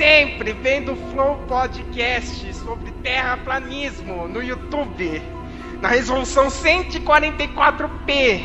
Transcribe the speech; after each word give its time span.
sempre 0.00 0.54
vendo 0.54 0.92
o 0.92 0.96
Flow 1.12 1.36
Podcast 1.46 2.54
sobre 2.54 2.90
terraplanismo 3.02 4.26
no 4.26 4.42
YouTube, 4.42 5.20
na 5.82 5.88
resolução 5.88 6.46
144p. 6.48 8.40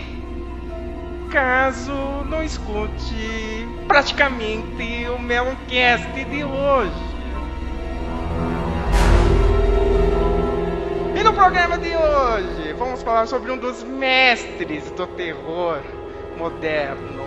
Caso 1.31 1.93
não 2.25 2.43
escute 2.43 3.65
praticamente 3.87 5.07
o 5.07 5.17
Meloncast 5.17 6.25
de 6.25 6.43
hoje. 6.43 7.15
E 11.17 11.23
no 11.23 11.31
programa 11.31 11.77
de 11.77 11.95
hoje, 11.95 12.73
vamos 12.73 13.01
falar 13.01 13.27
sobre 13.27 13.49
um 13.49 13.57
dos 13.57 13.81
mestres 13.81 14.91
do 14.91 15.07
terror 15.07 15.79
moderno, 16.37 17.23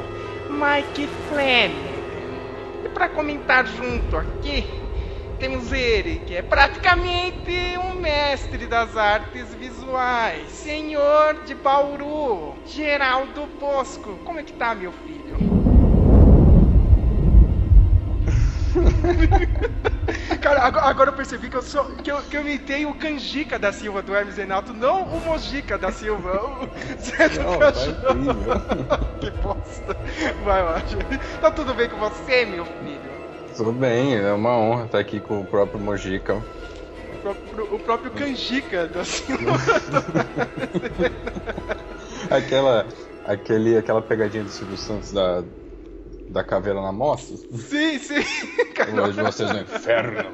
Mike 0.51 1.09
Fleming. 1.31 1.88
Para 2.99 3.11
comentar 3.11 3.65
junto 3.65 4.17
aqui, 4.17 4.69
temos 5.39 5.73
ele, 5.73 6.19
que 6.27 6.35
é 6.35 6.43
praticamente 6.43 7.79
um 7.79 7.95
mestre 7.95 8.67
das 8.67 8.97
artes 8.97 9.55
visuais, 9.55 10.51
senhor 10.51 11.45
de 11.45 11.55
Bauru, 11.55 12.57
Geraldo 12.67 13.47
Bosco. 13.61 14.19
Como 14.25 14.41
é 14.41 14.43
que 14.43 14.53
tá, 14.53 14.75
meu 14.75 14.91
filho? 14.91 15.37
Cara, 20.41 20.65
agora 20.65 21.11
eu 21.11 21.15
percebi 21.15 21.51
que 21.51 21.57
eu, 21.57 21.63
sou, 21.63 21.85
que 21.97 22.11
eu, 22.11 22.23
que 22.23 22.37
eu 22.37 22.41
imitei 22.41 22.87
o 22.87 22.95
Canjica 22.95 23.59
da 23.59 23.73
Silva 23.73 24.03
do 24.03 24.15
Hermes 24.15 24.37
Renato, 24.37 24.73
não 24.73 25.03
o 25.03 25.21
Mojica 25.21 25.77
da 25.77 25.93
Silva. 25.93 26.41
O 26.63 26.69
Zé 27.01 27.29
do 27.29 27.43
não, 27.43 27.59
Cachorro. 27.59 29.09
que 29.21 29.31
bosta. 29.43 29.97
Vai 30.45 30.63
lá. 30.63 30.83
Tá 31.41 31.51
tudo 31.51 31.75
bem 31.75 31.89
com 31.89 31.97
você, 31.99 32.47
meu 32.47 32.65
filho? 32.65 32.88
Tudo 33.59 33.73
bem, 33.73 34.15
é 34.15 34.33
uma 34.33 34.57
honra 34.57 34.85
estar 34.85 35.01
aqui 35.01 35.19
com 35.19 35.41
o 35.41 35.45
próprio 35.45 35.81
Mojica. 35.81 36.37
O 36.37 37.19
próprio, 37.21 37.75
o 37.75 37.79
próprio 37.81 38.11
Canjica 38.13 38.87
da 38.87 39.05
Silva. 39.05 39.59
aquela, 42.31 42.87
aquele, 43.27 43.77
aquela 43.77 44.01
pegadinha 44.01 44.45
do 44.45 44.51
Silvio 44.51 44.77
Santos 44.77 45.11
da, 45.11 45.43
da 46.29 46.45
caveira 46.45 46.81
na 46.81 46.93
mostra? 46.93 47.37
Sim, 47.37 47.99
sim. 47.99 48.23
Hoje 49.05 49.21
vocês 49.21 49.53
no 49.53 49.59
inferno. 49.59 50.31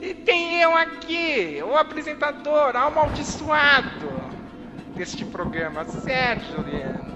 E 0.00 0.14
tem 0.14 0.62
eu 0.62 0.74
aqui, 0.74 1.62
o 1.62 1.76
apresentador 1.76 2.74
amaldiçoado 2.74 4.10
deste 4.96 5.22
programa, 5.26 5.84
Sérgio 5.84 6.64
Leandro. 6.64 7.14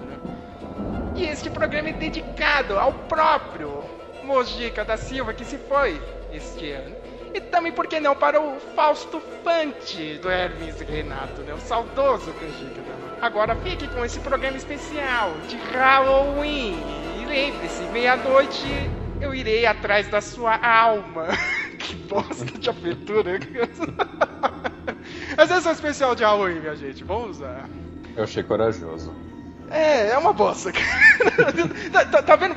E 1.15 1.23
este 1.23 1.49
programa 1.49 1.89
é 1.89 1.93
dedicado 1.93 2.77
ao 2.77 2.93
próprio 2.93 3.99
Mojica 4.23 4.83
da 4.83 4.97
Silva, 4.97 5.33
que 5.33 5.45
se 5.45 5.57
foi 5.57 5.99
este 6.31 6.71
ano. 6.71 6.95
E 7.33 7.39
também, 7.39 7.71
por 7.71 7.87
que 7.87 7.99
não, 7.99 8.15
para 8.15 8.41
o 8.41 8.59
Fausto 8.75 9.21
Fante 9.43 10.17
do 10.17 10.29
Hermes 10.29 10.79
Renato, 10.81 11.41
né? 11.41 11.53
O 11.53 11.59
saudoso 11.59 12.33
Canjica 12.33 12.81
da 12.81 13.25
Agora 13.25 13.55
fique 13.55 13.87
com 13.87 14.03
esse 14.03 14.19
programa 14.19 14.57
especial 14.57 15.33
de 15.47 15.55
Halloween. 15.71 16.77
E 17.21 17.25
lembre-se, 17.25 17.83
meia-noite 17.83 18.67
eu 19.21 19.33
irei 19.33 19.65
atrás 19.65 20.07
da 20.07 20.19
sua 20.19 20.57
alma. 20.57 21.27
que 21.79 21.95
bosta 21.95 22.45
de 22.45 22.69
abertura. 22.69 23.39
Mas 25.37 25.51
essa 25.51 25.69
é 25.69 25.71
especial 25.71 26.15
de 26.15 26.23
Halloween, 26.23 26.59
minha 26.59 26.75
gente. 26.75 27.03
Vamos 27.03 27.37
usar. 27.37 27.69
Eu 28.15 28.23
achei 28.23 28.43
corajoso. 28.43 29.13
É, 29.69 30.09
é 30.09 30.17
uma 30.17 30.33
bosta, 30.33 30.69
tá, 31.93 32.05
tá, 32.05 32.21
tá, 32.21 32.35
vendo 32.35 32.55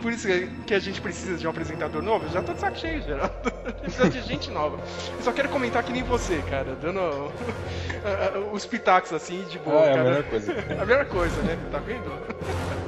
por, 0.00 0.12
isso 0.12 0.26
que 0.66 0.74
a 0.74 0.78
gente 0.78 1.00
precisa 1.00 1.36
de 1.36 1.46
um 1.46 1.50
apresentador 1.50 2.02
novo? 2.02 2.26
Eu 2.26 2.30
já 2.30 2.42
tô 2.42 2.52
de 2.52 2.60
saco 2.60 2.78
cheio, 2.78 3.02
Geraldo. 3.02 3.32
Precisa 3.80 4.08
de 4.08 4.20
gente 4.22 4.50
nova. 4.50 4.78
Eu 5.16 5.22
só 5.22 5.32
quero 5.32 5.48
comentar 5.48 5.82
que 5.82 5.92
nem 5.92 6.02
você, 6.02 6.42
cara, 6.48 6.76
dando 6.80 7.32
os 8.52 8.64
pitacos 8.66 9.12
assim, 9.12 9.44
de 9.44 9.58
boa. 9.58 9.82
Ah, 9.82 9.86
é 9.86 9.94
cara. 9.94 10.00
a 10.00 10.04
melhor 10.04 10.24
coisa. 10.24 10.52
a 10.80 10.84
melhor 10.84 11.04
coisa, 11.06 11.42
né? 11.42 11.58
Tá 11.70 11.78
vendo? 11.78 12.87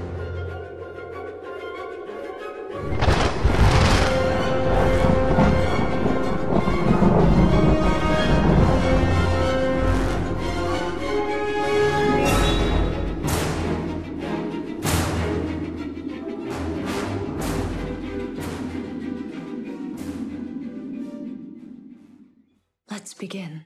Begin. 23.31 23.65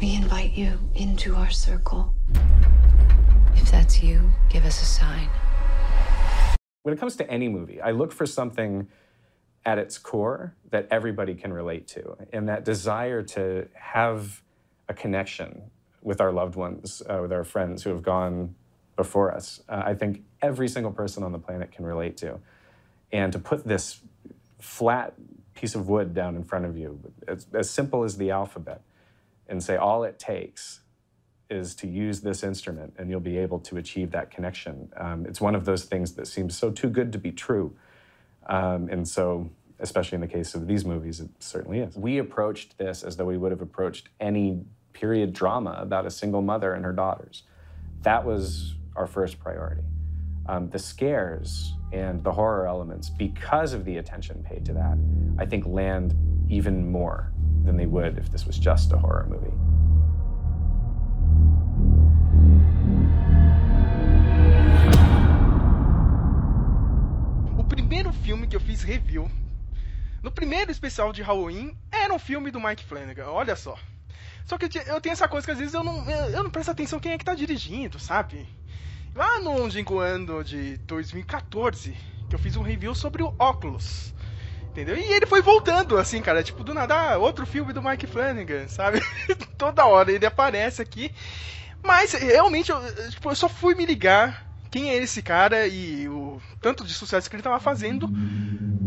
We 0.00 0.16
invite 0.16 0.54
you 0.54 0.76
into 0.96 1.36
our 1.36 1.50
circle. 1.50 2.12
If 3.54 3.70
that's 3.70 4.02
you, 4.02 4.32
give 4.50 4.64
us 4.64 4.82
a 4.82 4.84
sign. 4.84 5.28
When 6.82 6.92
it 6.92 6.98
comes 6.98 7.14
to 7.16 7.30
any 7.30 7.48
movie, 7.48 7.80
I 7.80 7.92
look 7.92 8.10
for 8.10 8.26
something 8.26 8.88
at 9.64 9.78
its 9.78 9.96
core 9.96 10.56
that 10.70 10.88
everybody 10.90 11.36
can 11.36 11.52
relate 11.52 11.86
to, 11.88 12.16
and 12.32 12.48
that 12.48 12.64
desire 12.64 13.22
to 13.22 13.68
have 13.74 14.42
a 14.88 14.94
connection 14.94 15.70
with 16.02 16.20
our 16.20 16.32
loved 16.32 16.56
ones, 16.56 17.00
uh, 17.08 17.20
with 17.22 17.32
our 17.32 17.44
friends 17.44 17.84
who 17.84 17.90
have 17.90 18.02
gone 18.02 18.56
before 18.96 19.32
us. 19.32 19.62
Uh, 19.68 19.84
I 19.86 19.94
think 19.94 20.24
every 20.40 20.66
single 20.66 20.90
person 20.90 21.22
on 21.22 21.30
the 21.30 21.38
planet 21.38 21.70
can 21.70 21.84
relate 21.84 22.16
to. 22.16 22.40
And 23.12 23.32
to 23.34 23.38
put 23.38 23.64
this 23.64 24.00
flat 24.58 25.14
piece 25.54 25.74
of 25.74 25.88
wood 25.88 26.14
down 26.14 26.36
in 26.36 26.44
front 26.44 26.64
of 26.64 26.76
you, 26.76 26.98
as, 27.28 27.46
as 27.52 27.68
simple 27.70 28.04
as 28.04 28.16
the 28.16 28.30
alphabet, 28.30 28.82
and 29.48 29.62
say 29.62 29.76
all 29.76 30.04
it 30.04 30.18
takes 30.18 30.80
is 31.50 31.74
to 31.74 31.86
use 31.86 32.22
this 32.22 32.42
instrument 32.42 32.94
and 32.98 33.10
you'll 33.10 33.20
be 33.20 33.36
able 33.36 33.58
to 33.58 33.76
achieve 33.76 34.10
that 34.12 34.30
connection. 34.30 34.90
Um, 34.96 35.26
it's 35.26 35.40
one 35.40 35.54
of 35.54 35.64
those 35.64 35.84
things 35.84 36.14
that 36.14 36.26
seems 36.26 36.56
so 36.56 36.70
too 36.70 36.88
good 36.88 37.12
to 37.12 37.18
be 37.18 37.30
true. 37.30 37.76
Um, 38.46 38.88
and 38.88 39.06
so, 39.06 39.50
especially 39.78 40.16
in 40.16 40.22
the 40.22 40.28
case 40.28 40.54
of 40.54 40.66
these 40.66 40.84
movies, 40.84 41.20
it 41.20 41.28
certainly 41.40 41.80
is. 41.80 41.96
We 41.96 42.18
approached 42.18 42.78
this 42.78 43.02
as 43.02 43.16
though 43.16 43.26
we 43.26 43.36
would 43.36 43.52
have 43.52 43.60
approached 43.60 44.08
any 44.18 44.64
period 44.92 45.32
drama 45.32 45.76
about 45.78 46.06
a 46.06 46.10
single 46.10 46.42
mother 46.42 46.72
and 46.72 46.84
her 46.84 46.92
daughters. 46.92 47.42
That 48.02 48.24
was 48.24 48.74
our 48.96 49.06
first 49.06 49.38
priority. 49.38 49.82
Um, 50.46 50.68
the 50.70 50.78
scares 50.78 51.76
and 51.92 52.22
the 52.24 52.32
horror 52.32 52.66
elements, 52.66 53.08
because 53.08 53.74
of 53.74 53.84
the 53.84 53.98
attention 53.98 54.42
paid 54.42 54.64
to 54.64 54.72
that, 54.72 54.98
I 55.38 55.46
think 55.46 55.66
land 55.66 56.14
even 56.48 56.90
more 56.90 57.32
than 57.64 57.76
they 57.76 57.86
would 57.86 58.18
if 58.18 58.30
this 58.30 58.44
was 58.44 58.58
just 58.58 58.92
a 58.92 58.98
horror 58.98 59.26
movie. 59.28 59.52
O 67.56 67.64
primeiro 67.64 68.12
filme 68.12 68.46
que 68.48 68.56
eu 68.56 68.60
fiz 68.60 68.82
review 68.82 69.30
no 70.22 70.30
primeiro 70.30 70.70
especial 70.70 71.12
de 71.12 71.22
Halloween 71.22 71.76
era 71.90 72.14
um 72.14 72.18
filme 72.18 72.50
do 72.50 72.60
Mike 72.60 72.84
Flanagan, 72.84 73.26
olha 73.26 73.56
só. 73.56 73.76
Só 74.44 74.56
que 74.56 74.66
eu 74.86 75.00
tenho 75.00 75.12
essa 75.12 75.28
coisa 75.28 75.44
que 75.44 75.52
às 75.52 75.58
vezes 75.58 75.74
eu 75.74 75.82
não, 75.82 76.08
eu 76.10 76.42
não 76.42 76.50
presto 76.50 76.70
atenção 76.70 77.00
quem 77.00 77.12
é 77.12 77.18
que 77.18 77.24
tá 77.24 77.34
dirigindo, 77.34 77.98
sabe? 77.98 78.46
Lá 79.14 79.40
no 79.40 79.58
longínquo 79.58 79.98
ano 79.98 80.42
de 80.42 80.78
2014, 80.86 81.96
que 82.28 82.34
eu 82.34 82.38
fiz 82.38 82.56
um 82.56 82.62
review 82.62 82.94
sobre 82.94 83.22
o 83.22 83.34
Oculus. 83.38 84.14
Entendeu? 84.70 84.96
E 84.96 85.12
ele 85.12 85.26
foi 85.26 85.42
voltando, 85.42 85.98
assim, 85.98 86.22
cara, 86.22 86.42
tipo, 86.42 86.64
do 86.64 86.72
nada, 86.72 86.94
ah, 86.94 87.18
outro 87.18 87.44
filme 87.44 87.74
do 87.74 87.82
Mike 87.82 88.06
Flanagan, 88.06 88.68
sabe? 88.68 89.02
Toda 89.58 89.84
hora 89.84 90.10
ele 90.10 90.24
aparece 90.24 90.80
aqui. 90.80 91.12
Mas 91.82 92.12
realmente 92.12 92.70
eu, 92.70 93.10
tipo, 93.10 93.30
eu 93.30 93.34
só 93.34 93.48
fui 93.50 93.74
me 93.74 93.84
ligar 93.84 94.46
quem 94.70 94.90
é 94.90 94.96
esse 94.96 95.20
cara 95.20 95.66
e 95.66 96.08
o 96.08 96.40
tanto 96.60 96.84
de 96.84 96.94
sucesso 96.94 97.28
que 97.28 97.36
ele 97.36 97.40
estava 97.40 97.60
fazendo 97.60 98.08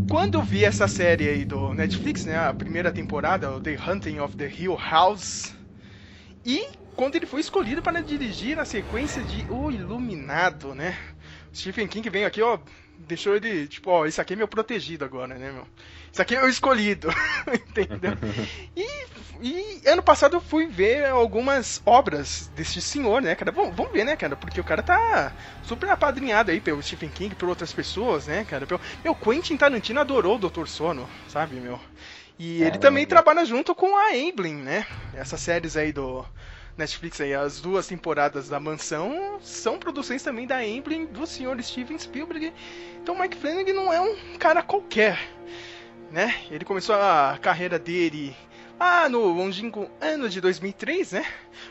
quando 0.10 0.36
eu 0.36 0.44
vi 0.44 0.63
essa 0.66 0.88
série 0.88 1.27
aí 1.27 1.45
do 1.45 1.74
Netflix, 1.74 2.25
né, 2.25 2.38
a 2.38 2.54
primeira 2.54 2.92
temporada, 2.92 3.60
The 3.62 3.77
Hunting 3.88 4.19
of 4.19 4.36
the 4.36 4.48
Hill 4.48 4.77
House. 4.77 5.54
E 6.44 6.66
quando 6.96 7.16
ele 7.16 7.26
foi 7.26 7.42
escolhido 7.42 7.82
para 7.82 8.02
dirigir 8.02 8.60
a 8.60 8.66
sequência 8.66 9.22
de 9.24 9.46
O 9.50 9.70
Iluminado, 9.72 10.74
né? 10.74 10.98
Stephen 11.54 11.88
King 11.88 12.10
veio 12.10 12.28
aqui, 12.28 12.42
ó, 12.42 12.58
deixou 12.98 13.36
ele, 13.36 13.68
tipo, 13.68 13.90
ó, 13.90 14.06
esse 14.06 14.20
aqui 14.20 14.34
é 14.34 14.36
meu 14.36 14.48
protegido 14.48 15.06
agora, 15.06 15.36
né, 15.36 15.52
meu? 15.52 15.68
Isso 16.12 16.22
aqui 16.22 16.36
é 16.36 16.44
o 16.44 16.50
escolhido, 16.50 17.10
entendeu? 17.48 18.14
E, 19.42 19.82
e, 19.84 19.90
ano 19.90 20.02
passado 20.02 20.38
eu 20.38 20.42
fui 20.42 20.66
ver 20.66 21.06
algumas 21.08 21.82
obras 21.86 22.50
desse 22.56 22.82
senhor, 22.82 23.22
né, 23.22 23.36
cara? 23.36 23.52
Bom, 23.52 23.72
vamos 23.72 23.92
ver, 23.92 24.06
né, 24.06 24.16
cara? 24.16 24.36
Porque 24.36 24.62
o 24.62 24.64
cara 24.64 24.82
tá 24.82 25.34
super 25.62 25.90
apadrinhado 25.90 26.52
aí 26.52 26.62
pelo 26.62 26.82
Stephen 26.82 27.10
King, 27.10 27.36
por 27.36 27.50
outras 27.50 27.74
pessoas, 27.74 28.28
né, 28.28 28.46
cara? 28.46 28.66
Meu, 29.04 29.14
Quentin 29.14 29.58
Tarantino 29.58 30.00
adorou 30.00 30.36
o 30.36 30.40
Doutor 30.40 30.70
Sono, 30.70 31.08
sabe, 31.28 31.58
meu? 31.58 31.80
E 32.40 32.64
ele 32.64 32.78
também 32.78 33.06
trabalha 33.06 33.46
junto 33.46 33.74
com 33.76 33.98
a 33.98 34.10
Amblin, 34.14 34.56
né? 34.56 34.86
Essas 35.14 35.40
séries 35.42 35.78
aí 35.78 35.92
do 35.92 36.26
Netflix 36.77 37.22
aí, 37.22 37.33
as 37.33 37.62
duas 37.62 37.88
temporadas 37.88 38.50
da 38.50 38.60
Mansão 38.60 39.38
são 39.42 39.80
produções 39.80 40.22
também 40.22 40.45
da 40.45 40.57
Amblin 40.57 41.06
do 41.06 41.25
senhor 41.25 41.62
Steven 41.63 41.98
Spielberg. 41.98 42.51
Então 43.01 43.18
Mike 43.18 43.38
Flanagan 43.38 43.74
não 43.74 43.94
é 43.94 44.01
um 44.01 44.38
cara 44.38 44.62
qualquer, 44.62 45.18
né? 46.12 46.36
Ele 46.51 46.66
começou 46.66 46.95
a 46.95 47.38
carreira 47.42 47.80
dele 47.80 48.36
ah, 48.77 49.07
no 49.07 49.19
longínquo 49.27 49.89
ano 50.01 50.27
de 50.27 50.42
2003, 50.42 51.13
né? 51.13 51.25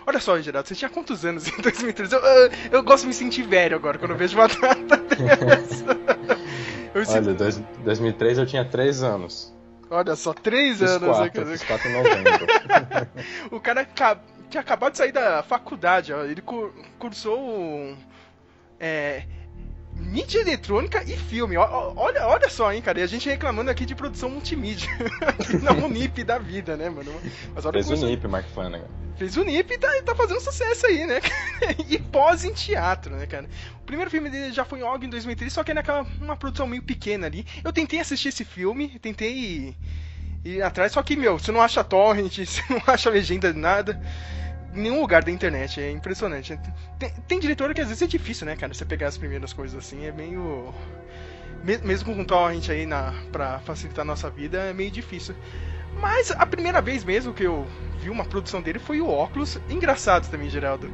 Olha 0.07 0.19
só, 0.19 0.41
Geraldo, 0.41 0.69
você 0.69 0.75
tinha 0.75 0.89
quantos 0.89 1.23
anos 1.25 1.47
em 1.49 1.57
2003? 1.61 2.13
Eu, 2.13 2.21
eu, 2.21 2.51
eu 2.73 2.83
gosto 2.83 3.03
de 3.03 3.09
me 3.09 3.15
sentir 3.15 3.43
velho 3.43 3.77
agora 3.77 3.99
quando 3.99 4.13
eu 4.13 4.17
vejo 4.17 4.39
uma 4.39 4.49
data 4.49 4.97
dessa. 4.97 5.85
Olha, 6.95 7.35
dois, 7.35 7.59
2003 7.85 8.39
eu 8.39 8.47
tinha 8.47 8.65
3 8.65 9.03
anos. 9.03 9.55
Olha 9.91 10.17
só, 10.17 10.33
3 10.33 10.79
Fiz 10.79 10.91
anos. 10.91 11.19
né? 11.19 11.29
quatro, 11.29 11.47
fiz 11.47 11.63
4 11.63 11.89
em 11.89 11.93
novembro. 11.93 12.47
o 13.51 13.61
cara 13.61 13.85
tinha 14.55 14.61
acabado 14.61 14.93
de 14.93 14.99
sair 14.99 15.11
da 15.11 15.43
faculdade, 15.43 16.13
ó. 16.13 16.23
Ele 16.25 16.41
cur- 16.41 16.73
cursou 16.97 17.97
é, 18.79 19.25
mídia 19.97 20.41
eletrônica 20.41 21.03
e 21.03 21.17
filme. 21.17 21.57
Olha, 21.57 22.27
olha 22.29 22.49
só, 22.49 22.73
hein, 22.73 22.81
cara. 22.81 23.01
E 23.01 23.03
a 23.03 23.07
gente 23.07 23.29
reclamando 23.29 23.69
aqui 23.71 23.85
de 23.85 23.97
produção 23.97 24.31
multimídia. 24.31 24.89
Na 25.61 25.73
Unip 25.85 26.23
da 26.23 26.39
vida, 26.39 26.77
né, 26.77 26.89
mano? 26.89 27.13
Mas 27.53 27.65
olha 27.65 27.73
Fez 27.73 27.87
o 27.87 27.89
curso- 27.91 28.07
NIP, 28.07 28.29
Mark 28.29 28.47
Flanagan. 28.55 28.87
Fez 29.17 29.37
o 29.37 29.43
NIP 29.45 29.75
e 29.75 29.79
tá, 29.79 29.89
tá 30.05 30.15
fazendo 30.15 30.41
sucesso 30.41 30.87
aí, 30.87 31.05
né? 31.07 31.21
e 31.89 31.99
pós 31.99 32.45
em 32.45 32.53
teatro, 32.53 33.15
né, 33.17 33.27
cara? 33.27 33.49
O 33.81 33.85
primeiro 33.85 34.11
filme 34.11 34.31
dele 34.31 34.53
já 34.53 34.65
foi 34.65 34.81
em 34.81 34.83
Og 34.85 35.05
em 35.05 35.09
2003, 35.11 35.53
só 35.53 35.65
que 35.65 35.73
é 35.73 35.75
naquela 35.75 36.07
uma 36.21 36.37
produção 36.37 36.67
meio 36.67 36.83
pequena 36.83 37.27
ali. 37.27 37.45
Eu 37.65 37.73
tentei 37.73 37.99
assistir 38.01 38.29
esse 38.29 38.45
filme, 38.45 38.99
tentei 39.01 39.77
ir 40.45 40.63
atrás, 40.63 40.93
só 40.93 41.03
que, 41.03 41.17
meu, 41.17 41.39
você 41.39 41.51
não 41.53 41.61
acha 41.63 41.83
torrent, 41.85 42.39
você 42.45 42.63
não 42.71 42.83
acha 42.87 43.11
legenda 43.11 43.53
de 43.53 43.59
nada. 43.59 44.01
Nenhum 44.73 45.01
lugar 45.01 45.23
da 45.23 45.31
internet, 45.31 45.81
é 45.81 45.91
impressionante. 45.91 46.59
Tem, 46.99 47.11
tem 47.29 47.41
diretor 47.41 47.73
que 47.75 47.81
às 47.81 47.89
vezes 47.89 48.03
é 48.03 48.07
difícil, 48.07 48.47
né, 48.47 48.57
cara? 48.57 48.75
Você 48.75 48.85
pegar 48.85 49.09
as 49.09 49.17
primeiras 49.19 49.53
coisas 49.53 49.79
assim, 49.79 50.05
é 50.05 50.13
meio. 50.13 50.75
me- 51.63 51.79
Mesmo 51.79 52.15
com 52.15 52.25
torrent 52.25 52.69
aí 52.71 52.87
na, 52.87 53.13
pra 53.33 53.61
facilitar 53.61 54.03
a 54.03 54.07
nossa 54.07 54.29
vida, 54.31 54.59
é 54.59 54.73
meio 54.73 54.91
difícil. 54.91 55.35
Mas 56.01 56.31
a 56.33 56.45
primeira 56.45 56.81
vez 56.83 57.05
mesmo 57.05 57.33
que 57.33 57.45
eu 57.45 57.67
vi 58.01 58.11
uma 58.11 58.25
produção 58.25 58.61
dele 58.61 58.79
foi 58.81 59.01
o 59.01 59.09
Óculos. 59.09 59.59
Engraçado 59.71 60.29
também, 60.29 60.51
Geraldo. 60.51 60.91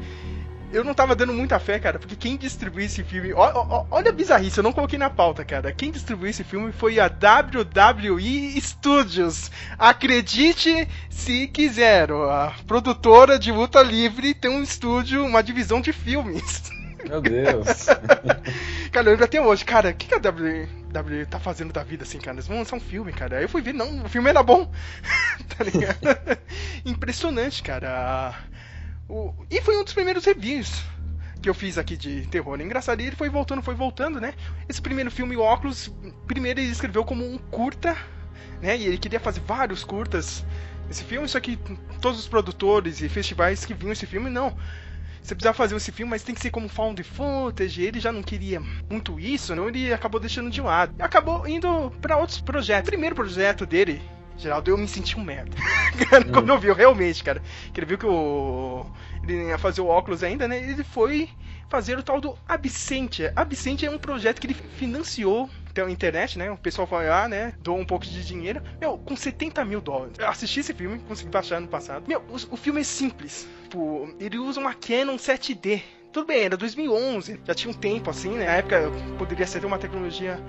Eu 0.72 0.84
não 0.84 0.94
tava 0.94 1.16
dando 1.16 1.32
muita 1.32 1.58
fé, 1.58 1.78
cara, 1.80 1.98
porque 1.98 2.14
quem 2.14 2.36
distribuiu 2.36 2.86
esse 2.86 3.02
filme. 3.02 3.32
ó- 3.32 3.52
ó- 3.68 3.86
olha 3.90 4.10
a 4.10 4.12
bizarrice, 4.12 4.58
eu 4.58 4.62
não 4.62 4.72
coloquei 4.72 4.98
na 4.98 5.10
pauta, 5.10 5.44
cara. 5.44 5.72
Quem 5.72 5.90
distribuiu 5.90 6.30
esse 6.30 6.44
filme 6.44 6.70
foi 6.72 7.00
a 7.00 7.06
WWE 7.08 8.60
Studios. 8.60 9.50
Acredite 9.76 10.88
se 11.08 11.48
quiser, 11.48 12.10
a 12.12 12.52
produtora 12.66 13.38
de 13.38 13.50
luta 13.50 13.82
livre 13.82 14.32
tem 14.32 14.50
um 14.50 14.62
estúdio, 14.62 15.24
uma 15.24 15.42
divisão 15.42 15.80
de 15.80 15.92
filmes. 15.92 16.70
Meu 17.08 17.20
Deus. 17.20 17.86
Cara, 18.92 19.06
eu 19.06 19.10
lembro 19.12 19.24
até 19.24 19.40
hoje, 19.40 19.64
cara, 19.64 19.90
o 19.90 19.94
que, 19.94 20.06
que 20.08 20.14
a 20.14 20.18
WWE 20.18 21.24
tá 21.26 21.38
fazendo 21.38 21.72
da 21.72 21.82
vida 21.84 22.02
assim, 22.02 22.18
cara? 22.18 22.34
Eles 22.36 22.46
vão 22.48 22.58
lançar 22.58 22.74
um 22.76 22.80
filme, 22.80 23.12
cara. 23.12 23.38
Aí 23.38 23.44
eu 23.44 23.48
fui 23.48 23.62
ver, 23.62 23.72
não, 23.72 24.04
o 24.04 24.08
filme 24.08 24.28
era 24.28 24.42
bom. 24.42 24.70
tá 25.56 25.64
ligado? 25.64 25.96
Impressionante, 26.84 27.62
cara. 27.62 28.34
O... 29.10 29.34
E 29.50 29.60
foi 29.60 29.76
um 29.76 29.82
dos 29.82 29.92
primeiros 29.92 30.24
reviews 30.24 30.84
que 31.42 31.48
eu 31.48 31.54
fiz 31.54 31.78
aqui 31.78 31.96
de 31.96 32.26
terror. 32.28 32.60
Engraçado, 32.60 33.00
ele 33.00 33.16
foi 33.16 33.28
voltando, 33.28 33.62
foi 33.62 33.74
voltando, 33.74 34.20
né? 34.20 34.34
Esse 34.68 34.80
primeiro 34.80 35.10
filme, 35.10 35.36
o 35.36 35.40
Óculos, 35.40 35.92
primeiro 36.26 36.60
ele 36.60 36.70
escreveu 36.70 37.04
como 37.04 37.24
um 37.24 37.38
curta, 37.38 37.96
né? 38.60 38.76
E 38.76 38.86
ele 38.86 38.98
queria 38.98 39.18
fazer 39.18 39.40
vários 39.40 39.82
curtas. 39.82 40.44
Esse 40.88 41.02
filme, 41.02 41.28
só 41.28 41.40
que 41.40 41.58
todos 42.00 42.20
os 42.20 42.28
produtores 42.28 43.00
e 43.00 43.08
festivais 43.08 43.64
que 43.64 43.74
viam 43.74 43.92
esse 43.92 44.06
filme, 44.06 44.28
não. 44.30 44.56
Você 45.22 45.34
precisa 45.34 45.52
fazer 45.52 45.76
esse 45.76 45.92
filme, 45.92 46.10
mas 46.10 46.22
tem 46.22 46.34
que 46.34 46.40
ser 46.40 46.50
como 46.50 46.68
found 46.68 47.02
footage. 47.02 47.82
Ele 47.82 48.00
já 48.00 48.12
não 48.12 48.22
queria 48.22 48.60
muito 48.88 49.18
isso, 49.18 49.54
não? 49.54 49.68
Ele 49.68 49.92
acabou 49.92 50.20
deixando 50.20 50.50
de 50.50 50.60
lado. 50.60 50.94
Acabou 50.98 51.46
indo 51.46 51.90
pra 52.00 52.16
outros 52.16 52.40
projetos. 52.40 52.88
O 52.88 52.90
primeiro 52.90 53.14
projeto 53.14 53.66
dele, 53.66 54.00
Geraldo, 54.36 54.70
eu 54.70 54.78
me 54.78 54.88
senti 54.88 55.18
um 55.18 55.24
merda. 55.24 55.56
Cara, 56.08 56.24
Quando 56.24 56.48
eu 56.48 56.58
vi, 56.58 56.68
eu 56.68 56.74
realmente, 56.74 57.22
cara. 57.22 57.42
Que 57.72 57.80
ele 57.80 57.86
viu 57.86 57.98
que 57.98 58.06
o. 58.06 58.86
Ele 59.22 59.48
ia 59.48 59.58
fazer 59.58 59.80
o 59.80 59.86
óculos 59.86 60.22
ainda, 60.22 60.48
né? 60.48 60.58
Ele 60.58 60.82
foi 60.82 61.28
fazer 61.68 61.98
o 61.98 62.02
tal 62.02 62.20
do 62.20 62.36
Absente. 62.48 63.30
Absente 63.36 63.84
é 63.86 63.90
um 63.90 63.98
projeto 63.98 64.40
que 64.40 64.46
ele 64.46 64.54
financiou 64.54 65.48
pela 65.72 65.90
internet, 65.90 66.38
né? 66.38 66.50
O 66.50 66.56
pessoal 66.56 66.86
foi 66.86 67.06
lá, 67.06 67.28
né? 67.28 67.52
Doou 67.60 67.78
um 67.78 67.84
pouco 67.84 68.04
de 68.04 68.24
dinheiro. 68.24 68.62
Meu, 68.80 68.98
com 68.98 69.16
70 69.16 69.64
mil 69.64 69.80
dólares. 69.80 70.18
Eu 70.18 70.28
assisti 70.28 70.60
esse 70.60 70.74
filme, 70.74 70.98
consegui 71.00 71.30
baixar 71.30 71.60
no 71.60 71.68
passado. 71.68 72.08
Meu, 72.08 72.20
o, 72.28 72.54
o 72.54 72.56
filme 72.56 72.80
é 72.80 72.84
simples. 72.84 73.48
Tipo, 73.64 74.12
ele 74.18 74.38
usa 74.38 74.58
uma 74.58 74.74
Canon 74.74 75.16
7D. 75.16 75.82
Tudo 76.12 76.26
bem, 76.26 76.42
era 76.42 76.56
2011, 76.56 77.40
já 77.44 77.54
tinha 77.54 77.70
um 77.70 77.76
tempo 77.76 78.10
assim, 78.10 78.30
né? 78.30 78.46
Na 78.46 78.52
época 78.56 78.90
poderia 79.16 79.46
ser 79.46 79.64
uma 79.64 79.78
tecnologia 79.78 80.40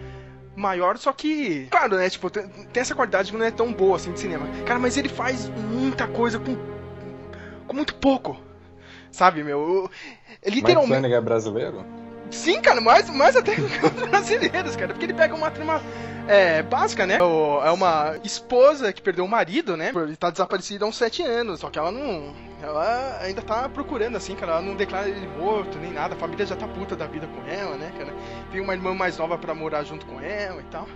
maior, 0.55 0.97
só 0.97 1.11
que, 1.13 1.67
claro, 1.71 1.95
né? 1.95 2.09
Tipo, 2.09 2.29
tem, 2.29 2.47
tem 2.47 2.81
essa 2.81 2.95
qualidade 2.95 3.31
que 3.31 3.37
não 3.37 3.45
é 3.45 3.51
tão 3.51 3.71
boa 3.73 3.95
assim 3.95 4.11
de 4.11 4.19
cinema. 4.19 4.47
Cara, 4.65 4.79
mas 4.79 4.97
ele 4.97 5.09
faz 5.09 5.49
muita 5.49 6.07
coisa 6.07 6.39
com, 6.39 6.55
com 7.67 7.75
muito 7.75 7.95
pouco. 7.95 8.37
Sabe, 9.11 9.43
meu? 9.43 9.59
Eu- 10.43 10.51
literalmente. 10.51 10.93
Flanagan 10.93 11.17
é 11.17 11.21
brasileiro? 11.21 11.85
Sim, 12.31 12.61
cara, 12.61 12.79
mais, 12.79 13.09
mais 13.09 13.35
até 13.35 13.55
que 13.55 13.61
os 13.61 13.69
brasileiros, 14.09 14.75
cara. 14.75 14.93
Porque 14.93 15.05
ele 15.05 15.13
pega 15.13 15.35
uma 15.35 15.51
trama 15.51 15.81
é, 16.27 16.63
básica, 16.63 17.05
né? 17.05 17.17
É 17.17 17.71
uma 17.71 18.15
esposa 18.23 18.93
que 18.93 19.01
perdeu 19.01 19.25
o 19.25 19.27
marido, 19.27 19.75
né? 19.75 19.91
Ele 19.93 20.15
tá 20.15 20.29
desaparecido 20.29 20.85
há 20.85 20.87
uns 20.87 20.97
sete 20.97 21.21
anos. 21.21 21.59
Só 21.59 21.69
que 21.69 21.77
ela 21.77 21.91
não. 21.91 22.33
Ela 22.61 23.17
ainda 23.21 23.41
tá 23.41 23.67
procurando, 23.67 24.15
assim, 24.15 24.35
cara. 24.35 24.53
Ela 24.53 24.61
não 24.61 24.75
declara 24.75 25.09
ele 25.09 25.27
morto 25.27 25.77
nem 25.77 25.91
nada. 25.91 26.15
A 26.15 26.17
família 26.17 26.45
já 26.45 26.55
tá 26.55 26.67
puta 26.67 26.95
da 26.95 27.05
vida 27.05 27.27
com 27.27 27.47
ela, 27.49 27.75
né, 27.75 27.91
cara? 27.97 28.13
Tem 28.51 28.61
uma 28.61 28.73
irmã 28.73 28.93
mais 28.93 29.17
nova 29.17 29.37
pra 29.37 29.53
morar 29.53 29.83
junto 29.83 30.05
com 30.05 30.19
ela 30.21 30.61
e 30.61 30.65
tal. 30.65 30.87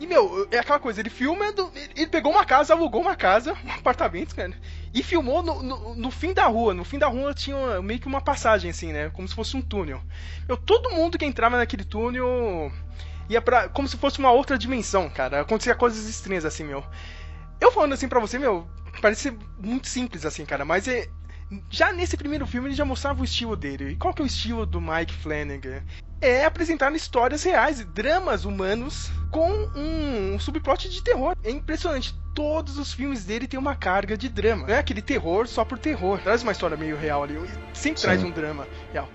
E, 0.00 0.06
meu, 0.06 0.48
é 0.50 0.58
aquela 0.58 0.78
coisa, 0.78 1.00
ele 1.00 1.10
filma. 1.10 1.46
ele 1.94 2.06
pegou 2.06 2.32
uma 2.32 2.44
casa, 2.44 2.74
alugou 2.74 3.00
uma 3.00 3.14
casa, 3.14 3.54
um 3.64 3.70
apartamento, 3.70 4.34
cara. 4.34 4.52
E 4.94 5.02
filmou 5.02 5.42
no, 5.42 5.60
no, 5.60 5.94
no 5.96 6.10
fim 6.12 6.32
da 6.32 6.46
rua. 6.46 6.72
No 6.72 6.84
fim 6.84 7.00
da 7.00 7.08
rua 7.08 7.34
tinha 7.34 7.82
meio 7.82 7.98
que 7.98 8.06
uma 8.06 8.20
passagem, 8.20 8.70
assim, 8.70 8.92
né? 8.92 9.10
Como 9.10 9.26
se 9.26 9.34
fosse 9.34 9.56
um 9.56 9.60
túnel. 9.60 10.00
Meu, 10.46 10.56
todo 10.56 10.92
mundo 10.92 11.18
que 11.18 11.24
entrava 11.24 11.58
naquele 11.58 11.84
túnel 11.84 12.70
ia 13.28 13.42
pra. 13.42 13.68
como 13.68 13.88
se 13.88 13.96
fosse 13.96 14.20
uma 14.20 14.30
outra 14.30 14.56
dimensão, 14.56 15.10
cara. 15.10 15.40
Acontecia 15.40 15.74
coisas 15.74 16.08
estranhas, 16.08 16.44
assim, 16.44 16.62
meu. 16.62 16.84
Eu 17.60 17.72
falando 17.72 17.94
assim 17.94 18.08
pra 18.08 18.20
você, 18.20 18.38
meu, 18.38 18.68
parece 19.02 19.36
muito 19.58 19.88
simples, 19.88 20.24
assim, 20.24 20.44
cara, 20.46 20.64
mas 20.64 20.86
é. 20.86 21.08
Já 21.70 21.92
nesse 21.92 22.16
primeiro 22.16 22.46
filme 22.46 22.68
ele 22.68 22.74
já 22.74 22.84
mostrava 22.84 23.20
o 23.20 23.24
estilo 23.24 23.56
dele. 23.56 23.90
E 23.92 23.96
qual 23.96 24.12
que 24.14 24.22
é 24.22 24.24
o 24.24 24.26
estilo 24.26 24.64
do 24.66 24.80
Mike 24.80 25.12
Flanagan? 25.12 25.82
É 26.20 26.44
apresentar 26.44 26.92
histórias 26.94 27.42
reais, 27.42 27.84
dramas 27.84 28.44
humanos 28.44 29.10
com 29.30 29.50
um, 29.50 30.34
um 30.34 30.38
subplot 30.40 30.88
de 30.88 31.02
terror. 31.02 31.36
É 31.44 31.50
impressionante. 31.50 32.14
Todos 32.34 32.78
os 32.78 32.92
filmes 32.92 33.24
dele 33.24 33.46
têm 33.46 33.58
uma 33.60 33.76
carga 33.76 34.16
de 34.16 34.28
drama. 34.28 34.66
Não 34.66 34.74
é 34.74 34.78
aquele 34.78 35.02
terror 35.02 35.46
só 35.46 35.64
por 35.64 35.78
terror. 35.78 36.18
Traz 36.20 36.42
uma 36.42 36.52
história 36.52 36.76
meio 36.76 36.96
real 36.96 37.22
ali. 37.22 37.38
Sempre 37.72 38.00
Sim. 38.00 38.06
traz 38.06 38.22
um 38.22 38.30
drama 38.30 38.66
real. 38.92 39.08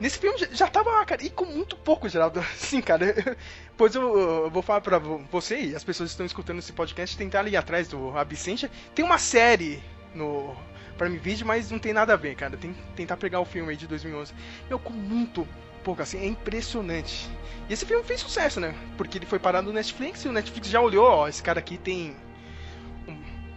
Nesse 0.00 0.18
filme 0.18 0.36
já, 0.52 0.66
tava 0.66 0.90
lá, 0.90 1.04
cara, 1.04 1.22
e 1.22 1.30
com 1.30 1.44
muito 1.44 1.76
pouco, 1.76 2.08
Geraldo. 2.08 2.42
Sim, 2.56 2.80
cara. 2.80 3.14
Pois 3.76 3.92
eu, 3.96 4.16
eu 4.44 4.50
vou 4.50 4.62
falar 4.62 4.80
pra 4.80 4.98
vo- 4.98 5.20
você 5.32 5.60
e 5.60 5.74
as 5.74 5.82
pessoas 5.82 6.10
que 6.10 6.12
estão 6.12 6.24
escutando 6.26 6.60
esse 6.60 6.72
podcast 6.72 7.16
tentar 7.16 7.44
ir 7.48 7.56
atrás 7.56 7.88
do 7.88 8.16
Absente. 8.16 8.70
Tem 8.94 9.04
uma 9.04 9.18
série 9.18 9.82
no 10.14 10.54
Prime 10.96 11.18
Video, 11.18 11.46
mas 11.46 11.70
não 11.70 11.78
tem 11.78 11.92
nada 11.92 12.12
a 12.12 12.16
ver, 12.16 12.34
cara. 12.34 12.56
Tem 12.56 12.74
tentar 12.94 13.16
pegar 13.16 13.40
o 13.40 13.44
filme 13.44 13.70
aí 13.70 13.76
de 13.76 13.86
2011. 13.86 14.32
Meu, 14.68 14.78
com 14.78 14.92
muito 14.92 15.46
pouco, 15.82 16.02
assim, 16.02 16.18
é 16.18 16.26
impressionante. 16.26 17.28
E 17.68 17.72
esse 17.72 17.84
filme 17.84 18.02
fez 18.04 18.20
sucesso, 18.20 18.60
né? 18.60 18.74
Porque 18.96 19.18
ele 19.18 19.26
foi 19.26 19.38
parado 19.38 19.66
no 19.66 19.72
Netflix 19.72 20.24
e 20.24 20.28
o 20.28 20.32
Netflix 20.32 20.68
já 20.68 20.80
olhou, 20.80 21.06
ó, 21.06 21.28
esse 21.28 21.42
cara 21.42 21.58
aqui 21.58 21.76
tem 21.76 22.16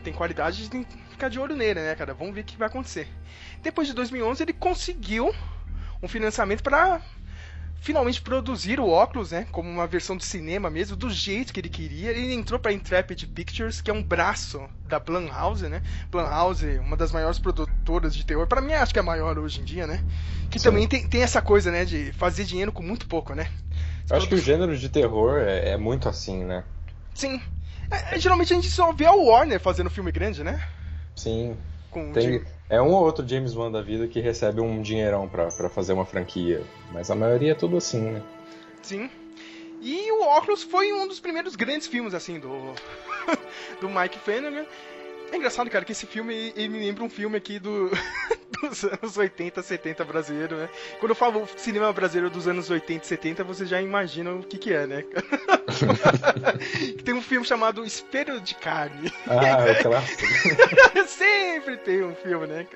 tem 0.03 0.13
qualidade, 0.13 0.69
tem 0.69 0.85
que 0.85 0.97
ficar 1.09 1.27
de 1.27 1.37
olho 1.37 1.53
nele, 1.55 1.81
né, 1.81 1.93
cara? 1.93 2.13
Vamos 2.13 2.33
ver 2.33 2.41
o 2.41 2.43
que 2.45 2.57
vai 2.57 2.67
acontecer. 2.69 3.09
Depois 3.61 3.89
de 3.89 3.93
2011, 3.93 4.41
ele 4.41 4.53
conseguiu 4.53 5.35
um 6.01 6.07
financiamento 6.07 6.63
para 6.63 7.01
finalmente 7.79 8.21
produzir 8.21 8.79
o 8.79 8.87
óculos, 8.89 9.31
né, 9.31 9.47
como 9.51 9.69
uma 9.69 9.87
versão 9.87 10.17
de 10.17 10.25
cinema 10.25 10.69
mesmo, 10.69 10.95
do 10.95 11.09
jeito 11.09 11.53
que 11.53 11.59
ele 11.59 11.69
queria. 11.69 12.11
Ele 12.11 12.33
entrou 12.33 12.59
para 12.59 12.73
Intrepid 12.73 13.25
Pictures, 13.27 13.81
que 13.81 13.89
é 13.91 13.93
um 13.93 14.03
braço 14.03 14.69
da 14.83 14.99
Blumhouse, 14.99 15.67
né? 15.69 15.81
Blumhouse, 16.11 16.65
uma 16.79 16.97
das 16.97 17.11
maiores 17.11 17.39
produtoras 17.39 18.15
de 18.15 18.23
terror, 18.25 18.47
para 18.47 18.61
mim 18.61 18.73
acho 18.73 18.93
que 18.93 18.99
é 18.99 19.01
a 19.01 19.05
maior 19.05 19.37
hoje 19.39 19.61
em 19.61 19.63
dia, 19.63 19.87
né? 19.87 20.01
Que 20.49 20.59
Sim. 20.59 20.63
também 20.65 20.87
tem, 20.87 21.07
tem 21.07 21.21
essa 21.23 21.41
coisa, 21.41 21.71
né, 21.71 21.85
de 21.85 22.11
fazer 22.13 22.43
dinheiro 22.45 22.71
com 22.71 22.83
muito 22.83 23.07
pouco, 23.07 23.33
né? 23.33 23.47
Eu 24.09 24.17
acho 24.17 24.27
que 24.27 24.35
o 24.35 24.39
gênero 24.39 24.77
de 24.77 24.89
terror 24.89 25.37
é, 25.39 25.69
é 25.69 25.77
muito 25.77 26.09
assim, 26.09 26.43
né? 26.43 26.65
Sim. 27.13 27.41
É, 27.91 28.15
é, 28.15 28.19
geralmente 28.19 28.53
a 28.53 28.55
gente 28.55 28.69
só 28.69 28.93
vê 28.93 29.05
a 29.05 29.11
Warner 29.13 29.59
fazendo 29.59 29.89
filme 29.89 30.11
grande, 30.11 30.43
né? 30.43 30.61
Sim. 31.15 31.57
Com 31.89 32.13
Tem, 32.13 32.17
de- 32.17 32.45
é 32.69 32.81
um 32.81 32.91
ou 32.91 33.03
outro 33.03 33.27
James 33.27 33.55
Wan 33.55 33.71
da 33.71 33.81
vida 33.81 34.07
que 34.07 34.19
recebe 34.19 34.59
um 34.59 34.81
dinheirão 34.81 35.27
pra, 35.27 35.49
fazer 35.69 35.93
uma 35.93 36.05
franquia. 36.05 36.63
Mas 36.91 37.09
a 37.09 37.15
maioria 37.15 37.53
é 37.53 37.55
tudo 37.55 37.77
assim, 37.77 38.01
né? 38.01 38.21
Sim. 38.81 39.09
E 39.81 40.11
o 40.11 40.21
Óculos 40.23 40.63
foi 40.63 40.91
um 40.91 41.07
dos 41.07 41.19
primeiros 41.19 41.55
grandes 41.55 41.87
filmes, 41.87 42.13
assim, 42.13 42.39
do, 42.39 42.73
do 43.79 43.89
Mike 43.89 44.19
Flanagan. 44.19 44.65
É 45.31 45.35
engraçado, 45.35 45.69
cara, 45.69 45.83
que 45.83 45.91
esse 45.91 46.05
filme 46.05 46.53
ele 46.55 46.69
me 46.69 46.79
lembra 46.79 47.03
um 47.03 47.09
filme 47.09 47.37
aqui 47.37 47.59
do, 47.59 47.91
dos 48.61 48.83
anos 48.83 49.17
80, 49.17 49.61
70 49.61 50.05
brasileiro, 50.05 50.55
né? 50.55 50.69
Quando 50.99 51.11
eu 51.11 51.15
falo 51.15 51.47
cinema 51.57 51.91
brasileiro 51.91 52.29
dos 52.33 52.47
anos 52.47 52.69
80 52.69 53.03
e 53.03 53.07
70, 53.07 53.43
você 53.43 53.65
já 53.65 53.81
imagina 53.81 54.31
o 54.31 54.43
que 54.43 54.57
que 54.57 54.73
é, 54.73 54.87
né? 54.87 55.03
tem 57.03 57.13
um 57.13 57.21
filme 57.21 57.45
chamado 57.45 57.85
Espelho 57.85 58.39
de 58.39 58.55
Carne. 58.55 59.11
Ah, 59.27 59.67
é 59.67 59.75
clássico. 59.83 60.23
Sempre 61.07 61.77
tem 61.77 62.03
um 62.03 62.15
filme, 62.15 62.47
né? 62.47 62.67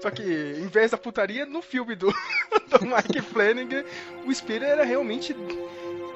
Só 0.00 0.10
que, 0.10 0.22
em 0.22 0.66
vez 0.66 0.90
da 0.90 0.98
putaria, 0.98 1.44
no 1.46 1.62
filme 1.62 1.94
do, 1.94 2.06
do 2.06 2.86
Mike 2.86 3.20
Flanagan, 3.22 3.84
o 4.26 4.32
espelho 4.32 4.64
era 4.64 4.84
realmente 4.84 5.36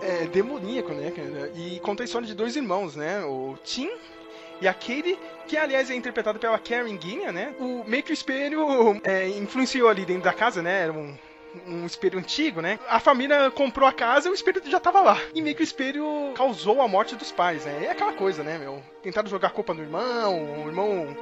é, 0.00 0.26
demoníaco, 0.26 0.92
né, 0.92 1.10
cara? 1.10 1.52
E 1.54 1.78
conta 1.80 2.02
a 2.02 2.04
história 2.04 2.26
de 2.26 2.34
dois 2.34 2.56
irmãos, 2.56 2.96
né? 2.96 3.22
O 3.24 3.56
Tim 3.62 3.90
e 4.62 4.68
a 4.68 4.72
Katie, 4.72 5.18
que 5.48 5.56
aliás 5.56 5.90
é 5.90 5.94
interpretada 5.96 6.38
pela 6.38 6.56
Karen 6.56 6.96
Guinea, 6.96 7.32
né? 7.32 7.52
O 7.58 7.82
meio 7.84 8.02
que 8.04 8.12
o 8.12 8.14
espelho 8.14 9.00
é, 9.02 9.28
influenciou 9.28 9.88
ali 9.88 10.04
dentro 10.04 10.22
da 10.22 10.32
casa, 10.32 10.62
né? 10.62 10.84
Era 10.84 10.92
um, 10.92 11.18
um 11.66 11.84
espelho 11.84 12.16
antigo, 12.16 12.60
né? 12.62 12.78
A 12.88 13.00
família 13.00 13.50
comprou 13.50 13.88
a 13.88 13.92
casa 13.92 14.28
e 14.28 14.30
o 14.30 14.34
espelho 14.34 14.62
já 14.64 14.78
tava 14.78 15.00
lá. 15.00 15.18
E 15.34 15.42
meio 15.42 15.56
que 15.56 15.62
o 15.62 15.64
espelho 15.64 16.32
causou 16.36 16.80
a 16.80 16.86
morte 16.86 17.16
dos 17.16 17.32
pais, 17.32 17.64
né? 17.64 17.86
É 17.86 17.90
aquela 17.90 18.12
coisa, 18.12 18.44
né, 18.44 18.56
meu? 18.56 18.80
Tentaram 19.02 19.28
jogar 19.28 19.50
culpa 19.50 19.74
no 19.74 19.82
irmão, 19.82 20.64
o 20.64 20.68
irmão 20.68 21.16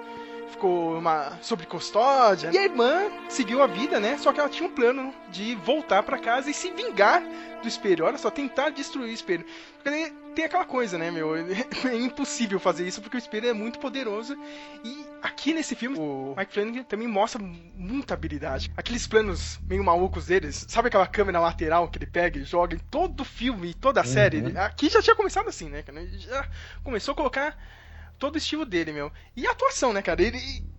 ficou 0.50 0.98
uma 0.98 1.38
sobre 1.40 1.66
custódia. 1.66 2.50
E 2.52 2.58
a 2.58 2.64
irmã 2.64 3.10
seguiu 3.28 3.62
a 3.62 3.66
vida, 3.66 3.98
né? 3.98 4.18
Só 4.18 4.32
que 4.32 4.40
ela 4.40 4.48
tinha 4.48 4.68
um 4.68 4.72
plano 4.72 5.14
de 5.30 5.54
voltar 5.56 6.02
para 6.02 6.18
casa 6.18 6.50
e 6.50 6.54
se 6.54 6.70
vingar 6.70 7.22
do 7.62 7.68
espelho. 7.68 8.04
Olha 8.04 8.18
só, 8.18 8.30
tentar 8.30 8.70
destruir 8.70 9.10
o 9.10 9.12
espelho. 9.12 9.44
Porque 9.82 10.12
tem 10.34 10.44
aquela 10.44 10.64
coisa, 10.64 10.98
né, 10.98 11.10
meu? 11.10 11.30
É 11.90 11.96
impossível 11.96 12.58
fazer 12.58 12.86
isso 12.86 13.00
porque 13.00 13.16
o 13.16 13.18
espelho 13.18 13.48
é 13.48 13.52
muito 13.52 13.78
poderoso. 13.78 14.36
E 14.84 15.06
aqui 15.22 15.52
nesse 15.54 15.74
filme, 15.74 15.98
o 15.98 16.34
Mike 16.36 16.52
Flanagan 16.52 16.82
também 16.84 17.08
mostra 17.08 17.42
muita 17.42 18.14
habilidade. 18.14 18.70
Aqueles 18.76 19.06
planos 19.06 19.58
meio 19.68 19.84
malucos 19.84 20.26
deles, 20.26 20.66
sabe 20.68 20.88
aquela 20.88 21.06
câmera 21.06 21.40
lateral 21.40 21.88
que 21.88 21.98
ele 21.98 22.06
pega 22.06 22.38
e 22.38 22.44
joga 22.44 22.74
em 22.74 22.78
todo 22.90 23.20
o 23.20 23.24
filme, 23.24 23.74
toda 23.74 24.00
a 24.00 24.04
uhum. 24.04 24.10
série? 24.10 24.58
Aqui 24.58 24.88
já 24.88 25.02
tinha 25.02 25.16
começado 25.16 25.48
assim, 25.48 25.68
né? 25.68 25.84
Já 26.18 26.46
começou 26.82 27.12
a 27.12 27.16
colocar 27.16 27.56
todo 28.20 28.34
o 28.36 28.38
estilo 28.38 28.64
dele, 28.64 28.92
meu. 28.92 29.10
E 29.34 29.46
a 29.46 29.50
atuação, 29.50 29.92
né, 29.92 30.02
cara? 30.02 30.22
Ele 30.22 30.38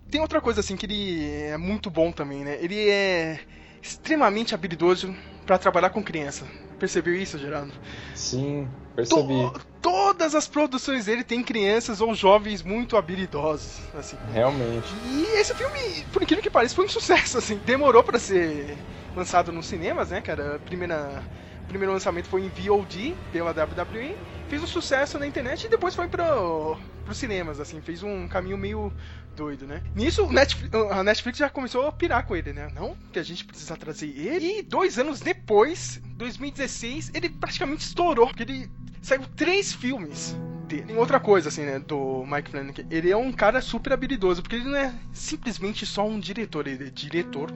tem 0.10 0.22
outra 0.22 0.40
coisa 0.40 0.62
assim 0.62 0.78
que 0.78 0.86
ele 0.86 1.26
é 1.26 1.58
muito 1.58 1.90
bom 1.90 2.12
também, 2.12 2.44
né? 2.46 2.58
Ele 2.62 2.88
é 2.88 3.40
extremamente 3.82 4.54
habilidoso 4.54 5.14
para 5.46 5.58
trabalhar 5.58 5.90
com 5.90 6.04
criança. 6.04 6.46
Percebeu 6.80 7.16
isso, 7.16 7.38
Gerardo? 7.38 7.74
Sim, 8.16 8.70
percebi. 8.96 9.52
To 9.52 9.62
todas 9.82 10.36
as 10.36 10.48
produções 10.48 11.06
dele 11.06 11.24
tem 11.24 11.44
crianças 11.44 12.02
ou 12.02 12.14
jovens 12.14 12.62
muito 12.62 12.96
habilidosos, 12.96 13.80
assim. 13.98 14.18
Realmente. 14.32 14.88
E 15.06 15.24
esse 15.40 15.56
filme, 15.56 16.06
por 16.14 16.22
incrível 16.22 16.44
que 16.44 16.50
pareça, 16.50 16.76
foi 16.76 16.86
um 16.86 16.90
sucesso, 16.90 17.40
assim. 17.40 17.60
Demorou 17.66 18.04
para 18.04 18.20
ser 18.20 18.78
lançado 19.16 19.52
nos 19.52 19.66
cinemas, 19.66 20.12
né, 20.12 20.22
cara? 20.22 20.56
A 20.56 20.60
primeira 20.60 21.24
primeiro 21.72 21.94
lançamento 21.94 22.28
foi 22.28 22.44
em 22.44 22.50
VOD 22.50 23.16
pela 23.32 23.52
WWE, 23.52 24.16
fez 24.52 24.62
um 24.62 24.68
sucesso 24.68 25.18
na 25.18 25.26
internet 25.26 25.64
e 25.64 25.70
depois 25.70 25.96
foi 25.96 26.10
pro, 26.10 26.78
pros 27.06 27.18
cinemas, 27.18 27.58
assim, 27.62 27.80
fez 27.80 28.04
um 28.04 28.28
caminho 28.28 28.58
meio 28.58 28.92
doido, 29.34 29.66
né? 29.66 29.82
Nisso, 29.96 30.30
Netflix, 30.30 30.76
a 30.92 31.02
Netflix 31.02 31.38
já 31.38 31.50
começou 31.50 31.88
a 31.88 31.92
pirar 31.94 32.26
com 32.26 32.36
ele, 32.36 32.52
né? 32.52 32.70
Não, 32.76 32.98
que 33.14 33.20
a 33.20 33.24
gente 33.24 33.46
precisa 33.46 33.78
trazer 33.78 34.08
ele. 34.08 34.60
E 34.60 34.62
dois 34.62 35.00
anos 35.00 35.22
depois, 35.22 36.02
2016, 36.18 37.12
ele 37.14 37.30
praticamente 37.30 37.86
estourou, 37.86 38.28
porque 38.28 38.44
ele 38.44 38.70
saiu 39.02 39.22
três 39.38 39.72
filmes 39.72 40.36
dele. 40.68 40.96
Outra 40.96 41.18
coisa, 41.18 41.48
assim, 41.48 41.64
né, 41.64 41.80
do 41.80 42.26
Mike 42.26 42.52
Flanagan, 42.52 42.84
ele 42.92 43.10
é 43.10 43.16
um 43.16 43.32
cara 43.32 43.62
super 43.62 43.94
habilidoso, 43.94 44.42
porque 44.42 44.58
ele 44.58 44.66
não 44.66 44.76
é 44.76 44.94
simplesmente 45.14 45.86
só 45.86 46.06
um 46.06 46.20
diretor, 46.20 46.68
ele 46.68 46.88
é 46.88 46.90
diretor, 46.90 47.50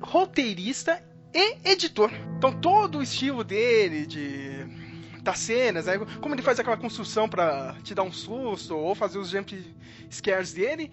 roteirista 0.00 1.04
e 1.34 1.58
editor. 1.62 2.10
Então 2.38 2.52
todo 2.52 2.98
o 2.98 3.02
estilo 3.02 3.44
dele 3.44 4.06
de 4.06 4.59
das 5.22 5.38
cenas, 5.38 5.86
né? 5.86 5.98
como 6.20 6.34
ele 6.34 6.42
faz 6.42 6.58
aquela 6.58 6.76
construção 6.76 7.28
para 7.28 7.76
te 7.82 7.94
dar 7.94 8.02
um 8.02 8.12
susto 8.12 8.76
ou 8.76 8.94
fazer 8.94 9.18
os 9.18 9.30
jump 9.30 9.54
scares 10.10 10.52
dele, 10.52 10.90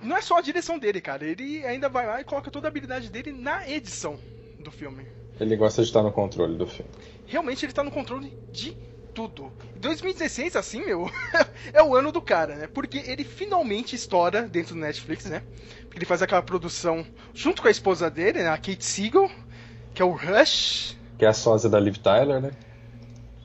não 0.00 0.16
é 0.16 0.20
só 0.20 0.38
a 0.38 0.40
direção 0.40 0.78
dele, 0.78 1.00
cara. 1.00 1.24
Ele 1.24 1.64
ainda 1.64 1.88
vai 1.88 2.06
lá 2.06 2.20
e 2.20 2.24
coloca 2.24 2.50
toda 2.50 2.68
a 2.68 2.70
habilidade 2.70 3.10
dele 3.10 3.32
na 3.32 3.68
edição 3.68 4.18
do 4.60 4.70
filme. 4.70 5.06
Ele 5.40 5.56
gosta 5.56 5.82
de 5.82 5.88
estar 5.88 6.02
no 6.02 6.12
controle 6.12 6.56
do 6.56 6.66
filme. 6.66 6.90
Realmente 7.26 7.64
ele 7.64 7.72
está 7.72 7.82
no 7.82 7.90
controle 7.90 8.32
de 8.50 8.76
tudo. 9.14 9.52
2016, 9.76 10.56
assim, 10.56 10.84
meu, 10.84 11.10
é 11.72 11.82
o 11.82 11.94
ano 11.94 12.12
do 12.12 12.22
cara, 12.22 12.54
né? 12.54 12.66
Porque 12.66 12.98
ele 12.98 13.24
finalmente 13.24 13.96
estoura 13.96 14.42
dentro 14.42 14.74
do 14.74 14.80
Netflix, 14.80 15.24
né? 15.26 15.42
Porque 15.82 15.98
ele 15.98 16.06
faz 16.06 16.22
aquela 16.22 16.42
produção 16.42 17.04
junto 17.34 17.62
com 17.62 17.68
a 17.68 17.70
esposa 17.70 18.10
dele, 18.10 18.42
né? 18.42 18.48
A 18.48 18.56
Kate 18.56 18.84
Siegel, 18.84 19.30
que 19.94 20.02
é 20.02 20.04
o 20.04 20.12
Rush. 20.12 20.96
Que 21.18 21.24
é 21.24 21.28
a 21.28 21.32
sósia 21.32 21.68
da 21.68 21.80
Liv 21.80 21.96
Tyler, 21.96 22.40
né? 22.40 22.50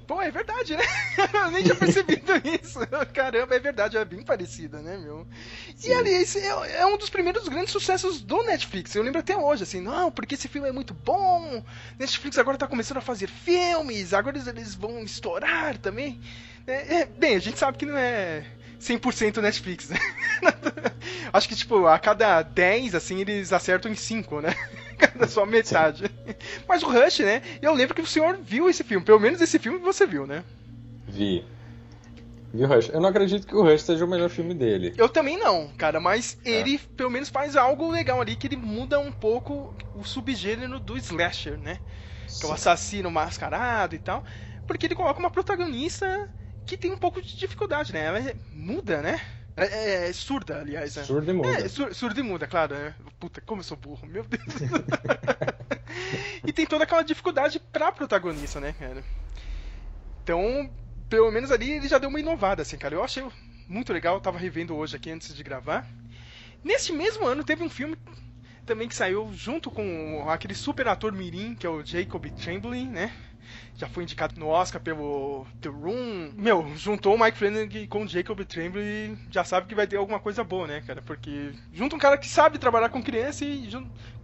Pô, 0.07 0.21
é 0.21 0.29
verdade, 0.29 0.75
né? 0.75 0.83
Eu 1.33 1.51
nem 1.51 1.63
tinha 1.63 1.75
percebido 1.75 2.31
isso. 2.61 2.79
Caramba, 3.13 3.55
é 3.55 3.59
verdade, 3.59 3.97
é 3.97 4.05
bem 4.05 4.21
parecida, 4.21 4.79
né, 4.79 4.97
meu? 4.97 5.25
Sim. 5.75 5.89
E 5.89 5.93
ali, 5.93 6.09
esse 6.09 6.39
é, 6.39 6.79
é, 6.81 6.85
um 6.85 6.97
dos 6.97 7.09
primeiros 7.09 7.47
grandes 7.47 7.71
sucessos 7.71 8.21
do 8.21 8.43
Netflix. 8.43 8.93
Eu 8.95 9.03
lembro 9.03 9.19
até 9.19 9.35
hoje, 9.35 9.63
assim, 9.63 9.81
não, 9.81 10.11
porque 10.11 10.35
esse 10.35 10.47
filme 10.47 10.67
é 10.67 10.71
muito 10.71 10.93
bom. 10.93 11.63
Netflix 11.97 12.37
agora 12.37 12.57
tá 12.57 12.67
começando 12.67 12.97
a 12.97 13.01
fazer 13.01 13.27
filmes, 13.27 14.13
agora 14.13 14.37
eles, 14.37 14.47
eles 14.47 14.75
vão 14.75 14.99
estourar 15.03 15.77
também. 15.77 16.19
É, 16.67 17.01
é, 17.01 17.05
bem, 17.05 17.35
a 17.35 17.39
gente 17.39 17.59
sabe 17.59 17.77
que 17.77 17.85
não 17.85 17.97
é 17.97 18.45
100% 18.79 19.37
Netflix, 19.37 19.89
né? 19.89 19.99
Acho 21.31 21.47
que, 21.47 21.55
tipo, 21.55 21.87
a 21.87 21.97
cada 21.97 22.41
10, 22.41 22.95
assim, 22.95 23.19
eles 23.19 23.51
acertam 23.53 23.91
em 23.91 23.95
5, 23.95 24.41
né? 24.41 24.55
Cada 24.97 25.27
só 25.27 25.45
metade. 25.45 26.05
Sim. 26.07 26.35
Mas 26.67 26.83
o 26.83 26.87
Rush, 26.89 27.19
né? 27.19 27.41
Eu 27.61 27.73
lembro 27.73 27.95
que 27.95 28.01
o 28.01 28.07
senhor 28.07 28.37
viu 28.41 28.69
esse 28.69 28.83
filme. 28.83 29.05
Pelo 29.05 29.19
menos 29.19 29.41
esse 29.41 29.59
filme 29.59 29.79
você 29.79 30.05
viu, 30.05 30.25
né? 30.25 30.43
Vi. 31.07 31.45
Vi 32.53 32.63
o 32.63 32.67
Rush. 32.67 32.89
Eu 32.89 33.01
não 33.01 33.09
acredito 33.09 33.47
que 33.47 33.55
o 33.55 33.63
Rush 33.63 33.81
seja 33.81 34.05
o 34.05 34.07
melhor 34.07 34.29
filme 34.29 34.53
dele. 34.53 34.93
Eu 34.97 35.09
também 35.09 35.37
não, 35.37 35.69
cara. 35.77 35.99
Mas 35.99 36.37
é. 36.45 36.51
ele, 36.51 36.77
pelo 36.77 37.09
menos, 37.09 37.29
faz 37.29 37.55
algo 37.55 37.89
legal 37.89 38.21
ali, 38.21 38.35
que 38.35 38.47
ele 38.47 38.57
muda 38.57 38.99
um 38.99 39.11
pouco 39.11 39.75
o 39.95 40.03
subgênero 40.03 40.79
do 40.79 40.97
slasher, 40.97 41.57
né? 41.57 41.79
Sim. 42.27 42.41
Que 42.41 42.45
é 42.45 42.49
o 42.49 42.53
assassino 42.53 43.09
mascarado 43.09 43.95
e 43.95 43.99
tal. 43.99 44.23
Porque 44.67 44.85
ele 44.85 44.95
coloca 44.95 45.19
uma 45.19 45.31
protagonista 45.31 46.29
que 46.65 46.77
tem 46.77 46.91
um 46.91 46.97
pouco 46.97 47.21
de 47.21 47.35
dificuldade, 47.35 47.91
né? 47.91 48.05
Ela 48.05 48.19
é 48.19 48.35
muda, 48.51 49.01
né? 49.01 49.19
É, 49.55 49.65
é, 49.65 50.09
é, 50.09 50.13
surda, 50.13 50.59
aliás. 50.59 50.95
Né? 50.95 51.03
Surda 51.03 51.31
e 51.31 51.33
muda. 51.33 51.49
É, 51.49 51.67
sur, 51.67 51.93
surda 51.93 52.19
e 52.19 52.23
muda, 52.23 52.47
claro. 52.47 52.75
Né? 52.75 52.95
Puta, 53.19 53.41
como 53.41 53.59
eu 53.59 53.63
sou 53.63 53.77
burro, 53.77 54.07
meu 54.07 54.23
Deus. 54.23 54.43
e 56.45 56.51
tem 56.51 56.65
toda 56.65 56.83
aquela 56.83 57.03
dificuldade 57.03 57.59
pra 57.59 57.91
protagonista, 57.91 58.59
né, 58.59 58.73
cara? 58.77 59.03
Então, 60.23 60.69
pelo 61.09 61.31
menos 61.31 61.51
ali 61.51 61.71
ele 61.71 61.87
já 61.87 61.97
deu 61.97 62.09
uma 62.09 62.19
inovada, 62.19 62.61
assim, 62.61 62.77
cara. 62.77 62.95
Eu 62.95 63.03
achei 63.03 63.23
muito 63.67 63.93
legal, 63.93 64.15
eu 64.15 64.21
tava 64.21 64.39
revendo 64.39 64.75
hoje 64.75 64.95
aqui 64.95 65.11
antes 65.11 65.35
de 65.35 65.43
gravar. 65.43 65.87
Neste 66.63 66.91
mesmo 66.91 67.25
ano 67.25 67.43
teve 67.43 67.63
um 67.63 67.69
filme 67.69 67.97
também 68.65 68.87
que 68.87 68.95
saiu 68.95 69.31
junto 69.33 69.69
com 69.69 70.25
aquele 70.29 70.55
super 70.55 70.87
ator 70.87 71.11
mirim, 71.11 71.53
que 71.53 71.67
é 71.67 71.69
o 71.69 71.85
Jacob 71.85 72.25
Chamberlain, 72.37 72.87
né? 72.87 73.11
Já 73.75 73.87
foi 73.87 74.03
indicado 74.03 74.39
no 74.39 74.47
Oscar 74.47 74.81
pelo 74.81 75.45
The 75.61 75.69
Room. 75.69 76.31
Meu, 76.35 76.75
juntou 76.75 77.15
o 77.15 77.19
Mike 77.19 77.37
Flanagan 77.37 77.87
com 77.87 78.03
o 78.03 78.07
Jacob 78.07 78.39
Tremblay 78.45 78.83
e 78.83 79.17
já 79.31 79.43
sabe 79.43 79.67
que 79.67 79.75
vai 79.75 79.87
ter 79.87 79.97
alguma 79.97 80.19
coisa 80.19 80.43
boa, 80.43 80.67
né, 80.67 80.81
cara? 80.81 81.01
Porque 81.01 81.51
junta 81.71 81.95
um 81.95 81.99
cara 81.99 82.17
que 82.17 82.27
sabe 82.27 82.59
trabalhar 82.59 82.89
com 82.89 83.01
criança 83.01 83.43
e 83.45 83.69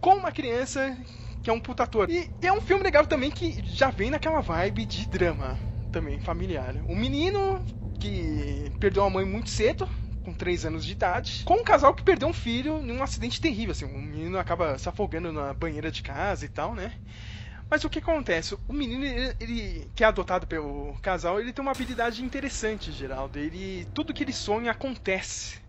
com 0.00 0.14
uma 0.14 0.32
criança 0.32 0.96
que 1.42 1.50
é 1.50 1.52
um 1.52 1.60
puta 1.60 1.82
ator. 1.82 2.08
E, 2.10 2.30
e 2.40 2.46
é 2.46 2.52
um 2.52 2.60
filme 2.60 2.82
legal 2.82 3.06
também 3.06 3.30
que 3.30 3.62
já 3.64 3.90
vem 3.90 4.10
naquela 4.10 4.40
vibe 4.40 4.84
de 4.84 5.06
drama 5.08 5.58
também, 5.90 6.20
familiar. 6.20 6.74
Um 6.88 6.96
menino 6.96 7.60
que 7.98 8.72
perdeu 8.78 9.04
a 9.04 9.10
mãe 9.10 9.24
muito 9.24 9.50
cedo, 9.50 9.88
com 10.24 10.32
3 10.32 10.66
anos 10.66 10.84
de 10.84 10.92
idade, 10.92 11.42
com 11.44 11.54
um 11.54 11.64
casal 11.64 11.94
que 11.94 12.02
perdeu 12.02 12.28
um 12.28 12.32
filho 12.32 12.80
num 12.82 13.02
acidente 13.02 13.40
terrível, 13.40 13.72
assim, 13.72 13.84
um 13.84 14.00
menino 14.00 14.38
acaba 14.38 14.78
se 14.78 14.88
afogando 14.88 15.32
na 15.32 15.52
banheira 15.52 15.90
de 15.90 16.02
casa 16.02 16.44
e 16.44 16.48
tal, 16.48 16.74
né? 16.74 16.92
Mas 17.70 17.84
o 17.84 17.88
que 17.88 18.00
acontece? 18.00 18.58
O 18.66 18.72
menino, 18.72 19.04
ele, 19.04 19.36
ele, 19.38 19.90
que 19.94 20.02
é 20.02 20.06
adotado 20.08 20.44
pelo 20.46 20.92
casal, 21.00 21.40
ele 21.40 21.52
tem 21.52 21.62
uma 21.62 21.70
habilidade 21.70 22.24
interessante, 22.24 22.90
Geraldo. 22.90 23.38
Ele, 23.38 23.86
tudo 23.94 24.12
que 24.12 24.24
ele 24.24 24.32
sonha 24.32 24.72
acontece 24.72 25.60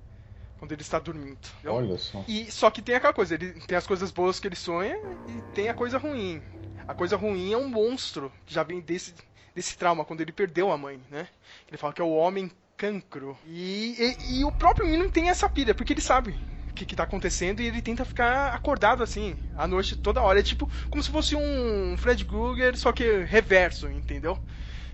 quando 0.57 0.71
ele 0.71 0.81
está 0.81 0.97
dormindo. 0.97 1.37
Entendeu? 1.59 1.73
Olha 1.73 1.97
só. 1.99 2.25
E 2.27 2.51
só 2.51 2.71
que 2.71 2.81
tem 2.81 2.95
aquela 2.95 3.13
coisa, 3.13 3.35
ele 3.35 3.53
tem 3.61 3.77
as 3.77 3.85
coisas 3.85 4.09
boas 4.09 4.39
que 4.39 4.47
ele 4.47 4.55
sonha 4.55 4.97
e 5.27 5.53
tem 5.53 5.69
a 5.69 5.75
coisa 5.75 5.99
ruim. 5.99 6.41
A 6.87 6.95
coisa 6.95 7.15
ruim 7.15 7.53
é 7.53 7.57
um 7.57 7.69
monstro 7.69 8.31
que 8.47 8.53
já 8.53 8.63
vem 8.63 8.79
desse 8.79 9.13
desse 9.53 9.77
trauma 9.77 10.05
quando 10.05 10.21
ele 10.21 10.31
perdeu 10.31 10.71
a 10.71 10.77
mãe, 10.77 10.99
né? 11.09 11.27
Ele 11.67 11.77
fala 11.77 11.93
que 11.93 12.01
é 12.01 12.05
o 12.05 12.13
homem 12.13 12.49
cancro. 12.77 13.37
E, 13.45 13.95
e, 13.99 14.39
e 14.39 14.45
o 14.45 14.51
próprio 14.51 14.85
menino 14.85 15.11
tem 15.11 15.29
essa 15.29 15.47
pilha, 15.49 15.75
porque 15.75 15.93
ele 15.93 16.01
sabe 16.01 16.33
que, 16.73 16.85
que 16.85 16.95
tá 16.95 17.03
acontecendo 17.03 17.61
e 17.61 17.67
ele 17.67 17.81
tenta 17.81 18.05
ficar 18.05 18.53
acordado 18.53 19.03
assim, 19.03 19.37
à 19.55 19.67
noite 19.67 19.95
toda 19.95 20.21
hora. 20.21 20.39
É 20.39 20.43
tipo 20.43 20.69
como 20.89 21.03
se 21.03 21.11
fosse 21.11 21.35
um 21.35 21.95
Fred 21.97 22.25
Krueger, 22.25 22.77
só 22.77 22.91
que 22.91 23.23
reverso, 23.23 23.89
entendeu? 23.89 24.37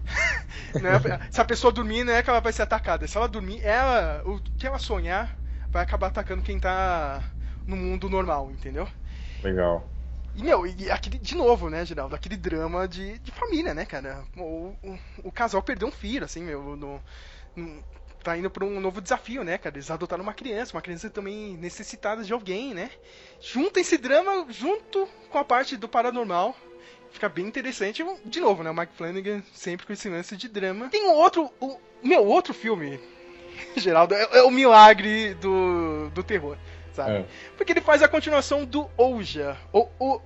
né? 0.82 0.92
Se 1.30 1.42
a 1.42 1.46
pessoa 1.46 1.72
dormir, 1.72 2.04
não 2.04 2.14
é 2.14 2.24
que 2.24 2.30
ela 2.30 2.40
vai 2.40 2.54
ser 2.54 2.64
atacada. 2.64 3.08
Se 3.08 3.18
ela 3.18 3.28
dormir, 3.28 3.62
ela, 3.64 4.22
o 4.26 4.40
que 4.40 4.66
ela 4.66 4.80
sonhar, 4.80 5.38
vai 5.70 5.84
acabar 5.84 6.08
atacando 6.08 6.42
quem 6.42 6.60
tá 6.60 7.24
no 7.66 7.76
mundo 7.76 8.10
normal, 8.10 8.50
entendeu? 8.52 8.88
Legal. 9.44 9.88
E, 10.36 10.44
meu, 10.44 10.68
e 10.68 10.90
aquele, 10.92 11.18
de 11.18 11.36
novo, 11.36 11.70
né, 11.70 11.84
Geraldo? 11.84 12.16
Aquele 12.16 12.38
drama 12.38 12.88
de, 12.88 13.18
de 13.20 13.32
família, 13.32 13.74
né, 13.74 13.86
cara? 13.86 14.24
O, 14.38 14.76
o, 14.84 15.00
o 15.24 15.32
casal 15.32 15.64
perdeu 15.64 15.88
um 15.88 15.92
filho, 15.92 16.26
assim, 16.26 16.44
meu. 16.44 16.76
No, 16.76 17.02
no, 17.56 17.84
tá 18.28 18.38
indo 18.38 18.50
pra 18.50 18.66
um 18.66 18.82
novo 18.82 19.00
desafio, 19.00 19.42
né, 19.42 19.58
cara? 19.58 19.78
Eles 19.78 19.90
adotaram 19.90 20.22
uma 20.22 20.34
criança, 20.34 20.76
uma 20.76 20.82
criança 20.82 21.10
também 21.10 21.56
necessitada 21.56 22.24
de 22.26 22.34
alguém, 22.34 22.74
né? 22.74 22.92
Junta 23.40 23.80
esse 23.80 23.98
drama 23.98 24.46
junto 24.50 25.08
com 25.30 25.38
a 25.38 25.46
parte 25.46 25.78
do 25.78 25.88
paranormal. 25.88 26.54
Fica 27.10 27.30
bem 27.30 27.46
interessante. 27.46 28.06
De 28.26 28.42
novo, 28.42 28.64
né? 28.64 28.70
O 28.70 28.76
Mike 28.76 28.94
Flanagan 28.98 29.42
sempre 29.54 29.86
com 29.86 29.94
esse 29.94 30.10
lance 30.10 30.36
de 30.36 30.50
drama. 30.50 30.90
Tem 30.90 31.08
um 31.08 31.14
outro. 31.14 31.50
O, 31.62 31.80
meu, 32.04 32.26
outro 32.26 32.54
filme, 32.54 33.00
Geraldo, 33.78 34.14
é, 34.14 34.40
é 34.40 34.44
o 34.44 34.52
milagre 34.52 35.34
do, 35.36 36.10
do 36.10 36.22
terror 36.22 36.58
sabe? 36.98 37.20
É. 37.20 37.26
Porque 37.56 37.72
ele 37.72 37.82
faz 37.82 38.02
a 38.02 38.08
continuação 38.08 38.66
do 38.66 38.90
Ouja, 38.98 39.56
ou 39.72 39.92
o 40.00 40.20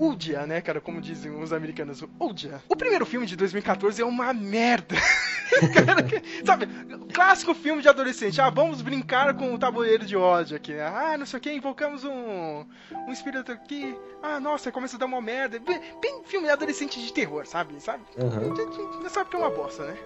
Udia, 0.00 0.46
né, 0.46 0.62
cara, 0.62 0.80
como 0.80 0.98
dizem 0.98 1.30
os 1.30 1.52
americanos, 1.52 2.02
Udia. 2.18 2.62
O 2.66 2.74
primeiro 2.74 3.04
filme 3.04 3.26
de 3.26 3.36
2014 3.36 4.00
é 4.00 4.04
uma 4.04 4.32
merda. 4.32 4.96
cara, 5.74 6.06
sabe, 6.42 6.66
clássico 7.12 7.52
filme 7.54 7.82
de 7.82 7.88
adolescente. 7.88 8.40
Ah, 8.40 8.48
vamos 8.48 8.80
brincar 8.80 9.34
com 9.34 9.52
o 9.52 9.58
tabuleiro 9.58 10.06
de 10.06 10.16
ódio 10.16 10.56
aqui. 10.56 10.72
Né? 10.72 10.86
Ah, 10.86 11.18
não 11.18 11.26
sei 11.26 11.38
o 11.38 11.42
que, 11.42 11.52
invocamos 11.52 12.02
um, 12.04 12.64
um 13.06 13.12
espírito 13.12 13.52
aqui. 13.52 13.94
Ah, 14.22 14.40
nossa, 14.40 14.72
começa 14.72 14.96
a 14.96 14.98
dar 14.98 15.04
uma 15.04 15.20
merda. 15.20 15.58
Bem, 15.58 15.78
bem 16.00 16.22
filme 16.24 16.46
de 16.46 16.52
adolescente 16.52 16.98
de 16.98 17.12
terror, 17.12 17.46
sabe? 17.46 17.78
Sabe? 17.78 18.02
Uhum. 18.16 19.08
Sabe 19.10 19.28
que 19.28 19.36
é 19.36 19.38
uma 19.38 19.50
bosta, 19.50 19.84
né? 19.84 19.98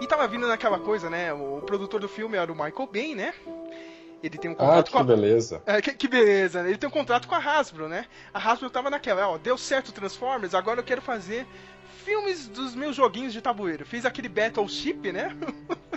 E 0.00 0.06
tava 0.06 0.28
vindo 0.28 0.46
naquela 0.46 0.78
coisa, 0.78 1.08
né? 1.08 1.32
O 1.32 1.62
produtor 1.62 2.00
do 2.00 2.08
filme 2.08 2.36
era 2.36 2.52
o 2.52 2.54
Michael 2.54 2.88
Bay, 2.92 3.14
né? 3.14 3.32
Ele 4.22 4.36
tem 4.36 4.50
um 4.50 4.54
ah, 4.54 4.56
contrato 4.56 4.88
ah, 4.88 4.92
com 4.92 4.98
a... 4.98 5.04
beleza. 5.04 5.62
É, 5.64 5.80
que, 5.80 5.92
que, 5.94 6.08
beleza, 6.08 6.62
né? 6.62 6.70
Ele 6.70 6.78
tem 6.78 6.88
um 6.88 6.92
contrato 6.92 7.28
com 7.28 7.34
a 7.34 7.38
Hasbro, 7.38 7.88
né? 7.88 8.06
A 8.34 8.38
Hasbro 8.38 8.68
tava 8.68 8.90
naquela, 8.90 9.28
ó, 9.28 9.38
deu 9.38 9.56
certo 9.56 9.92
Transformers, 9.92 10.54
agora 10.54 10.80
eu 10.80 10.84
quero 10.84 11.00
fazer 11.00 11.46
filmes 12.04 12.48
dos 12.48 12.74
meus 12.74 12.96
joguinhos 12.96 13.32
de 13.32 13.40
tabuleiro. 13.40 13.84
Fez 13.84 14.06
aquele 14.06 14.28
Battleship, 14.28 15.12
né? 15.12 15.36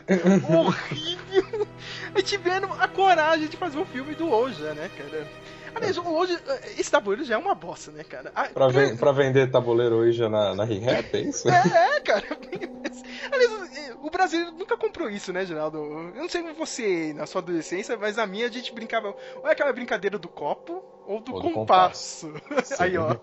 Horrível! 0.50 1.68
E 2.16 2.22
tiveram 2.22 2.74
a 2.74 2.88
coragem 2.88 3.48
de 3.48 3.58
fazer 3.58 3.78
o 3.78 3.82
um 3.82 3.86
filme 3.86 4.14
do 4.14 4.30
Oja, 4.30 4.74
né, 4.74 4.90
cara? 4.98 5.28
Aliás, 5.76 5.98
hoje, 5.98 6.38
esse 6.78 6.92
tabuleiro 6.92 7.24
já 7.24 7.36
é 7.36 7.38
uma 7.38 7.56
bosta, 7.56 7.92
né, 7.92 8.04
cara? 8.04 8.32
Ah, 8.36 8.50
pra, 8.50 8.68
ven 8.68 8.98
pra 8.98 9.12
vender 9.12 9.50
tabuleiro 9.50 9.96
hoje 9.96 10.28
na, 10.28 10.56
na 10.56 10.64
Re-Rap, 10.64 11.16
é 11.16 11.22
isso? 11.22 11.50
É, 11.50 11.98
é 11.98 12.00
cara. 12.02 12.26
Aliás, 13.32 13.96
o 14.02 14.10
Brasil 14.10 14.52
nunca 14.52 14.78
comprou 14.78 15.10
isso, 15.10 15.32
né, 15.32 15.46
Geraldo? 15.46 15.78
Eu 15.78 16.22
não 16.22 16.30
sei 16.30 16.42
você 16.54 17.14
na 17.14 17.26
sua 17.26 17.42
adolescência, 17.42 17.98
mas 17.98 18.18
a 18.18 18.26
minha 18.26 18.48
a 18.48 18.52
gente 18.52 18.74
brincava. 18.74 19.16
Ou 19.36 19.48
é 19.48 19.52
aquela 19.52 19.72
brincadeira 19.72 20.18
do 20.18 20.28
copo, 20.28 20.84
ou 21.06 21.20
do, 21.22 21.34
ou 21.34 21.42
do 21.42 21.52
compasso. 21.52 22.32
compasso. 22.32 22.76
Aí, 22.82 22.98
ó. 22.98 23.16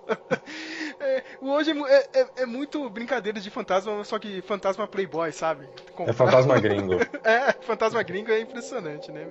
É, 1.00 1.22
hoje 1.40 1.70
é, 1.70 2.08
é, 2.20 2.28
é, 2.38 2.46
muito 2.46 2.88
brincadeira 2.90 3.40
de 3.40 3.50
fantasma, 3.50 4.02
só 4.04 4.18
que 4.18 4.42
fantasma 4.42 4.86
playboy, 4.86 5.32
sabe? 5.32 5.68
Comprar... 5.94 6.12
É 6.12 6.12
fantasma 6.12 6.58
gringo. 6.60 6.94
é, 7.24 7.52
fantasma 7.60 8.02
gringo 8.02 8.30
é 8.30 8.40
impressionante, 8.40 9.10
né? 9.12 9.28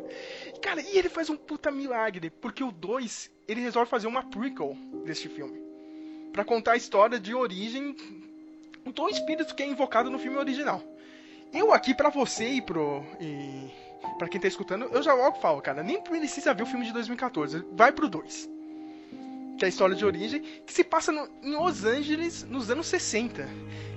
Cara, 0.61 0.81
e 0.81 0.97
ele 0.97 1.09
faz 1.09 1.29
um 1.29 1.37
puta 1.37 1.69
milagre, 1.71 2.29
porque 2.29 2.63
o 2.63 2.71
2, 2.71 3.31
ele 3.47 3.61
resolve 3.61 3.89
fazer 3.89 4.07
uma 4.07 4.23
prequel 4.23 4.75
deste 5.05 5.27
filme. 5.27 5.61
para 6.31 6.45
contar 6.45 6.73
a 6.73 6.77
história 6.77 7.19
de 7.19 7.33
origem 7.33 7.95
do 8.85 9.09
espírito 9.09 9.53
que 9.53 9.63
é 9.63 9.67
invocado 9.67 10.09
no 10.09 10.19
filme 10.19 10.37
original. 10.37 10.81
Eu 11.53 11.73
aqui 11.73 11.93
para 11.93 12.09
você 12.09 12.47
e 12.47 12.61
pro 12.61 13.03
e 13.19 13.69
para 14.17 14.27
quem 14.27 14.39
tá 14.39 14.47
escutando, 14.47 14.85
eu 14.85 15.01
já 15.01 15.13
logo 15.13 15.39
falo, 15.39 15.61
cara, 15.61 15.83
nem 15.83 16.01
precisa 16.01 16.53
ver 16.53 16.63
o 16.63 16.65
filme 16.65 16.85
de 16.85 16.93
2014, 16.93 17.65
vai 17.73 17.91
pro 17.91 18.07
2. 18.07 18.56
Que 19.57 19.65
é 19.65 19.67
a 19.67 19.69
história 19.69 19.95
de 19.95 20.05
origem, 20.05 20.41
que 20.65 20.71
se 20.71 20.83
passa 20.83 21.11
no, 21.11 21.27
em 21.41 21.55
Los 21.55 21.83
Angeles 21.83 22.43
nos 22.43 22.69
anos 22.69 22.87
60. 22.87 23.47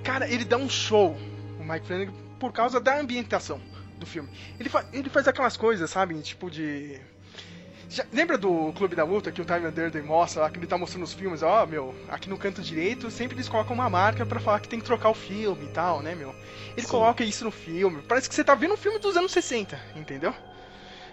Cara, 0.03 0.27
ele 0.27 0.45
dá 0.45 0.57
um 0.57 0.69
show, 0.69 1.17
o 1.59 1.65
Mike 1.65 1.87
Flanagan, 1.87 2.13
por 2.39 2.53
causa 2.53 2.81
da 2.81 2.99
ambientação 2.99 3.61
do 3.99 4.07
filme. 4.07 4.29
Ele, 4.59 4.69
fa 4.69 4.85
ele 4.93 5.11
faz 5.11 5.29
aquelas 5.29 5.57
coisas, 5.57 5.91
sabe? 5.91 6.21
Tipo 6.23 6.51
de. 6.51 6.99
Já, 7.91 8.07
lembra 8.13 8.39
do 8.39 8.73
Clube 8.73 8.97
da 8.97 9.05
Luta 9.05 9.31
que 9.33 9.43
o 9.43 9.45
Time 9.45 9.71
Durden 9.71 10.03
mostra 10.03 10.43
lá, 10.43 10.51
que 10.51 10.59
ele 10.59 10.67
tá 10.67 10.79
mostrando 10.79 11.03
os 11.03 11.13
filmes? 11.13 11.43
Ó, 11.43 11.63
oh, 11.63 11.67
meu, 11.67 11.95
aqui 12.09 12.31
no 12.31 12.39
canto 12.39 12.63
direito 12.63 13.11
sempre 13.11 13.37
eles 13.37 13.49
colocam 13.49 13.75
uma 13.75 13.91
marca 13.91 14.25
para 14.25 14.41
falar 14.41 14.61
que 14.61 14.69
tem 14.69 14.79
que 14.79 14.85
trocar 14.87 15.11
o 15.11 15.15
filme 15.15 15.65
e 15.65 15.69
tal, 15.69 16.01
né, 16.01 16.15
meu? 16.15 16.35
Ele 16.77 16.83
Sim. 16.83 16.89
coloca 16.89 17.25
isso 17.25 17.45
no 17.45 17.51
filme. 17.51 18.01
Parece 18.03 18.29
que 18.29 18.35
você 18.35 18.45
tá 18.45 18.55
vendo 18.55 18.75
um 18.75 18.77
filme 18.77 18.99
dos 18.99 19.17
anos 19.17 19.33
60, 19.33 19.79
entendeu? 19.97 20.33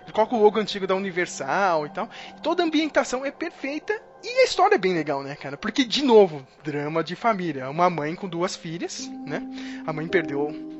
Ele 0.04 0.14
coloca 0.14 0.36
o 0.36 0.42
logo 0.42 0.60
antigo 0.60 0.88
da 0.88 0.96
Universal 0.96 1.88
e 1.88 1.90
tal. 1.90 2.10
Toda 2.42 2.64
a 2.64 2.66
ambientação 2.66 3.26
é 3.26 3.32
perfeita 3.32 4.00
e 4.36 4.42
a 4.42 4.44
história 4.46 4.76
é 4.76 4.80
bem 4.80 4.94
legal, 4.94 5.24
né, 5.24 5.36
cara? 5.36 5.58
Porque, 5.58 5.84
de 5.84 6.04
novo, 6.04 6.46
drama 6.64 7.04
de 7.04 7.16
família. 7.16 7.70
Uma 7.70 7.90
mãe 7.90 8.16
com 8.16 8.28
duas 8.28 8.56
filhas, 8.56 9.08
né? 9.26 9.42
A 9.86 9.94
mãe 9.94 10.08
perdeu 10.08 10.78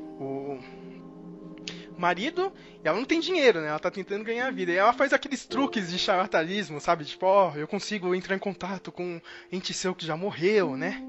marido 1.98 2.52
e 2.82 2.88
ela 2.88 2.96
não 2.96 3.04
tem 3.04 3.20
dinheiro, 3.20 3.60
né? 3.60 3.68
Ela 3.68 3.78
tá 3.78 3.90
tentando 3.90 4.24
ganhar 4.24 4.50
vida. 4.52 4.72
E 4.72 4.76
ela 4.76 4.92
faz 4.92 5.12
aqueles 5.12 5.44
truques 5.44 5.90
de 5.90 5.98
charlatanismo, 5.98 6.80
sabe? 6.80 7.04
Tipo, 7.04 7.26
ó, 7.26 7.52
oh, 7.52 7.58
eu 7.58 7.66
consigo 7.66 8.14
entrar 8.14 8.36
em 8.36 8.38
contato 8.38 8.92
com 8.92 9.04
um 9.04 9.20
ente 9.50 9.74
seu 9.74 9.94
que 9.94 10.06
já 10.06 10.16
morreu, 10.16 10.76
né? 10.76 11.02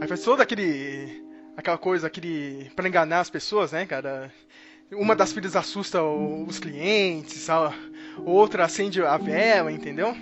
Aí 0.00 0.08
faz 0.08 0.22
todo 0.22 0.40
aquele. 0.40 1.24
aquela 1.56 1.78
coisa, 1.78 2.08
aquele. 2.08 2.70
pra 2.74 2.88
enganar 2.88 3.20
as 3.20 3.30
pessoas, 3.30 3.72
né, 3.72 3.86
cara? 3.86 4.32
Uma 4.92 5.16
das 5.16 5.32
filhas 5.32 5.56
assusta 5.56 6.02
os 6.02 6.60
clientes, 6.60 7.50
a 7.50 7.74
outra 8.24 8.64
acende 8.64 9.02
a 9.02 9.16
vela, 9.16 9.72
entendeu? 9.72 10.16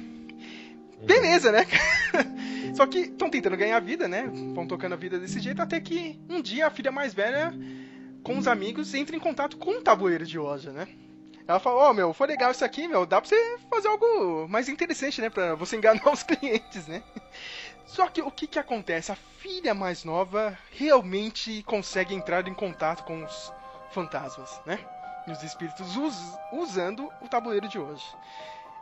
Beleza, 1.05 1.53
né? 1.53 1.67
Só 2.75 2.87
que 2.87 2.99
estão 3.01 3.31
tentando 3.31 3.57
ganhar 3.57 3.79
vida, 3.81 4.09
né? 4.09 4.31
Vão 4.55 4.67
tocando 4.67 4.95
a 4.95 4.97
vida 4.97 5.19
desse 5.19 5.39
jeito 5.39 5.63
até 5.63 5.81
que 5.81 6.19
um 6.29 6.41
dia 6.43 6.67
a 6.67 6.71
filha 6.71 6.91
mais 6.91 7.15
velha 7.15 7.53
com 8.23 8.39
os 8.39 8.49
amigos 8.49 8.95
entra 8.95 9.15
em 9.15 9.21
contato 9.21 9.57
com 9.57 9.73
o 9.73 9.83
tabuleiro 9.83 10.27
de 10.27 10.39
loja, 10.39 10.73
né? 10.73 10.89
Ela 11.47 11.61
fala, 11.61 11.77
ó, 11.77 11.91
oh, 11.91 11.95
meu, 11.95 12.15
foi 12.15 12.27
legal 12.27 12.51
isso 12.51 12.65
aqui, 12.65 12.89
meu, 12.89 13.05
dá 13.05 13.21
pra 13.21 13.29
você 13.29 13.59
fazer 13.71 13.89
algo 13.89 14.49
mais 14.49 14.69
interessante, 14.69 15.21
né? 15.21 15.29
Pra 15.29 15.55
você 15.55 15.77
enganar 15.77 16.09
os 16.11 16.23
clientes, 16.23 16.87
né? 16.87 17.03
Só 17.87 18.09
que 18.09 18.23
o 18.23 18.31
que 18.31 18.47
que 18.47 18.59
acontece? 18.59 19.13
A 19.13 19.17
filha 19.17 19.75
mais 19.75 20.05
nova 20.05 20.59
realmente 20.73 21.63
consegue 21.65 22.15
entrar 22.15 22.49
em 22.49 22.55
contato 22.55 23.05
com 23.05 23.23
os 23.23 23.53
fantasmas, 23.91 24.59
né? 24.65 24.79
E 25.27 25.33
os 25.33 25.43
espíritos 25.43 25.97
us 25.97 26.17
usando 26.53 27.11
o 27.21 27.29
tabuleiro 27.29 27.69
de 27.69 27.79
hoje. 27.79 28.05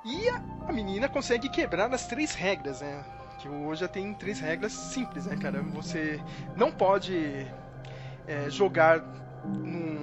E 0.05 0.29
a, 0.29 0.43
a, 0.69 0.73
menina 0.73 1.09
consegue 1.09 1.49
quebrar 1.49 1.93
as 1.93 2.07
três 2.07 2.35
regras, 2.35 2.81
né? 2.81 3.05
Que 3.39 3.49
hoje 3.49 3.81
já 3.83 3.89
tem 3.89 4.13
três 4.15 4.41
regras 4.41 4.73
simples, 4.73 5.27
né, 5.27 5.37
cara? 5.37 5.63
Você 5.63 6.21
não 6.57 6.71
pode 6.73 7.47
é, 8.27 8.51
jogar 8.51 9.01
num 9.45 9.99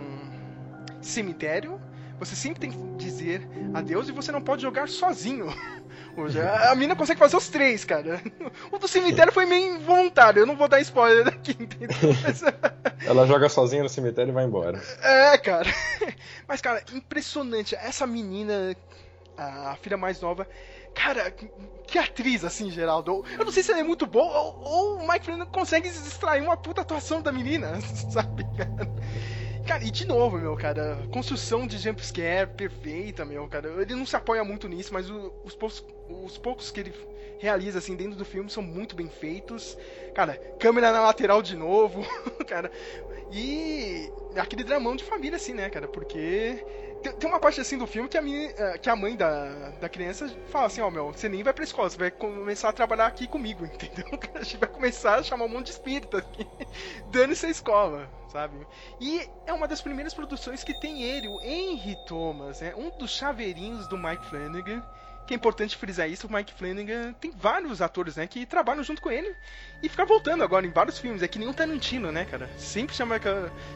cemitério, 1.01 1.79
você 2.19 2.35
sempre 2.35 2.59
tem 2.59 2.71
que 2.71 2.77
dizer 2.97 3.47
adeus 3.73 4.09
e 4.09 4.11
você 4.11 4.31
não 4.31 4.41
pode 4.41 4.61
jogar 4.61 4.89
sozinho. 4.89 5.47
Hoje, 6.17 6.39
a 6.41 6.75
mina 6.75 6.95
consegue 6.95 7.19
fazer 7.19 7.37
os 7.37 7.47
três, 7.47 7.85
cara. 7.85 8.21
O 8.71 8.77
do 8.77 8.87
cemitério 8.87 9.31
foi 9.31 9.45
meio 9.45 9.75
involuntário, 9.75 10.41
eu 10.41 10.45
não 10.45 10.55
vou 10.55 10.67
dar 10.67 10.81
spoiler 10.81 11.27
aqui, 11.27 11.55
entendeu? 11.59 11.95
Mas... 12.23 12.43
Ela 13.05 13.25
joga 13.25 13.47
sozinha 13.47 13.83
no 13.83 13.89
cemitério 13.89 14.31
e 14.31 14.33
vai 14.33 14.43
embora. 14.43 14.81
É, 15.01 15.37
cara. 15.37 15.69
Mas, 16.47 16.59
cara, 16.59 16.83
impressionante. 16.93 17.75
Essa 17.75 18.05
menina, 18.05 18.75
a 19.39 19.77
filha 19.81 19.97
mais 19.97 20.19
nova, 20.21 20.47
cara, 20.93 21.31
que 21.31 21.97
atriz, 21.97 22.43
assim, 22.43 22.69
Geraldo. 22.69 23.23
Eu 23.37 23.45
não 23.45 23.51
sei 23.51 23.63
se 23.63 23.71
ela 23.71 23.79
é 23.79 23.83
muito 23.83 24.05
boa 24.05 24.39
ou, 24.39 24.61
ou 24.61 24.97
o 24.97 25.07
Mike 25.07 25.25
Flanagan 25.25 25.51
consegue 25.51 25.87
extrair 25.87 26.41
uma 26.43 26.57
puta 26.57 26.81
atuação 26.81 27.21
da 27.21 27.31
menina, 27.31 27.79
sabe, 28.11 28.45
cara? 29.65 29.83
E 29.83 29.91
de 29.91 30.05
novo, 30.05 30.37
meu, 30.39 30.55
cara, 30.55 30.97
construção 31.11 31.67
de 31.67 31.77
jumpscare 31.77 32.47
perfeita, 32.47 33.23
meu, 33.23 33.47
cara. 33.47 33.69
Ele 33.81 33.93
não 33.93 34.05
se 34.05 34.15
apoia 34.15 34.43
muito 34.43 34.67
nisso, 34.67 34.91
mas 34.91 35.09
o, 35.09 35.31
os, 35.43 35.53
poucos, 35.53 35.85
os 36.25 36.37
poucos 36.39 36.71
que 36.71 36.79
ele 36.79 36.93
realiza, 37.37 37.77
assim, 37.77 37.95
dentro 37.95 38.17
do 38.17 38.25
filme 38.25 38.49
são 38.49 38.63
muito 38.63 38.95
bem 38.95 39.07
feitos. 39.07 39.77
Cara, 40.15 40.33
câmera 40.59 40.91
na 40.91 41.01
lateral 41.01 41.41
de 41.43 41.55
novo, 41.55 42.03
cara. 42.47 42.71
E 43.31 44.11
aquele 44.35 44.63
dramão 44.63 44.95
de 44.95 45.03
família, 45.03 45.35
assim, 45.35 45.53
né, 45.53 45.69
cara? 45.69 45.87
Porque 45.87 46.65
tem, 47.01 47.13
tem, 47.13 47.29
uma 47.29 47.39
parte 47.39 47.59
assim 47.61 47.77
do 47.77 47.87
filme 47.87 48.07
que 48.07 48.17
a, 48.17 48.21
minha, 48.21 48.49
eh, 48.51 48.77
que 48.77 48.89
a 48.89 48.95
mãe 48.95 49.15
da, 49.15 49.69
da 49.81 49.89
criança 49.89 50.29
fala 50.47 50.67
assim, 50.67 50.81
ó, 50.81 50.87
oh, 50.87 50.91
meu, 50.91 51.11
você 51.11 51.27
nem 51.27 51.43
vai 51.43 51.53
pra 51.53 51.63
escola, 51.63 51.89
você 51.89 51.97
vai 51.97 52.11
começar 52.11 52.69
a 52.69 52.73
trabalhar 52.73 53.07
aqui 53.07 53.27
comigo, 53.27 53.65
entendeu? 53.67 54.05
A 54.35 54.43
gente 54.43 54.57
vai 54.57 54.69
começar 54.69 55.15
a 55.15 55.23
chamar 55.23 55.45
um 55.45 55.49
monte 55.49 55.65
de 55.65 55.71
espírito 55.71 56.17
aqui, 56.17 56.47
dane-se 57.11 57.47
escola, 57.49 58.09
sabe? 58.31 58.55
E 58.99 59.27
é 59.45 59.53
uma 59.53 59.67
das 59.67 59.81
primeiras 59.81 60.13
produções 60.13 60.63
que 60.63 60.73
tem 60.73 61.03
ele, 61.03 61.27
o 61.27 61.41
Henry 61.41 61.95
Thomas, 62.05 62.61
né? 62.61 62.73
Um 62.75 62.89
dos 62.89 63.11
chaveirinhos 63.11 63.87
do 63.87 63.97
Mike 63.97 64.25
Flanagan, 64.25 64.83
que 65.29 65.33
é 65.33 65.37
importante 65.37 65.77
frisar 65.77 66.09
isso, 66.09 66.25
o 66.25 66.33
Mike 66.33 66.53
Flanagan 66.53 67.13
tem 67.13 67.29
vários 67.29 67.83
atores, 67.83 68.15
né, 68.15 68.25
que 68.25 68.47
trabalham 68.47 68.83
junto 68.83 68.99
com 68.99 69.11
ele 69.11 69.35
e 69.83 69.87
fica 69.87 70.03
voltando 70.03 70.43
agora 70.43 70.65
em 70.65 70.71
vários 70.71 70.97
filmes. 70.97 71.21
É 71.21 71.27
que 71.27 71.37
nem 71.37 71.47
o 71.47 71.53
Tarantino, 71.53 72.11
né, 72.11 72.25
cara? 72.25 72.49
Sempre 72.57 72.95
chama 72.95 73.19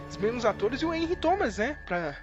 os 0.10 0.18
mesmos 0.18 0.46
atores 0.46 0.82
e 0.82 0.86
o 0.86 0.92
Henry 0.92 1.16
Thomas, 1.16 1.60
né, 1.60 1.78
pra 1.86 2.18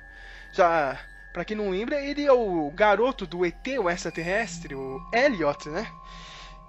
já 0.52 0.98
Pra 1.32 1.44
quem 1.44 1.56
não 1.56 1.70
lembra, 1.70 2.00
ele 2.00 2.26
é 2.26 2.32
o 2.32 2.70
garoto 2.72 3.24
do 3.24 3.46
ET, 3.46 3.64
o 3.78 3.88
extraterrestre, 3.88 4.74
o 4.74 5.00
Elliot, 5.12 5.68
né? 5.68 5.86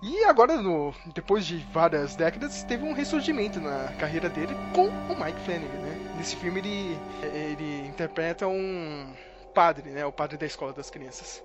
E 0.03 0.23
agora, 0.25 0.57
no, 0.57 0.93
depois 1.15 1.45
de 1.45 1.57
várias 1.73 2.15
décadas, 2.15 2.63
teve 2.63 2.83
um 2.83 2.93
ressurgimento 2.93 3.59
na 3.59 3.91
carreira 3.99 4.29
dele 4.29 4.55
com 4.73 4.87
o 4.87 5.23
Mike 5.23 5.39
Flanagan, 5.41 5.79
né? 5.79 6.13
Nesse 6.15 6.35
filme 6.35 6.59
ele, 6.59 6.99
ele 7.33 7.87
interpreta 7.87 8.47
um 8.47 9.11
padre, 9.53 9.89
né? 9.89 10.05
O 10.05 10.11
padre 10.11 10.37
da 10.37 10.45
escola 10.45 10.73
das 10.73 10.91
crianças. 10.91 11.43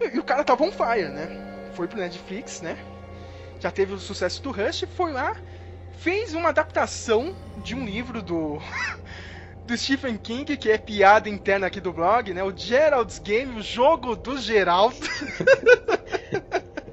E 0.00 0.18
o 0.18 0.24
cara 0.24 0.42
tava 0.42 0.64
on 0.64 0.72
fire, 0.72 1.10
né? 1.10 1.70
Foi 1.74 1.86
pro 1.86 1.98
Netflix, 1.98 2.62
né? 2.62 2.78
Já 3.60 3.70
teve 3.70 3.92
o 3.92 3.98
sucesso 3.98 4.42
do 4.42 4.50
Rush, 4.50 4.84
foi 4.96 5.12
lá, 5.12 5.36
fez 5.98 6.32
uma 6.32 6.48
adaptação 6.48 7.36
de 7.58 7.74
um 7.74 7.84
livro 7.84 8.22
do 8.22 8.58
do 9.66 9.76
Stephen 9.76 10.16
King, 10.16 10.56
que 10.56 10.70
é 10.70 10.78
piada 10.78 11.28
interna 11.28 11.66
aqui 11.66 11.80
do 11.80 11.92
blog, 11.92 12.32
né? 12.32 12.42
O 12.42 12.56
Gerald's 12.56 13.18
Game, 13.18 13.58
o 13.58 13.62
jogo 13.62 14.14
do 14.14 14.38
Geraldo. 14.38 14.96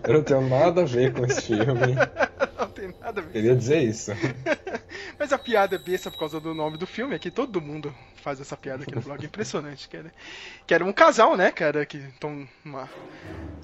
Eu 0.04 0.16
não 0.16 0.24
tenho 0.24 0.42
nada 0.50 0.82
a 0.82 0.86
ver 0.86 1.14
com 1.14 1.26
esse 1.26 1.42
filme. 1.44 1.96
Não 2.60 2.68
tem 2.70 2.94
nada 3.00 3.22
a 3.22 3.24
ver. 3.24 3.32
Queria 3.32 3.56
dizer 3.56 3.82
isso. 3.82 4.12
Mas 5.18 5.32
a 5.32 5.38
piada 5.38 5.76
é 5.76 5.80
besta 5.80 6.12
por 6.12 6.20
causa 6.20 6.42
do 6.42 6.54
nome 6.54 6.78
do 6.78 6.86
filme, 6.86 7.16
aqui 7.16 7.32
todo 7.32 7.62
mundo 7.62 7.94
faz 8.16 8.42
essa 8.42 8.58
piada 8.58 8.84
aqui 8.84 8.94
no 8.94 9.02
blog. 9.02 9.26
Impressionante, 9.26 9.88
cara. 9.88 10.12
Que 10.68 10.74
era 10.74 10.84
um 10.84 10.92
casal, 10.92 11.38
né, 11.38 11.52
cara, 11.52 11.86
que 11.86 11.98
estão 11.98 12.46
numa 12.66 12.90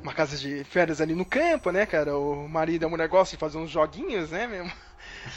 uma 0.01 0.13
casa 0.13 0.37
de 0.37 0.63
férias 0.63 1.01
ali 1.01 1.13
no 1.13 1.25
campo, 1.25 1.71
né, 1.71 1.85
cara? 1.85 2.17
O 2.17 2.47
marido 2.47 2.85
a 2.85 2.89
mulher 2.89 3.09
gostam 3.09 3.35
de 3.35 3.39
fazer 3.39 3.57
uns 3.57 3.69
joguinhos, 3.69 4.29
né, 4.31 4.47
mesmo? 4.47 4.71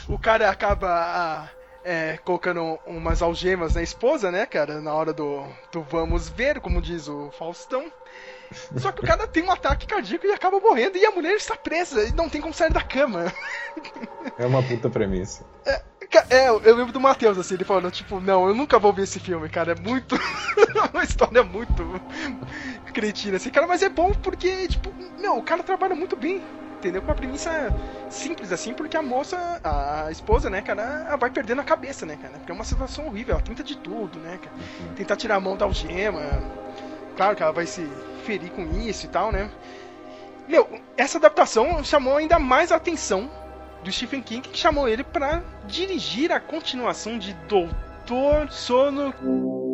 O 0.07 0.17
cara 0.17 0.49
acaba. 0.49 0.87
Ah, 0.89 1.49
é, 1.83 2.17
colocando 2.23 2.79
umas 2.85 3.21
algemas 3.21 3.75
na 3.75 3.81
esposa, 3.81 4.31
né, 4.31 4.45
cara? 4.45 4.81
Na 4.81 4.93
hora 4.93 5.13
do, 5.13 5.45
do 5.71 5.81
vamos 5.83 6.29
ver, 6.29 6.59
como 6.59 6.81
diz 6.81 7.07
o 7.07 7.31
Faustão. 7.31 7.91
Só 8.77 8.91
que 8.91 9.03
o 9.03 9.07
cara 9.07 9.27
tem 9.27 9.43
um 9.43 9.51
ataque 9.51 9.87
cardíaco 9.87 10.27
e 10.27 10.31
acaba 10.31 10.59
morrendo 10.59 10.97
e 10.97 11.05
a 11.05 11.11
mulher 11.11 11.33
está 11.33 11.55
presa 11.55 12.03
e 12.03 12.13
não 12.13 12.29
tem 12.29 12.39
como 12.39 12.53
sair 12.53 12.71
da 12.71 12.81
cama. 12.81 13.31
É 14.37 14.45
uma 14.45 14.63
puta 14.63 14.89
premissa. 14.89 15.43
É, 15.65 15.81
é 16.29 16.49
eu 16.49 16.75
lembro 16.75 16.93
do 16.93 16.99
Matheus, 16.99 17.37
assim, 17.37 17.55
ele 17.55 17.63
falando, 17.63 17.91
tipo, 17.91 18.19
não, 18.19 18.47
eu 18.47 18.55
nunca 18.55 18.79
vou 18.79 18.93
ver 18.93 19.03
esse 19.03 19.19
filme, 19.19 19.49
cara. 19.49 19.73
É 19.73 19.75
muito. 19.75 20.15
uma 20.93 21.03
história 21.03 21.43
muito 21.43 21.83
cretina, 22.93 23.37
assim, 23.37 23.49
cara, 23.49 23.67
mas 23.67 23.81
é 23.81 23.89
bom 23.89 24.11
porque, 24.13 24.67
tipo, 24.67 24.93
meu, 25.19 25.37
o 25.37 25.43
cara 25.43 25.63
trabalha 25.63 25.95
muito 25.95 26.15
bem 26.15 26.41
entendeu? 26.83 27.01
Com 27.01 27.07
uma 27.07 27.15
premissa 27.15 27.73
simples 28.09 28.51
assim, 28.51 28.73
porque 28.73 28.97
a 28.97 29.01
moça, 29.01 29.59
a, 29.63 30.11
esposa, 30.11 30.49
né, 30.49 30.61
cara, 30.61 31.15
vai 31.15 31.29
perdendo 31.29 31.61
a 31.61 31.63
cabeça, 31.63 32.05
né, 32.05 32.17
cara? 32.21 32.33
Porque 32.33 32.51
é 32.51 32.55
uma 32.55 32.65
situação 32.65 33.07
horrível, 33.07 33.35
ela 33.35 33.43
tenta 33.43 33.63
de 33.63 33.77
tudo, 33.77 34.19
né, 34.19 34.37
cara? 34.41 34.55
Tentar 34.95 35.15
tirar 35.15 35.35
a 35.35 35.39
mão 35.39 35.55
da 35.55 35.65
algema. 35.65 36.21
Claro 37.15 37.35
que 37.35 37.43
ela 37.43 37.53
vai 37.53 37.65
se 37.65 37.87
ferir 38.25 38.51
com 38.51 38.63
isso 38.81 39.05
e 39.05 39.09
tal, 39.09 39.31
né? 39.31 39.49
Meu, 40.47 40.67
essa 40.97 41.17
adaptação 41.17 41.83
chamou 41.83 42.17
ainda 42.17 42.37
mais 42.37 42.71
a 42.71 42.75
atenção 42.75 43.31
do 43.81 43.91
Stephen 43.91 44.21
King, 44.21 44.47
que 44.49 44.57
chamou 44.57 44.87
ele 44.87 45.03
para 45.03 45.41
dirigir 45.65 46.31
a 46.31 46.39
continuação 46.39 47.17
de 47.17 47.33
Doutor 47.47 48.51
Sono. 48.51 49.72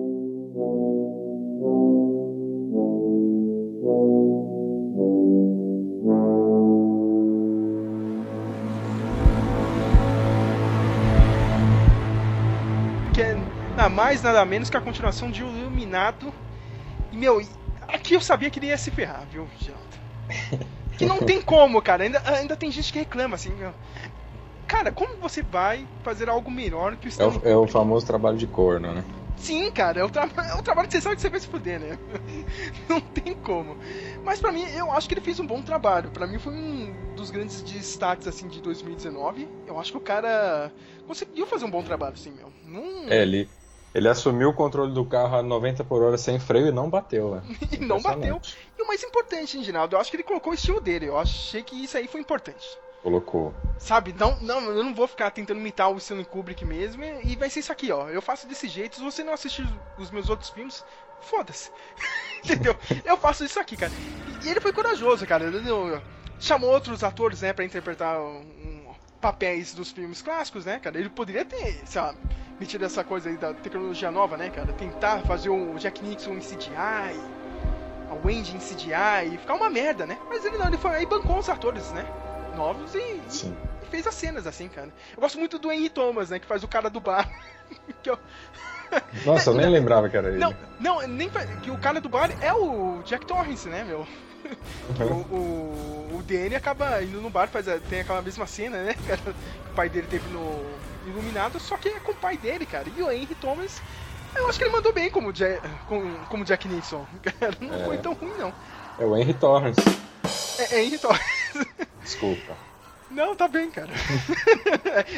Nada 13.90 13.96
mais, 13.96 14.22
nada 14.22 14.46
menos 14.46 14.70
que 14.70 14.78
a 14.78 14.82
continuação 14.82 15.32
de 15.32 15.42
Iluminado. 15.42 16.32
E, 17.12 17.18
meu, 17.18 17.42
aqui 17.88 18.14
eu 18.14 18.22
sabia 18.22 18.50
que 18.50 18.60
ele 18.60 18.68
ia 18.68 18.78
se 18.78 18.92
ferrar, 18.92 19.26
viu, 19.30 19.48
Geraldo? 19.60 20.70
Que 20.98 21.06
não 21.06 21.20
tem 21.20 21.42
como, 21.42 21.82
cara. 21.82 22.04
Ainda, 22.04 22.22
ainda 22.26 22.58
tem 22.58 22.70
gente 22.70 22.92
que 22.92 23.00
reclama, 23.00 23.36
assim. 23.36 23.54
Cara, 24.68 24.92
como 24.92 25.16
você 25.16 25.42
vai 25.42 25.88
fazer 26.04 26.28
algo 26.28 26.52
melhor 26.52 26.98
que 26.98 27.08
o 27.08 27.10
Stanley 27.10 27.40
É 27.42 27.48
o, 27.48 27.52
é 27.52 27.56
o 27.56 27.66
famoso 27.66 28.06
trabalho 28.06 28.38
de 28.38 28.46
corno, 28.46 28.92
né? 28.92 29.06
Sim, 29.38 29.72
cara, 29.72 30.02
é 30.02 30.04
o, 30.04 30.10
tra 30.10 30.28
é 30.50 30.56
o 30.56 30.62
trabalho 30.62 30.90
que 30.90 30.94
você 30.94 31.00
sabe 31.00 31.16
que 31.16 31.22
você 31.22 31.30
vai 31.30 31.40
se 31.40 31.48
fuder, 31.48 31.80
né? 31.80 31.98
Não 32.90 33.00
tem 33.00 33.34
como. 33.34 33.78
Mas 34.26 34.42
para 34.42 34.52
mim, 34.52 34.66
eu 34.76 34.92
acho 34.92 35.08
que 35.08 35.14
ele 35.14 35.22
fez 35.22 35.40
um 35.40 35.48
bom 35.48 35.62
trabalho. 35.62 36.12
Para 36.12 36.28
mim 36.28 36.38
foi 36.38 36.54
um 36.54 36.94
dos 37.16 37.32
grandes 37.32 37.62
destaques 37.62 38.28
assim 38.28 38.50
de 38.50 38.60
2019. 38.60 39.48
Eu 39.66 39.80
acho 39.80 39.94
que 39.94 39.98
o 39.98 40.02
cara 40.02 40.70
conseguiu 41.08 41.48
fazer 41.48 41.64
um 41.64 41.72
bom 41.72 41.82
trabalho, 41.82 42.16
assim, 42.16 42.32
meu. 42.32 42.52
Não... 42.66 43.10
É, 43.10 43.22
ele, 43.22 43.48
ele 43.94 44.08
assumiu 44.08 44.50
o 44.50 44.54
controle 44.54 44.94
do 44.94 45.06
carro 45.06 45.38
a 45.38 45.44
90 45.44 45.84
por 45.84 46.04
hora 46.04 46.18
sem 46.18 46.40
freio 46.40 46.68
e 46.68 46.72
não 46.72 46.90
bateu, 46.90 47.36
né? 47.36 47.42
e 47.72 47.78
não 47.78 48.02
bateu. 48.02 48.40
E 48.78 48.82
o 48.82 48.88
mais 48.88 49.04
importante, 49.04 49.64
Ginaldo, 49.64 49.96
eu 49.96 50.00
acho 50.00 50.12
que 50.12 50.18
ele 50.18 50.24
colocou 50.24 50.52
o 50.52 50.56
estilo 50.56 50.80
dele. 50.80 51.08
Eu 51.08 51.18
achei 51.18 51.64
que 51.64 51.76
isso 51.84 51.98
aí 51.98 52.08
foi 52.08 52.22
importante. 52.22 52.68
Colocou. 53.02 53.54
Sabe, 53.78 54.14
não, 54.18 54.38
não, 54.42 54.62
eu 54.62 54.84
não 54.84 54.94
vou 54.94 55.08
ficar 55.08 55.32
tentando 55.32 55.60
imitar 55.60 55.90
o 55.90 55.98
Stanley 55.98 56.26
Kubrick 56.26 56.66
mesmo. 56.66 57.04
E 57.24 57.36
vai 57.36 57.50
ser 57.50 57.62
isso 57.62 57.72
aqui, 57.72 57.92
ó. 57.92 58.10
Eu 58.10 58.22
faço 58.22 58.48
desse 58.48 58.68
jeito. 58.68 58.98
Se 58.98 59.02
você 59.02 59.24
não 59.24 59.34
assistir 59.34 59.66
os 59.98 60.12
meus 60.12 60.30
outros 60.30 60.50
filmes, 60.50 60.84
foda-se. 61.22 61.72
Entendeu? 62.44 62.76
Eu 63.06 63.18
faço 63.18 63.44
isso 63.46 63.60
aqui, 63.60 63.78
cara. 63.78 63.92
E 64.44 64.50
ele 64.50 64.60
foi 64.60 64.74
corajoso, 64.74 65.26
cara. 65.26 65.46
Ele 65.46 65.62
chamou 66.40 66.70
outros 66.70 67.04
atores, 67.04 67.42
né, 67.42 67.54
pra 67.54 67.66
interpretar 67.66 68.18
papéis 69.20 69.74
dos 69.74 69.92
filmes 69.92 70.22
clássicos, 70.22 70.66
né, 70.66 70.80
cara? 70.80 70.98
Ele 70.98 71.10
poderia 71.10 71.46
ter, 71.46 71.82
sei 71.86 72.02
lá, 72.02 72.16
metido 72.60 72.86
essa 72.86 73.04
coisa 73.04 73.30
aí 73.30 73.38
da 73.38 73.54
tecnologia 73.54 74.12
nova, 74.12 74.38
né, 74.38 74.50
cara? 74.50 74.72
Tentar 74.74 75.22
fazer 75.22 75.50
o 75.50 75.78
Jack 75.78 76.04
Nixon 76.04 76.34
em 76.34 76.40
CGI, 76.40 77.20
a 78.10 78.14
Wendy 78.24 78.56
em 78.56 78.60
CGI, 78.60 79.34
e 79.34 79.38
ficar 79.38 79.56
uma 79.56 79.70
merda, 79.70 80.06
né? 80.06 80.18
Mas 80.28 80.44
ele 80.46 80.58
não, 80.58 80.68
ele 80.68 80.78
foi 80.78 80.92
aí 80.92 81.06
bancou 81.06 81.38
os 81.38 81.50
atores, 81.50 81.92
né? 81.92 82.06
Novos 82.56 82.96
e, 82.96 83.22
Sim. 83.30 83.56
e 83.82 83.86
fez 83.86 84.08
as 84.08 84.16
cenas 84.16 84.48
assim, 84.48 84.68
cara. 84.68 84.92
Eu 85.16 85.22
gosto 85.22 85.38
muito 85.38 85.60
do 85.60 85.72
Henry 85.72 85.90
Thomas, 85.90 86.30
né? 86.30 86.40
Que 86.40 86.48
faz 86.48 86.64
o 86.64 86.68
cara 86.68 86.90
do 86.90 87.00
bar. 87.00 87.30
que 88.02 88.10
eu... 88.10 88.20
Nossa, 89.26 89.50
eu 89.50 89.56
nem 89.56 89.70
lembrava 89.70 90.10
que 90.10 90.18
era 90.18 90.30
ele. 90.30 90.38
Não, 90.38 90.56
não, 90.80 91.08
nem 91.08 91.30
que 91.62 91.72
o 91.72 91.78
cara 91.78 92.00
do 92.00 92.10
bar 92.10 92.30
é 92.42 92.54
o 92.54 93.02
Jack 93.06 93.26
Torrance, 93.26 93.68
né, 93.68 93.84
meu? 93.84 94.06
Uhum. 95.00 95.26
O, 95.30 95.36
o, 95.36 96.18
o 96.18 96.24
DN 96.24 96.56
acaba 96.56 97.02
indo 97.04 97.22
no 97.22 97.30
bar, 97.30 97.48
faz, 97.48 97.66
tem 97.90 98.02
aquela 98.02 98.22
mesma 98.22 98.48
cena, 98.48 98.84
né? 98.84 98.96
Que 99.06 99.72
o 99.72 99.76
pai 99.76 99.90
dele 99.90 100.08
teve 100.10 100.28
no 100.30 100.66
Iluminado, 101.08 101.60
só 101.60 101.78
que 101.78 101.90
é 101.90 102.00
com 102.00 102.12
o 102.12 102.16
pai 102.16 102.38
dele, 102.38 102.66
cara. 102.66 102.86
E 102.96 103.02
o 103.02 103.12
Henry 103.12 103.36
Thomas, 103.36 103.82
eu 104.36 104.48
acho 104.48 104.58
que 104.58 104.66
ele 104.66 104.72
mandou 104.72 104.92
bem 104.92 105.10
como, 105.10 105.32
Jack, 105.32 105.62
como, 105.88 106.18
como 106.26 106.44
Jack 106.44 106.68
Nixon. 106.68 107.06
Cara, 107.40 107.54
não 107.62 107.74
é. 107.74 107.86
foi 107.86 107.98
tão 107.98 108.14
ruim, 108.14 108.34
não. 108.38 108.54
É 109.00 109.06
o 109.06 109.16
Henry 109.16 109.34
Torrance. 109.34 109.82
É, 110.60 110.76
é 110.76 110.86
Henry 110.86 110.98
Torrance. 110.98 111.24
Desculpa. 112.04 112.70
Não, 113.10 113.36
tá 113.36 113.48
bem, 113.48 113.72
cara. 113.72 113.90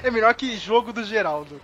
é 0.01 0.09
melhor 0.09 0.33
que 0.33 0.55
jogo 0.55 0.93
do 0.93 1.03
Geraldo. 1.03 1.59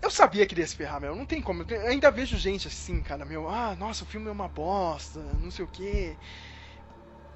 Eu 0.00 0.10
sabia 0.10 0.46
que 0.46 0.54
ele 0.54 0.60
ia 0.62 0.66
se 0.66 0.76
ferrar, 0.76 1.00
meu. 1.00 1.14
Não 1.14 1.26
tem 1.26 1.40
como. 1.40 1.64
Eu 1.68 1.88
ainda 1.88 2.10
vejo 2.10 2.36
gente 2.36 2.68
assim, 2.68 3.00
cara, 3.02 3.24
meu. 3.24 3.48
Ah, 3.48 3.74
nossa, 3.76 4.04
o 4.04 4.06
filme 4.06 4.28
é 4.28 4.32
uma 4.32 4.48
bosta, 4.48 5.20
não 5.40 5.50
sei 5.50 5.64
o 5.64 5.68
quê. 5.68 6.16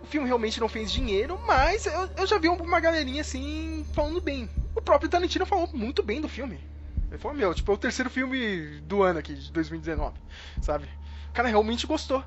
O 0.01 0.07
filme 0.07 0.27
realmente 0.27 0.61
não 0.61 0.69
fez 0.69 0.91
dinheiro, 0.91 1.39
mas 1.47 1.87
eu, 1.87 2.11
eu 2.17 2.27
já 2.27 2.39
vi 2.39 2.49
uma 2.49 2.81
galerinha 2.81 3.21
assim 3.21 3.85
falando 3.93 4.21
bem. 4.21 4.49
O 4.75 4.81
próprio 4.81 5.09
Tarantino 5.09 5.47
falou 5.47 5.69
muito 5.73 6.03
bem 6.03 6.21
do 6.21 6.29
filme. 6.29 6.61
Ele 7.09 7.19
falou, 7.19 7.37
meu, 7.37 7.55
tipo, 7.55 7.71
é 7.71 7.75
o 7.75 7.79
terceiro 7.79 8.11
filme 8.11 8.81
do 8.81 9.03
ano 9.03 9.19
aqui, 9.19 9.35
de 9.35 9.53
2019, 9.53 10.19
sabe? 10.61 10.89
O 11.29 11.33
cara 11.33 11.49
realmente 11.49 11.87
gostou. 11.87 12.25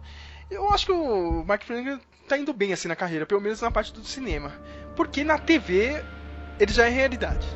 Eu 0.50 0.70
acho 0.72 0.86
que 0.86 0.92
o 0.92 1.44
Mark 1.44 1.64
Flanagan 1.64 2.00
tá 2.28 2.38
indo 2.38 2.54
bem 2.54 2.72
assim 2.72 2.88
na 2.88 2.96
carreira, 2.96 3.26
pelo 3.26 3.42
menos 3.42 3.62
na 3.62 3.72
parte 3.72 3.92
do 3.92 4.04
cinema. 4.06 4.54
Porque 4.96 5.24
na 5.24 5.40
TV 5.40 6.04
ele 6.60 6.72
já 6.72 6.86
é 6.86 6.90
realidade. 6.90 7.48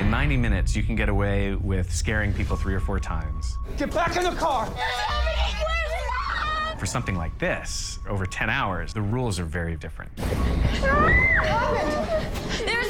In 0.00 0.10
90 0.12 0.36
minutes, 0.36 0.76
you 0.76 0.84
can 0.84 0.94
get 0.94 1.08
away 1.08 1.56
with 1.56 1.92
scaring 1.92 2.32
people 2.32 2.56
three 2.56 2.74
or 2.74 2.78
four 2.78 3.00
times. 3.00 3.58
Get 3.76 3.92
back 3.92 4.16
in 4.16 4.22
the 4.22 4.30
car! 4.30 4.66
For 6.78 6.86
something 6.86 7.16
like 7.16 7.36
this, 7.40 7.98
over 8.08 8.24
10 8.24 8.48
hours, 8.48 8.94
the 8.94 9.02
rules 9.02 9.40
are 9.40 9.44
very 9.44 9.74
different. 9.74 10.14
There's 10.16 10.30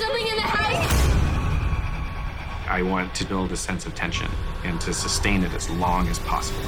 something 0.01 0.27
in 0.27 0.37
the 0.37 0.43
house! 0.43 1.15
I 2.69 2.83
want 2.83 3.15
to 3.15 3.25
build 3.25 3.53
a 3.53 3.57
sense 3.57 3.87
of 3.87 3.95
tension 3.95 4.31
and 4.65 4.79
to 4.83 4.93
sustain 4.93 5.43
it 5.43 5.55
as 5.55 5.71
long 5.71 6.07
as 6.09 6.19
possible. 6.19 6.61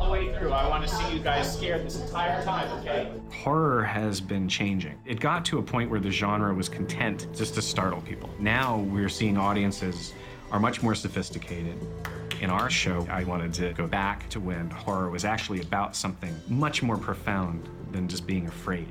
All 0.00 0.06
the 0.06 0.12
way 0.12 0.34
through. 0.38 0.52
I 0.52 0.66
want 0.66 0.88
to 0.88 0.94
see 0.94 1.14
you 1.14 1.22
guys 1.22 1.54
scared 1.54 1.84
this 1.84 2.00
entire 2.00 2.42
time, 2.42 2.72
okay? 2.78 3.12
Horror 3.30 3.84
has 3.84 4.18
been 4.18 4.48
changing. 4.48 4.98
It 5.04 5.20
got 5.20 5.44
to 5.44 5.58
a 5.58 5.62
point 5.62 5.90
where 5.90 6.00
the 6.00 6.10
genre 6.10 6.54
was 6.54 6.70
content 6.70 7.26
just 7.34 7.54
to 7.56 7.62
startle 7.62 8.00
people. 8.00 8.30
Now 8.38 8.78
we're 8.78 9.10
seeing 9.10 9.36
audiences 9.36 10.14
are 10.52 10.58
much 10.58 10.82
more 10.82 10.94
sophisticated. 10.94 11.76
In 12.40 12.48
our 12.48 12.70
show, 12.70 13.06
I 13.10 13.24
wanted 13.24 13.52
to 13.54 13.74
go 13.74 13.86
back 13.86 14.26
to 14.30 14.40
when 14.40 14.70
horror 14.70 15.10
was 15.10 15.26
actually 15.26 15.60
about 15.60 15.94
something 15.94 16.34
much 16.48 16.82
more 16.82 16.96
profound 16.96 17.68
than 17.92 18.08
just 18.08 18.26
being 18.26 18.46
afraid. 18.46 18.88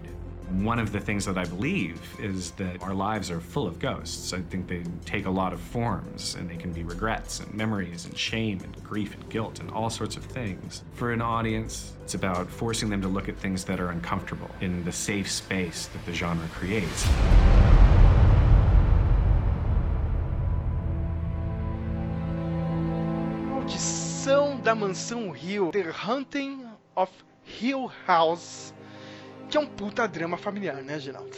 One 0.50 0.80
of 0.80 0.92
the 0.92 1.00
things 1.00 1.26
that 1.26 1.38
I 1.38 1.46
believe 1.46 2.02
is 2.20 2.52
that 2.52 2.82
our 2.82 2.94
lives 2.94 3.30
are 3.30 3.40
full 3.40 3.68
of 3.68 3.78
ghosts. 3.78 4.34
I 4.34 4.42
think 4.42 4.68
they 4.68 4.84
take 5.06 5.28
a 5.28 5.30
lot 5.30 5.54
of 5.54 5.60
forms, 5.60 6.34
and 6.34 6.50
they 6.50 6.58
can 6.58 6.74
be 6.74 6.84
regrets 6.84 7.40
and 7.40 7.54
memories 7.54 8.06
and 8.06 8.18
shame 8.18 8.60
and 8.64 8.84
grief 8.84 9.14
and 9.14 9.30
guilt 9.30 9.60
and 9.60 9.70
all 9.70 9.92
sorts 9.92 10.18
of 10.18 10.26
things. 10.26 10.84
For 10.96 11.12
an 11.14 11.22
audience, 11.22 11.94
it's 12.02 12.16
about 12.16 12.50
forcing 12.50 12.90
them 12.90 13.00
to 13.04 13.08
look 13.08 13.30
at 13.30 13.38
things 13.38 13.64
that 13.66 13.80
are 13.80 13.92
uncomfortable 13.92 14.50
in 14.60 14.84
the 14.86 14.92
safe 14.92 15.30
space 15.30 15.86
that 15.88 16.04
the 16.08 16.14
genre 16.14 16.48
creates. 16.56 17.08
Maldição 23.52 24.64
da 24.64 24.74
Mansão 24.74 25.32
Hill, 25.32 25.70
The 25.72 25.92
Hunting 25.92 26.66
of 26.98 27.12
Hill 27.44 27.92
House, 28.08 28.74
que 29.50 29.58
é 29.58 29.60
um 29.60 29.66
puta 29.66 30.08
drama 30.08 30.38
familiar, 30.38 30.82
né, 30.84 31.00
Geraldo? 31.00 31.36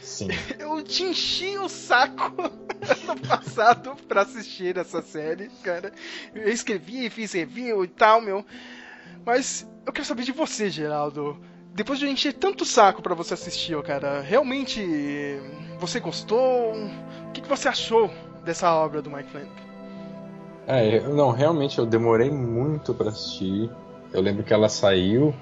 Sim. 0.00 0.28
Eu 0.58 0.82
te 0.82 1.02
enchi 1.02 1.58
o 1.58 1.68
saco 1.68 2.32
no 3.06 3.20
passado 3.26 3.96
pra 4.06 4.22
assistir 4.22 4.76
essa 4.76 5.02
série, 5.02 5.48
cara. 5.62 5.92
Eu 6.34 6.48
escrevi, 6.48 7.10
fiz 7.10 7.32
review 7.32 7.84
e 7.84 7.88
tal, 7.88 8.20
meu. 8.20 8.44
Mas 9.24 9.66
eu 9.84 9.92
quero 9.92 10.06
saber 10.06 10.22
de 10.22 10.30
você, 10.30 10.70
Geraldo. 10.70 11.36
Depois 11.74 11.98
de 11.98 12.06
eu 12.06 12.10
encher 12.10 12.32
tanto 12.32 12.64
saco 12.64 13.02
pra 13.02 13.14
você 13.14 13.34
assistir, 13.34 13.74
ó, 13.74 13.82
cara, 13.82 14.20
realmente 14.20 14.80
você 15.78 15.98
gostou? 15.98 16.72
O 16.72 17.32
que, 17.32 17.40
que 17.40 17.48
você 17.48 17.68
achou 17.68 18.10
dessa 18.44 18.72
obra 18.72 19.02
do 19.02 19.10
Mike 19.10 19.30
Flanagan? 19.30 19.66
É, 20.66 21.00
não, 21.00 21.30
realmente 21.30 21.78
eu 21.78 21.84
demorei 21.84 22.30
muito 22.30 22.94
pra 22.94 23.08
assistir. 23.08 23.70
Eu 24.12 24.20
lembro 24.22 24.44
que 24.44 24.54
ela 24.54 24.68
saiu. 24.68 25.34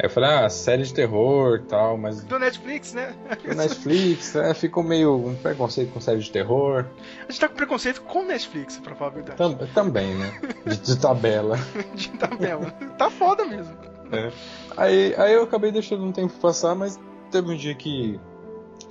Aí 0.00 0.06
eu 0.06 0.10
falei, 0.10 0.30
ah, 0.30 0.48
série 0.48 0.84
de 0.84 0.94
terror 0.94 1.56
e 1.56 1.62
tal, 1.66 1.98
mas 1.98 2.22
Do 2.22 2.38
Netflix, 2.38 2.94
né? 2.94 3.14
o 3.50 3.54
Netflix 3.54 4.36
é, 4.36 4.54
ficou 4.54 4.84
meio 4.84 5.16
um 5.16 5.34
preconceito 5.34 5.92
com 5.92 6.00
série 6.00 6.20
de 6.20 6.30
terror. 6.30 6.84
A 7.28 7.32
gente 7.32 7.40
tá 7.40 7.48
com 7.48 7.56
preconceito 7.56 8.02
com 8.02 8.22
Netflix, 8.24 8.78
pra 8.78 8.94
falar 8.94 9.10
a 9.10 9.14
verdade. 9.14 9.36
Tam- 9.36 9.66
também, 9.74 10.14
né? 10.14 10.40
De, 10.64 10.76
de 10.76 10.96
tabela. 11.00 11.58
De 11.96 12.10
tabela. 12.10 12.70
Tá 12.96 13.10
foda 13.10 13.44
mesmo. 13.44 13.76
É. 14.12 14.30
Aí, 14.76 15.14
aí 15.18 15.32
eu 15.34 15.42
acabei 15.42 15.72
deixando 15.72 16.04
um 16.04 16.12
tempo 16.12 16.32
passar, 16.34 16.76
mas 16.76 16.98
teve 17.32 17.52
um 17.52 17.56
dia 17.56 17.74
que 17.74 18.20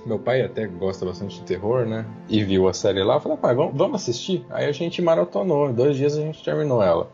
meu 0.04 0.18
pai 0.18 0.42
até 0.42 0.66
gosta 0.66 1.06
bastante 1.06 1.36
de 1.40 1.44
terror, 1.46 1.86
né? 1.86 2.04
E 2.28 2.44
viu 2.44 2.68
a 2.68 2.74
série 2.74 3.02
lá, 3.02 3.14
eu 3.14 3.20
falei, 3.20 3.38
pai, 3.38 3.54
vamos, 3.54 3.74
vamos 3.74 4.02
assistir? 4.02 4.44
Aí 4.50 4.66
a 4.66 4.72
gente 4.72 5.00
maratonou, 5.00 5.70
em 5.70 5.74
dois 5.74 5.96
dias 5.96 6.16
a 6.18 6.20
gente 6.20 6.44
terminou 6.44 6.82
ela. 6.82 7.10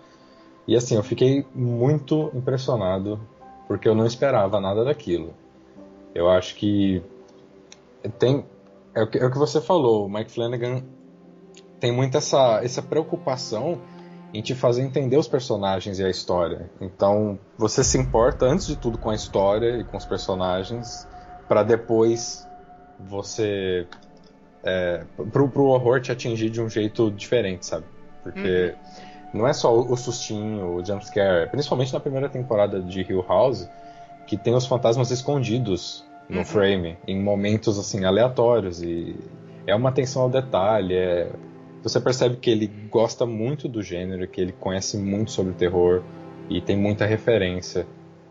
E 0.66 0.74
assim, 0.76 0.96
eu 0.96 1.02
fiquei 1.02 1.46
muito 1.54 2.30
impressionado, 2.34 3.20
porque 3.66 3.88
eu 3.88 3.94
não 3.94 4.06
esperava 4.06 4.60
nada 4.60 4.84
daquilo. 4.84 5.34
Eu 6.14 6.30
acho 6.30 6.54
que 6.54 7.02
tem. 8.18 8.44
É 8.94 9.02
o 9.02 9.06
que, 9.10 9.18
é 9.18 9.26
o 9.26 9.30
que 9.30 9.38
você 9.38 9.60
falou, 9.60 10.06
o 10.06 10.08
Mike 10.08 10.30
Flanagan 10.30 10.82
tem 11.80 11.90
muito 11.90 12.16
essa, 12.16 12.60
essa 12.62 12.80
preocupação 12.80 13.80
em 14.32 14.40
te 14.40 14.54
fazer 14.54 14.82
entender 14.82 15.16
os 15.16 15.28
personagens 15.28 15.98
e 15.98 16.04
a 16.04 16.08
história. 16.08 16.70
Então, 16.80 17.38
você 17.58 17.84
se 17.84 17.98
importa 17.98 18.46
antes 18.46 18.66
de 18.66 18.76
tudo 18.76 18.98
com 18.98 19.10
a 19.10 19.14
história 19.14 19.78
e 19.78 19.84
com 19.84 19.96
os 19.96 20.04
personagens, 20.04 21.06
para 21.48 21.62
depois 21.62 22.46
você 22.98 23.86
é, 24.62 25.04
pro, 25.30 25.48
pro 25.48 25.66
horror 25.66 26.00
te 26.00 26.10
atingir 26.10 26.50
de 26.50 26.60
um 26.60 26.68
jeito 26.68 27.10
diferente, 27.10 27.66
sabe? 27.66 27.84
Porque 28.22 28.74
não 29.34 29.46
é 29.46 29.52
só 29.52 29.76
o, 29.76 29.96
sustinho, 29.96 30.76
o 30.76 30.84
jumpscare, 30.84 31.50
principalmente 31.50 31.92
na 31.92 32.00
primeira 32.00 32.28
temporada 32.28 32.80
de 32.80 33.00
Hill 33.02 33.24
House, 33.28 33.68
que 34.26 34.36
tem 34.36 34.54
os 34.54 34.64
fantasmas 34.64 35.10
escondidos 35.10 36.04
no 36.28 36.38
Uhum. 36.38 36.44
frame, 36.44 36.96
em 37.06 37.20
momentos 37.20 37.78
assim 37.78 38.04
aleatórios 38.04 38.80
e 38.82 39.14
é 39.66 39.74
uma 39.74 39.90
atenção 39.90 40.22
ao 40.22 40.30
detalhe, 40.30 40.94
é 40.94 41.30
você 41.82 42.00
percebe 42.00 42.36
que 42.36 42.48
ele 42.48 42.70
gosta 42.88 43.26
muito 43.26 43.68
do 43.68 43.82
gênero, 43.82 44.26
que 44.26 44.40
ele 44.40 44.52
conhece 44.52 44.96
muito 44.96 45.30
sobre 45.30 45.52
o 45.52 45.54
terror 45.54 46.02
e 46.48 46.58
tem 46.62 46.76
muita 46.78 47.04
referência. 47.04 47.86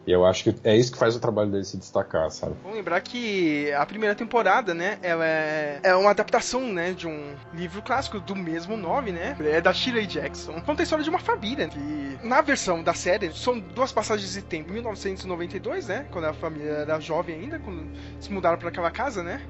E 0.05 0.11
eu 0.11 0.25
acho 0.25 0.43
que 0.43 0.55
é 0.65 0.75
isso 0.75 0.91
que 0.91 0.97
faz 0.97 1.15
o 1.15 1.19
trabalho 1.19 1.49
dele 1.49 1.63
se 1.63 1.77
destacar, 1.77 2.29
sabe? 2.29 2.55
Vamos 2.61 2.77
lembrar 2.77 2.99
que 3.01 3.71
a 3.71 3.85
primeira 3.85 4.13
temporada, 4.13 4.73
né, 4.73 4.97
ela 5.01 5.25
é, 5.25 5.79
é 5.81 5.95
uma 5.95 6.09
adaptação, 6.09 6.61
né, 6.61 6.91
de 6.91 7.07
um 7.07 7.35
livro 7.53 7.81
clássico 7.81 8.19
do 8.19 8.35
mesmo 8.35 8.75
nome, 8.75 9.13
né, 9.13 9.35
é 9.39 9.61
da 9.61 9.73
Shirley 9.73 10.05
Jackson. 10.05 10.59
Conta 10.61 10.81
a 10.81 10.83
história 10.83 11.03
de 11.03 11.09
uma 11.09 11.19
família 11.19 11.69
que, 11.69 12.17
na 12.21 12.41
versão 12.41 12.83
da 12.83 12.93
série, 12.93 13.31
são 13.33 13.57
duas 13.59 13.93
passagens 13.93 14.33
de 14.33 14.41
tempo. 14.41 14.71
Em 14.71 14.73
1992, 14.73 15.87
né, 15.87 16.05
quando 16.11 16.25
a 16.25 16.33
família 16.33 16.69
era 16.69 16.99
jovem 16.99 17.35
ainda, 17.35 17.59
quando 17.59 17.87
se 18.19 18.31
mudaram 18.31 18.57
para 18.57 18.69
aquela 18.69 18.91
casa, 18.91 19.23
né, 19.23 19.41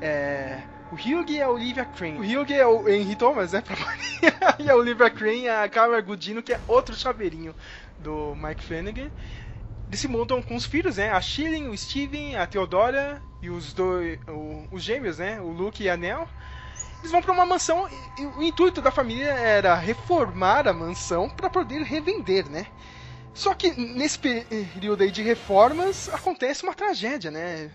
é... 0.00 0.62
O 0.92 0.94
Hugh 0.94 1.28
e 1.30 1.42
a 1.42 1.50
Olivia 1.50 1.84
Crane. 1.84 2.16
O 2.16 2.22
Hugh 2.22 2.52
é 2.52 2.64
o 2.64 2.88
Henry 2.88 3.16
Thomas, 3.16 3.52
né? 3.52 3.60
Pra 3.60 3.74
variar. 3.74 4.56
e 4.60 4.70
a 4.70 4.76
Olivia 4.76 5.10
Crane 5.10 5.46
é 5.46 5.64
a 5.64 5.68
Carla 5.68 6.00
Gudino, 6.00 6.40
que 6.40 6.52
é 6.52 6.60
outro 6.68 6.94
chaveirinho 6.94 7.52
do 7.98 8.36
Mike 8.36 8.62
Flanagan. 8.62 9.10
Eles 9.88 10.00
se 10.00 10.08
mudam 10.08 10.42
com 10.42 10.56
os 10.56 10.64
filhos, 10.66 10.96
né? 10.96 11.10
A 11.10 11.20
Shirley, 11.20 11.68
o 11.68 11.76
Steven, 11.76 12.36
a 12.36 12.46
Theodora 12.46 13.22
e 13.40 13.50
os 13.50 13.72
dois. 13.72 14.18
o- 14.28 14.66
os 14.70 14.82
gêmeos, 14.82 15.18
né? 15.18 15.40
O 15.40 15.50
Luke 15.50 15.82
e 15.82 15.88
a 15.90 15.96
Nell. 15.96 16.28
Eles 17.02 17.12
vão 17.12 17.22
pra 17.22 17.32
uma 17.32 17.46
mansão 17.46 17.88
e, 17.90 18.22
e 18.22 18.26
o 18.26 18.42
intuito 18.42 18.82
da 18.82 18.90
família 18.90 19.32
era 19.32 19.74
reformar 19.76 20.68
a 20.68 20.72
mansão 20.72 21.28
para 21.30 21.50
poder 21.50 21.82
revender, 21.82 22.48
né? 22.50 22.68
Só 23.34 23.54
que 23.54 23.72
nesse 23.80 24.18
período 24.18 25.02
aí 25.02 25.10
de 25.10 25.22
reformas 25.22 26.08
acontece 26.10 26.62
uma 26.64 26.74
tragédia, 26.74 27.30
né? 27.30 27.70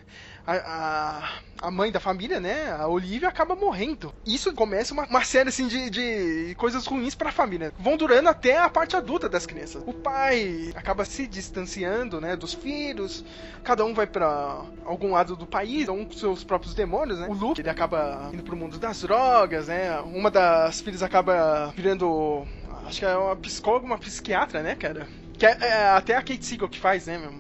A, 0.46 0.54
a, 0.56 1.68
a 1.68 1.72
mãe 1.72 1.92
da 1.92 2.00
família, 2.00 2.40
né, 2.40 2.72
a 2.72 2.88
Olivia, 2.88 3.30
acaba 3.30 3.56
morrendo. 3.56 4.14
Isso 4.26 4.54
começa 4.54 4.94
uma, 4.94 5.06
uma 5.06 5.24
série 5.24 5.50
assim 5.50 5.68
de, 5.68 5.90
de 5.90 6.56
coisas 6.56 6.86
ruins 6.86 7.16
pra 7.16 7.32
família. 7.32 7.74
Vão 7.78 7.96
durando 7.98 8.30
até 8.30 8.58
a 8.58 8.70
parte 8.70 8.96
adulta 8.96 9.30
das 9.30 9.46
crianças. 9.46 9.84
O 9.86 9.94
pai 9.94 10.72
acaba 10.76 11.06
se 11.06 11.28
distanciando, 11.28 12.20
né, 12.20 12.36
dos 12.36 12.54
filhos. 12.54 13.24
Cada 13.64 13.86
um 13.86 13.94
vai 13.94 14.08
pra 14.08 14.64
algum 14.86 15.12
lado 15.12 15.36
do 15.36 15.46
país, 15.46 15.88
um 15.88 16.06
com 16.06 16.14
seus 16.14 16.44
próprios 16.44 16.74
demônios, 16.74 17.20
né? 17.20 17.28
O 17.30 17.34
Luke, 17.34 17.62
ele 17.62 17.70
acaba 17.70 18.30
indo 18.34 18.44
pro 18.44 18.56
mundo 18.56 18.78
das 18.78 19.02
drogas, 19.02 19.68
né? 19.68 20.00
Uma 20.02 20.32
das 20.32 20.82
filhas 20.82 21.04
acaba 21.04 21.72
virando 21.76 22.48
acho 22.86 23.00
que 23.00 23.06
é 23.06 23.16
uma 23.16 23.36
psicóloga, 23.36 23.86
uma 23.86 23.98
psiquiatra, 23.98 24.62
né, 24.62 24.76
cara? 24.76 25.08
Que 25.38 25.46
é, 25.46 25.58
é 25.62 25.90
até 25.90 26.16
a 26.16 26.22
Kate 26.22 26.46
Siegel 26.46 26.70
que 26.70 26.80
faz, 26.80 27.08
né, 27.08 27.18
meu? 27.18 27.34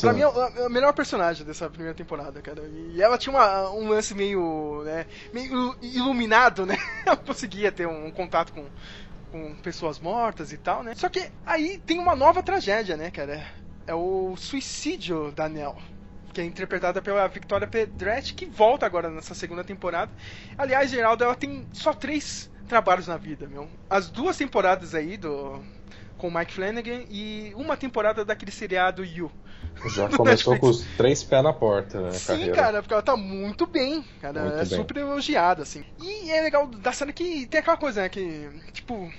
Pra 0.00 0.12
Sim. 0.12 0.16
mim 0.16 0.20
é 0.22 0.28
o, 0.28 0.42
é 0.64 0.66
o 0.66 0.70
melhor 0.70 0.92
personagem 0.94 1.44
dessa 1.44 1.68
primeira 1.70 1.94
temporada, 1.94 2.40
cara. 2.42 2.62
E 2.68 3.00
ela 3.02 3.18
tinha 3.18 3.34
uma- 3.34 3.70
um 3.70 3.88
lance 3.88 4.14
meio, 4.14 4.82
né, 4.84 5.06
meio 5.32 5.76
iluminado, 5.80 6.64
né? 6.66 6.76
Ela 7.06 7.16
conseguia 7.16 7.70
ter 7.72 7.86
um 7.86 8.10
contato 8.10 8.52
com, 8.52 8.70
com 9.30 9.56
pessoas 9.56 9.98
mortas 10.00 10.52
e 10.52 10.58
tal, 10.58 10.82
né? 10.82 10.94
Só 10.94 11.08
que 11.08 11.30
aí 11.44 11.78
tem 11.86 11.98
uma 11.98 12.16
nova 12.16 12.42
tragédia, 12.42 12.96
né, 12.96 13.10
cara? 13.10 13.46
É 13.86 13.94
o 13.94 14.36
suicídio 14.36 15.32
da 15.32 15.48
Nell. 15.48 15.76
Que 16.32 16.40
é 16.40 16.44
interpretada 16.44 17.02
pela 17.02 17.26
Victoria 17.28 17.66
Pedretti, 17.68 18.34
que 18.34 18.46
volta 18.46 18.86
agora 18.86 19.10
nessa 19.10 19.34
segunda 19.34 19.62
temporada. 19.64 20.12
Aliás, 20.56 20.90
Geraldo, 20.90 21.24
ela 21.24 21.34
tem 21.36 21.68
só 21.72 21.92
três 21.92 22.50
trabalhos 22.66 23.06
na 23.06 23.18
vida, 23.18 23.46
meu. 23.46 23.70
As 23.90 24.10
duas 24.10 24.36
temporadas 24.38 24.94
aí 24.94 25.16
do 25.18 25.62
com 26.22 26.28
o 26.28 26.34
Mike 26.38 26.52
Flanagan 26.54 27.02
e 27.10 27.52
uma 27.56 27.76
temporada 27.76 28.24
daquele 28.24 28.52
seriado 28.52 29.04
You. 29.04 29.28
Já 29.90 30.08
começou 30.16 30.56
com 30.56 30.68
os 30.68 30.84
três 30.96 31.24
pés 31.24 31.42
na 31.42 31.52
porta, 31.52 32.00
né, 32.00 32.12
Sim, 32.12 32.26
carreira. 32.26 32.54
cara, 32.54 32.80
porque 32.82 32.94
ela 32.94 33.02
tá 33.02 33.16
muito 33.16 33.66
bem, 33.66 34.04
cara. 34.20 34.40
Muito 34.42 34.54
é 34.54 34.64
bem. 34.64 34.78
super 34.78 34.96
elogiada, 34.98 35.62
assim. 35.62 35.84
E 36.00 36.30
é 36.30 36.40
legal 36.40 36.68
da 36.68 36.92
cena 36.92 37.12
que 37.12 37.46
tem 37.48 37.58
aquela 37.58 37.76
coisa, 37.76 38.02
né? 38.02 38.08
Que, 38.08 38.48
tipo. 38.72 39.12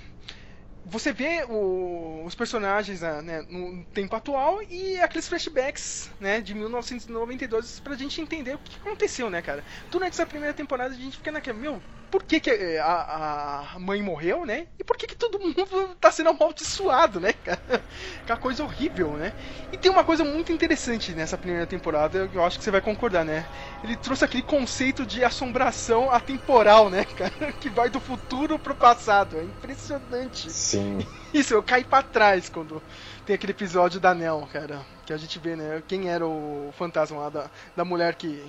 Você 0.86 1.12
vê 1.14 1.44
o- 1.48 2.24
os 2.26 2.34
personagens 2.34 3.00
né, 3.00 3.22
né, 3.22 3.42
no 3.48 3.86
tempo 3.86 4.14
atual 4.14 4.58
e 4.68 5.00
aqueles 5.00 5.26
flashbacks, 5.26 6.10
né, 6.20 6.42
de 6.42 6.52
1992 6.54 7.80
pra 7.80 7.94
gente 7.96 8.20
entender 8.20 8.54
o 8.54 8.58
que 8.58 8.76
aconteceu, 8.76 9.30
né, 9.30 9.40
cara. 9.40 9.64
Durante 9.90 10.12
essa 10.12 10.26
primeira 10.26 10.52
temporada 10.52 10.94
a 10.94 10.98
gente 10.98 11.16
fica 11.16 11.32
naquela, 11.32 11.58
meu, 11.58 11.82
por 12.14 12.22
que, 12.22 12.38
que 12.38 12.48
eh, 12.48 12.78
a, 12.78 13.72
a 13.74 13.78
mãe 13.80 14.00
morreu, 14.00 14.46
né? 14.46 14.68
E 14.78 14.84
por 14.84 14.96
que, 14.96 15.04
que 15.04 15.16
todo 15.16 15.40
mundo 15.40 15.66
tá 16.00 16.12
sendo 16.12 16.30
amaldiçoado, 16.30 17.18
né, 17.18 17.32
cara? 17.32 17.84
Aquela 18.22 18.38
coisa 18.38 18.62
horrível, 18.62 19.16
né? 19.16 19.32
E 19.72 19.76
tem 19.76 19.90
uma 19.90 20.04
coisa 20.04 20.22
muito 20.22 20.52
interessante 20.52 21.12
nessa 21.12 21.36
primeira 21.36 21.66
temporada, 21.66 22.30
eu 22.32 22.44
acho 22.44 22.56
que 22.56 22.62
você 22.62 22.70
vai 22.70 22.80
concordar, 22.80 23.24
né? 23.24 23.44
Ele 23.82 23.96
trouxe 23.96 24.24
aquele 24.24 24.44
conceito 24.44 25.04
de 25.04 25.24
assombração 25.24 26.08
atemporal, 26.08 26.88
né, 26.88 27.04
cara? 27.18 27.52
Que 27.54 27.68
vai 27.68 27.90
do 27.90 27.98
futuro 27.98 28.60
pro 28.60 28.76
passado. 28.76 29.36
É 29.36 29.42
impressionante. 29.42 30.52
Sim. 30.52 31.04
Isso, 31.34 31.52
eu 31.52 31.64
caí 31.64 31.82
pra 31.82 32.00
trás 32.00 32.48
quando 32.48 32.80
tem 33.26 33.34
aquele 33.34 33.50
episódio 33.50 33.98
da 33.98 34.14
Nell, 34.14 34.48
cara, 34.52 34.86
que 35.04 35.12
a 35.12 35.16
gente 35.16 35.36
vê, 35.40 35.56
né, 35.56 35.82
quem 35.88 36.08
era 36.08 36.24
o 36.24 36.72
fantasma 36.78 37.18
lá 37.18 37.28
da, 37.28 37.50
da 37.74 37.84
mulher 37.84 38.14
que 38.14 38.40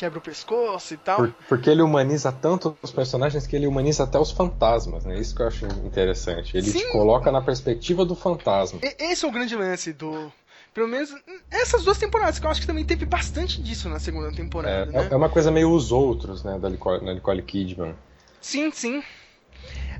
quebra 0.00 0.18
o 0.18 0.22
pescoço 0.22 0.94
e 0.94 0.96
tal. 0.96 1.18
Por- 1.18 1.34
porque 1.46 1.68
ele 1.68 1.82
humaniza 1.82 2.32
tanto 2.32 2.74
os 2.80 2.90
personagens 2.90 3.46
que 3.46 3.54
ele 3.54 3.66
humaniza 3.66 4.04
até 4.04 4.18
os 4.18 4.30
fantasmas, 4.30 5.04
né? 5.04 5.18
Isso 5.20 5.34
que 5.34 5.42
eu 5.42 5.46
acho 5.46 5.66
interessante. 5.84 6.56
Ele 6.56 6.70
Sim. 6.70 6.78
te 6.78 6.86
coloca 6.90 7.30
na 7.30 7.42
perspectiva 7.42 8.02
do 8.06 8.14
fantasma. 8.16 8.80
E- 8.82 8.96
Esse 9.12 9.26
é 9.26 9.28
o 9.28 9.30
grande 9.30 9.54
lance 9.54 9.92
do. 9.92 10.32
Pelo 10.72 10.88
menos 10.88 11.12
essas 11.50 11.84
duas 11.84 11.98
temporadas, 11.98 12.38
que 12.38 12.46
eu 12.46 12.50
acho 12.50 12.60
que 12.62 12.66
também 12.66 12.84
teve 12.84 13.04
bastante 13.04 13.60
disso 13.60 13.88
na 13.90 13.98
segunda 13.98 14.32
temporada, 14.32 14.86
né? 14.90 15.08
É, 15.10 15.12
é 15.12 15.16
uma 15.16 15.28
coisa 15.28 15.50
meio 15.50 15.70
os 15.70 15.92
outros, 15.92 16.42
né? 16.44 16.58
Da 16.58 16.70
Nicole, 16.70 17.04
da 17.04 17.12
Nicole 17.12 17.42
Kidman. 17.42 17.94
Sim, 18.40 18.70
sim. 18.72 19.02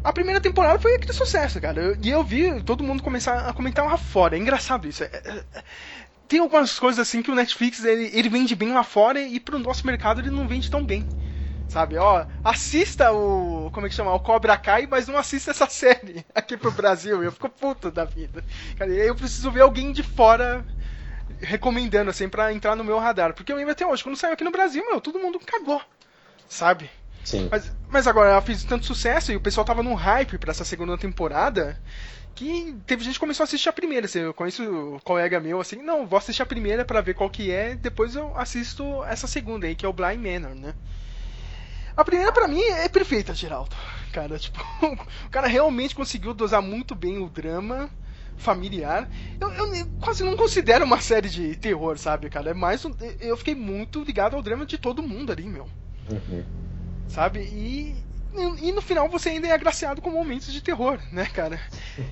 A 0.02 0.12
primeira 0.14 0.40
temporada 0.40 0.78
foi 0.78 0.94
aquele 0.94 1.12
sucesso, 1.12 1.60
cara. 1.60 1.78
Eu- 1.82 1.96
E 2.02 2.08
eu 2.08 2.24
vi 2.24 2.62
todo 2.62 2.82
mundo 2.82 3.02
começar 3.02 3.40
a 3.48 3.52
comentar 3.52 3.84
lá 3.84 3.98
fora. 3.98 4.34
É 4.34 4.38
engraçado 4.38 4.88
isso. 4.88 5.02
É- 5.04 5.10
é- 5.12 5.44
é- 5.58 5.62
Tem 6.30 6.38
algumas 6.38 6.78
coisas 6.78 7.00
assim 7.00 7.22
que 7.22 7.30
o 7.32 7.34
Netflix 7.34 7.82
ele, 7.82 8.08
ele 8.12 8.28
vende 8.28 8.54
bem 8.54 8.72
lá 8.72 8.84
fora 8.84 9.20
e 9.20 9.40
pro 9.40 9.58
nosso 9.58 9.84
mercado 9.84 10.20
ele 10.20 10.30
não 10.30 10.46
vende 10.46 10.70
tão 10.70 10.86
bem. 10.86 11.04
Sabe, 11.66 11.98
ó, 11.98 12.24
assista 12.44 13.10
o. 13.10 13.68
Como 13.72 13.84
é 13.84 13.88
que 13.88 13.96
chama? 13.96 14.14
O 14.14 14.20
Cobra 14.20 14.56
Kai, 14.56 14.86
mas 14.86 15.08
não 15.08 15.18
assista 15.18 15.50
essa 15.50 15.66
série 15.70 16.24
aqui 16.32 16.56
pro 16.56 16.70
Brasil. 16.70 17.20
Eu 17.20 17.32
fico 17.32 17.48
puto 17.48 17.90
da 17.90 18.04
vida. 18.04 18.44
Cara, 18.78 18.92
eu 18.92 19.16
preciso 19.16 19.50
ver 19.50 19.62
alguém 19.62 19.90
de 19.90 20.04
fora 20.04 20.64
recomendando, 21.40 22.10
assim, 22.10 22.28
pra 22.28 22.52
entrar 22.52 22.76
no 22.76 22.84
meu 22.84 23.00
radar. 23.00 23.34
Porque 23.34 23.50
eu 23.50 23.56
lembro 23.56 23.72
até 23.72 23.84
hoje, 23.84 24.04
quando 24.04 24.14
saiu 24.14 24.34
aqui 24.34 24.44
no 24.44 24.52
Brasil, 24.52 24.84
meu, 24.88 25.00
todo 25.00 25.18
mundo 25.18 25.40
cagou. 25.44 25.82
Sabe? 26.48 26.88
Sim. 27.24 27.48
Mas, 27.50 27.72
mas 27.88 28.06
agora 28.06 28.30
ela 28.30 28.40
fez 28.40 28.62
tanto 28.62 28.86
sucesso 28.86 29.32
e 29.32 29.36
o 29.36 29.40
pessoal 29.40 29.64
tava 29.64 29.82
num 29.82 29.94
hype 29.94 30.38
pra 30.38 30.52
essa 30.52 30.64
segunda 30.64 30.96
temporada 30.96 31.76
que 32.34 32.76
teve 32.86 33.04
gente 33.04 33.14
que 33.14 33.20
começou 33.20 33.42
a 33.42 33.44
assistir 33.44 33.68
a 33.68 33.72
primeira. 33.72 34.06
Assim, 34.06 34.20
eu 34.20 34.34
conheço 34.34 34.62
um 34.62 34.98
colega 35.00 35.40
meu 35.40 35.60
assim, 35.60 35.76
não, 35.76 36.06
vou 36.06 36.16
assistir 36.18 36.42
a 36.42 36.46
primeira 36.46 36.84
pra 36.84 37.00
ver 37.00 37.14
qual 37.14 37.28
que 37.28 37.50
é, 37.50 37.74
depois 37.74 38.14
eu 38.14 38.36
assisto 38.36 39.04
essa 39.04 39.26
segunda 39.26 39.66
aí, 39.66 39.74
que 39.74 39.84
é 39.84 39.88
o 39.88 39.92
Blind 39.92 40.18
Manor, 40.20 40.54
né? 40.54 40.74
A 41.96 42.04
primeira 42.04 42.32
pra 42.32 42.48
mim 42.48 42.62
é 42.62 42.88
perfeita, 42.88 43.34
Geraldo. 43.34 43.76
Cara, 44.12 44.38
tipo, 44.38 44.58
o 45.26 45.30
cara 45.30 45.46
realmente 45.46 45.94
conseguiu 45.94 46.32
dosar 46.32 46.62
muito 46.62 46.94
bem 46.94 47.18
o 47.18 47.28
drama 47.28 47.90
familiar. 48.36 49.06
Eu, 49.38 49.50
eu 49.52 49.86
quase 49.98 50.24
não 50.24 50.34
considero 50.36 50.84
uma 50.84 51.00
série 51.00 51.28
de 51.28 51.54
terror, 51.56 51.98
sabe, 51.98 52.30
cara? 52.30 52.50
É 52.50 52.54
mais 52.54 52.82
um, 52.84 52.94
eu 53.20 53.36
fiquei 53.36 53.54
muito 53.54 54.02
ligado 54.02 54.34
ao 54.34 54.42
drama 54.42 54.64
de 54.64 54.78
todo 54.78 55.02
mundo 55.02 55.30
ali, 55.30 55.44
meu 55.44 55.68
Uhum. 56.08 56.44
sabe? 57.06 57.40
E, 57.40 58.02
e 58.32 58.72
no 58.72 58.80
final 58.82 59.08
você 59.08 59.30
ainda 59.30 59.48
é 59.48 59.52
agraciado 59.52 60.00
com 60.00 60.10
momentos 60.10 60.52
de 60.52 60.60
terror, 60.60 61.00
né, 61.10 61.26
cara? 61.26 61.60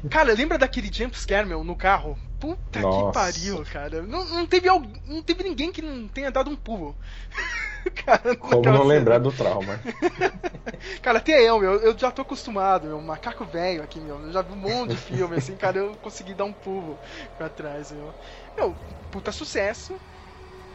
Cara, 0.08 0.32
lembra 0.34 0.58
daquele 0.58 0.90
jumpscare, 0.92 1.46
meu, 1.46 1.64
no 1.64 1.76
carro? 1.76 2.18
Puta 2.40 2.84
Nossa. 2.84 2.84
que 2.84 3.04
pariu, 3.04 3.64
cara. 3.66 4.02
Não, 4.02 4.24
não, 4.26 4.46
teve, 4.46 4.68
al- 4.68 4.82
não 5.06 5.22
teve 5.22 5.42
ninguém 5.44 5.72
que 5.72 5.82
não 5.82 6.08
tenha 6.08 6.30
dado 6.30 6.50
um 6.50 6.56
pulo. 6.56 6.96
cara, 8.04 8.36
Como 8.50 8.72
não 8.72 8.82
cena. 8.84 8.84
lembrar 8.84 9.18
do 9.20 9.32
trauma? 9.32 9.84
Cara, 11.02 11.18
até 11.18 11.42
eu, 11.42 11.58
meu, 11.58 11.74
eu 11.80 11.98
já 11.98 12.10
tô 12.10 12.22
acostumado, 12.22 12.86
meu, 12.88 13.00
macaco 13.00 13.44
velho 13.44 13.82
aqui, 13.82 14.00
meu. 14.00 14.20
Eu 14.22 14.32
já 14.32 14.42
vi 14.42 14.52
um 14.52 14.56
monte 14.56 14.90
de 14.92 14.96
filme, 14.96 15.36
assim, 15.36 15.56
cara, 15.56 15.78
eu 15.78 15.96
consegui 15.98 16.34
dar 16.34 16.44
um 16.44 16.52
pulo 16.54 17.00
pra 17.36 17.48
trás, 17.50 17.90
meu. 17.90 18.14
Meu, 18.56 18.76
puta 19.10 19.32
sucesso. 19.32 20.00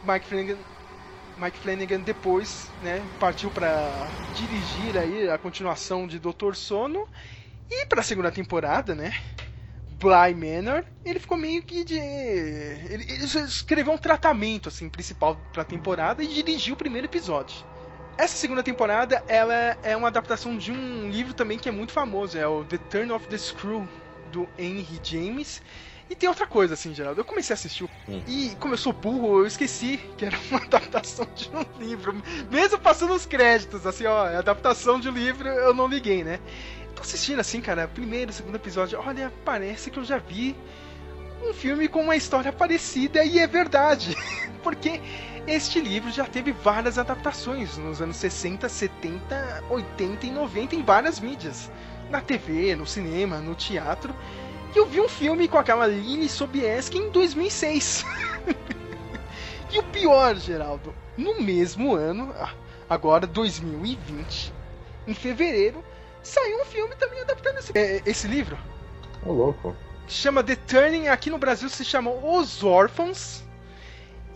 Mike 0.02 0.26
Flanagan, 0.26 0.64
Mike 1.36 1.58
Flanagan 1.58 2.00
depois, 2.00 2.70
né, 2.80 3.02
partiu 3.18 3.50
pra 3.50 4.08
dirigir 4.34 4.96
aí 4.96 5.28
a 5.28 5.38
continuação 5.38 6.06
de 6.06 6.18
Doutor 6.18 6.54
Sono. 6.54 7.06
E 7.70 7.86
pra 7.86 8.02
segunda 8.02 8.30
temporada, 8.30 8.94
né, 8.94 9.14
Bly 9.90 10.34
Manor, 10.34 10.84
ele 11.04 11.18
ficou 11.18 11.36
meio 11.36 11.62
que 11.62 11.84
de. 11.84 11.98
Ele, 11.98 13.04
ele 13.08 13.24
escreveu 13.24 13.92
um 13.92 13.98
tratamento, 13.98 14.68
assim, 14.68 14.88
principal 14.88 15.36
pra 15.52 15.64
temporada 15.64 16.22
e 16.22 16.26
dirigiu 16.26 16.74
o 16.74 16.78
primeiro 16.78 17.06
episódio. 17.06 17.64
Essa 18.16 18.36
segunda 18.36 18.62
temporada, 18.62 19.22
ela 19.26 19.76
é 19.82 19.96
uma 19.96 20.08
adaptação 20.08 20.56
de 20.56 20.70
um 20.70 21.10
livro 21.10 21.34
também 21.34 21.58
que 21.58 21.68
é 21.68 21.72
muito 21.72 21.92
famoso, 21.92 22.38
é 22.38 22.46
o 22.46 22.64
The 22.64 22.78
Turn 22.78 23.10
of 23.12 23.26
the 23.26 23.36
Screw, 23.36 23.88
do 24.24 24.48
Henry 24.56 25.00
James. 25.02 25.60
E 26.08 26.14
tem 26.14 26.28
outra 26.28 26.46
coisa, 26.46 26.74
assim, 26.74 26.94
Geraldo. 26.94 27.20
Eu 27.20 27.24
comecei 27.24 27.54
a 27.54 27.56
assistir 27.56 27.84
Hum. 28.08 28.22
e, 28.26 28.54
como 28.60 28.74
eu 28.74 28.78
sou 28.78 28.92
burro, 28.92 29.38
eu 29.38 29.46
esqueci 29.46 29.98
que 30.18 30.24
era 30.24 30.38
uma 30.50 30.60
adaptação 30.64 31.26
de 31.34 31.50
um 31.54 31.64
livro. 31.82 32.14
Mesmo 32.50 32.78
passando 32.78 33.14
os 33.14 33.24
créditos, 33.24 33.86
assim, 33.86 34.04
ó, 34.06 34.26
é 34.28 34.36
adaptação 34.36 35.00
de 35.00 35.08
um 35.08 35.12
livro, 35.12 35.48
eu 35.48 35.72
não 35.72 35.86
liguei, 35.88 36.22
né? 36.22 36.40
Tô 36.94 37.02
assistindo, 37.02 37.40
assim, 37.40 37.60
cara, 37.60 37.88
primeiro, 37.88 38.32
segundo 38.32 38.54
episódio. 38.56 38.98
Olha, 39.04 39.32
parece 39.44 39.90
que 39.90 39.98
eu 39.98 40.04
já 40.04 40.18
vi 40.18 40.54
um 41.42 41.52
filme 41.52 41.88
com 41.88 42.02
uma 42.02 42.16
história 42.16 42.52
parecida 42.52 43.24
e 43.24 43.38
é 43.38 43.46
verdade. 43.46 44.16
Porque 44.62 45.00
este 45.46 45.80
livro 45.80 46.10
já 46.10 46.24
teve 46.24 46.52
várias 46.52 46.98
adaptações 46.98 47.76
nos 47.76 48.00
anos 48.00 48.16
60, 48.16 48.68
70, 48.68 49.64
80 49.68 50.26
e 50.26 50.30
90 50.30 50.76
em 50.76 50.82
várias 50.82 51.18
mídias. 51.18 51.70
Na 52.10 52.20
TV, 52.20 52.76
no 52.76 52.86
cinema, 52.86 53.38
no 53.38 53.54
teatro. 53.54 54.14
E 54.74 54.78
eu 54.78 54.86
vi 54.86 55.00
um 55.00 55.08
filme 55.08 55.46
com 55.46 55.56
aquela 55.58 55.86
Lily 55.86 56.28
Sobieski 56.28 56.98
em 56.98 57.10
2006. 57.10 58.04
e 59.72 59.78
o 59.78 59.82
pior, 59.84 60.34
Geraldo, 60.36 60.94
no 61.16 61.40
mesmo 61.40 61.94
ano, 61.94 62.34
ah, 62.38 62.52
agora 62.90 63.26
2020, 63.26 64.52
em 65.06 65.14
fevereiro, 65.14 65.84
saiu 66.22 66.60
um 66.60 66.64
filme 66.64 66.94
também 66.96 67.20
adaptando 67.20 67.58
esse, 67.58 67.72
é, 67.76 68.02
esse 68.04 68.26
livro 68.26 68.58
Ô, 69.24 69.32
louco. 69.32 69.76
chama 70.08 70.42
The 70.42 70.56
Turning, 70.56 71.08
aqui 71.08 71.30
no 71.30 71.38
Brasil 71.38 71.68
se 71.68 71.84
chama 71.84 72.10
Os 72.10 72.64
Órfãos. 72.64 73.42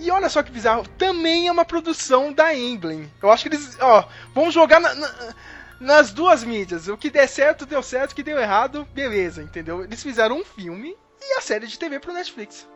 E 0.01 0.13
olha 0.13 0.29
só 0.29 0.45
que 0.45 0.53
bizarro, 0.53 0.87
também 0.97 1.49
é 1.49 1.53
uma 1.53 1.65
produção 1.65 2.33
da 2.33 2.55
Emblem. 2.55 3.11
Eu 3.21 3.33
acho 3.33 3.43
que 3.43 3.49
eles, 3.57 3.77
ó, 3.81 4.05
vão 4.33 4.49
jogar 4.49 4.79
na- 4.79 4.95
na- 4.95 5.35
nas 5.81 6.13
duas 6.13 6.45
mídias. 6.45 6.89
O 6.89 6.97
que 6.97 7.11
der 7.11 7.29
certo, 7.29 7.67
deu 7.67 7.83
certo, 7.83 8.13
o 8.13 8.15
que 8.15 8.23
deu 8.23 8.39
errado, 8.39 8.87
beleza, 8.93 9.43
entendeu? 9.43 9.85
Eles 9.85 10.03
fizeram 10.03 10.39
um 10.39 10.45
filme 10.45 10.97
e 11.21 11.35
a 11.35 11.41
série 11.41 11.67
de 11.67 11.79
TV 11.79 11.99
pro 11.99 12.13
Netflix. 12.13 12.67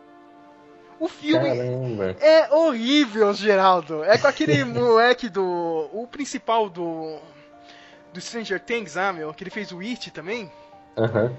O 1.00 1.08
filme 1.08 1.48
Caramba. 1.48 2.16
é 2.20 2.54
horrível, 2.54 3.34
Geraldo. 3.34 4.04
É 4.04 4.16
com 4.18 4.28
aquele 4.28 4.62
moleque 4.64 5.28
do. 5.28 5.88
O 5.92 6.06
principal 6.06 6.68
do. 6.68 7.18
Do 8.12 8.20
Stranger 8.20 8.60
Things, 8.60 8.96
ah, 8.96 9.12
meu, 9.12 9.32
que 9.32 9.42
ele 9.42 9.50
fez 9.50 9.72
o 9.72 9.80
It 9.80 10.10
também 10.10 10.52
Aham. 10.96 11.32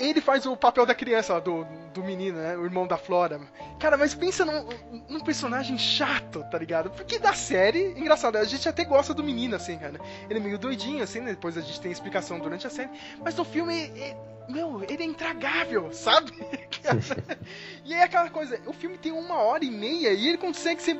Ele 0.00 0.20
faz 0.20 0.46
o 0.46 0.56
papel 0.56 0.86
da 0.86 0.94
criança, 0.94 1.40
do, 1.40 1.64
do 1.94 2.02
menino, 2.02 2.38
né? 2.38 2.56
O 2.56 2.64
irmão 2.64 2.86
da 2.86 2.96
Flora. 2.96 3.40
Cara, 3.78 3.96
mas 3.96 4.14
pensa 4.14 4.44
num, 4.44 4.66
num 5.08 5.20
personagem 5.20 5.76
chato, 5.78 6.44
tá 6.50 6.58
ligado? 6.58 6.90
Porque 6.90 7.18
da 7.18 7.34
série, 7.34 7.92
engraçado, 7.98 8.36
a 8.36 8.44
gente 8.44 8.68
até 8.68 8.84
gosta 8.84 9.12
do 9.12 9.22
menino, 9.22 9.56
assim, 9.56 9.78
cara. 9.78 10.00
Ele 10.28 10.38
é 10.38 10.42
meio 10.42 10.58
doidinho, 10.58 11.02
assim, 11.02 11.20
né? 11.20 11.30
Depois 11.30 11.56
a 11.56 11.60
gente 11.60 11.80
tem 11.80 11.92
explicação 11.92 12.38
durante 12.38 12.66
a 12.66 12.70
série. 12.70 12.90
Mas 13.22 13.34
no 13.34 13.44
filme, 13.44 13.74
é- 13.96 14.16
meu, 14.48 14.82
ele 14.82 15.02
é 15.02 15.06
intragável, 15.06 15.92
sabe? 15.92 16.32
E 17.84 17.94
é 17.94 18.02
aquela 18.02 18.30
coisa, 18.30 18.60
o 18.66 18.72
filme 18.72 18.98
tem 18.98 19.12
uma 19.12 19.36
hora 19.36 19.64
e 19.64 19.70
meia 19.70 20.12
e 20.12 20.28
ele 20.28 20.38
consegue 20.38 20.82
ser. 20.82 20.98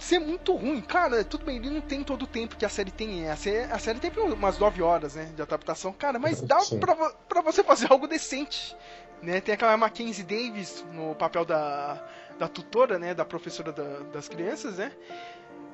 Ser 0.00 0.18
muito 0.18 0.54
ruim. 0.56 0.80
Cara, 0.80 1.22
tudo 1.22 1.44
bem, 1.44 1.56
ele 1.58 1.70
não 1.70 1.80
tem 1.82 2.02
todo 2.02 2.22
o 2.22 2.26
tempo 2.26 2.56
que 2.56 2.64
a 2.64 2.68
série 2.70 2.90
tem. 2.90 3.28
A 3.28 3.36
série, 3.36 3.70
a 3.70 3.78
série 3.78 4.00
teve 4.00 4.18
umas 4.20 4.58
9 4.58 4.82
horas, 4.82 5.14
né, 5.14 5.26
de 5.36 5.42
adaptação. 5.42 5.92
Cara, 5.92 6.18
mas 6.18 6.40
dá 6.42 6.58
Sim. 6.60 6.80
pra, 6.80 6.96
pra 7.28 7.42
você 7.42 7.62
fazer 7.62 7.92
algo 7.92 8.08
decente. 8.08 8.74
Né? 9.22 9.40
Tem 9.42 9.52
aquela 9.54 9.76
Mackenzie 9.76 10.24
Davis 10.24 10.82
no 10.92 11.14
papel 11.14 11.44
da, 11.44 12.02
da 12.38 12.48
tutora, 12.48 12.98
né? 12.98 13.12
Da 13.12 13.24
professora 13.26 13.70
da- 13.70 13.98
das 14.12 14.26
crianças, 14.28 14.78
né? 14.78 14.90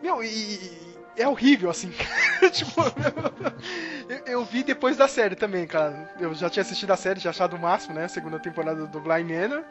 Meu, 0.03 0.23
e. 0.25 0.27
e 1.17 1.23
é 1.23 1.29
horrível, 1.29 1.71
assim. 1.71 1.93
tipo, 2.53 2.83
eu, 4.11 4.19
eu 4.27 4.45
vi 4.45 4.65
depois 4.65 4.97
da 4.97 5.07
série 5.07 5.37
também, 5.37 5.65
cara. 5.69 6.13
Eu 6.19 6.35
já 6.35 6.51
tinha 6.51 6.63
assistido 6.63 6.91
a 6.91 6.97
série, 6.97 7.21
já 7.21 7.31
achado 7.31 7.55
o 7.55 7.59
máximo, 7.61 7.95
né? 7.95 8.09
Segunda 8.09 8.41
temporada 8.41 8.85
do 8.87 9.01
Blind 9.01 9.31
Manor. 9.31 9.63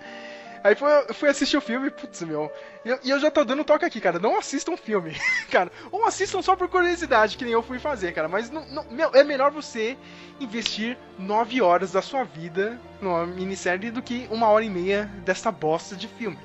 Aí 0.65 0.73
foi, 0.73 0.89
eu 1.07 1.13
fui 1.13 1.29
assistir 1.29 1.55
o 1.57 1.61
filme, 1.61 1.91
putz, 1.91 2.23
meu. 2.23 2.51
E 2.83 2.89
eu, 2.89 2.99
e 3.03 3.09
eu 3.11 3.19
já 3.19 3.29
tô 3.29 3.45
dando 3.45 3.63
toque 3.63 3.85
aqui, 3.85 4.01
cara. 4.01 4.17
Não 4.17 4.35
assistam 4.35 4.71
um 4.71 4.77
filme, 4.77 5.15
cara. 5.51 5.71
Ou 5.91 6.05
assistam 6.07 6.41
só 6.41 6.55
por 6.55 6.67
curiosidade, 6.67 7.37
que 7.37 7.43
nem 7.43 7.53
eu 7.53 7.61
fui 7.61 7.77
fazer, 7.77 8.13
cara. 8.13 8.27
Mas 8.27 8.49
não, 8.49 8.65
não- 8.69 8.83
meu, 8.89 9.11
é 9.13 9.23
melhor 9.23 9.51
você 9.51 9.95
investir 10.39 10.97
nove 11.19 11.61
horas 11.61 11.91
da 11.91 12.01
sua 12.01 12.23
vida 12.23 12.79
numa 12.99 13.27
minissérie 13.27 13.91
do 13.91 14.01
que 14.01 14.27
uma 14.31 14.47
hora 14.47 14.65
e 14.65 14.69
meia 14.71 15.05
dessa 15.23 15.51
bosta 15.51 15.95
de 15.95 16.07
filme. 16.07 16.39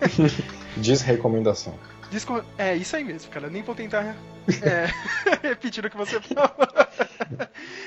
Diz 0.76 1.00
recomendação. 1.00 1.78
Disco... 2.10 2.44
É 2.58 2.76
isso 2.76 2.94
aí 2.94 3.04
mesmo, 3.04 3.30
cara. 3.30 3.48
Nem 3.48 3.62
vou 3.62 3.74
tentar 3.74 4.14
é, 4.62 4.90
repetir 5.42 5.82
o 5.86 5.88
que 5.88 5.96
você 5.96 6.20
falou. 6.20 6.50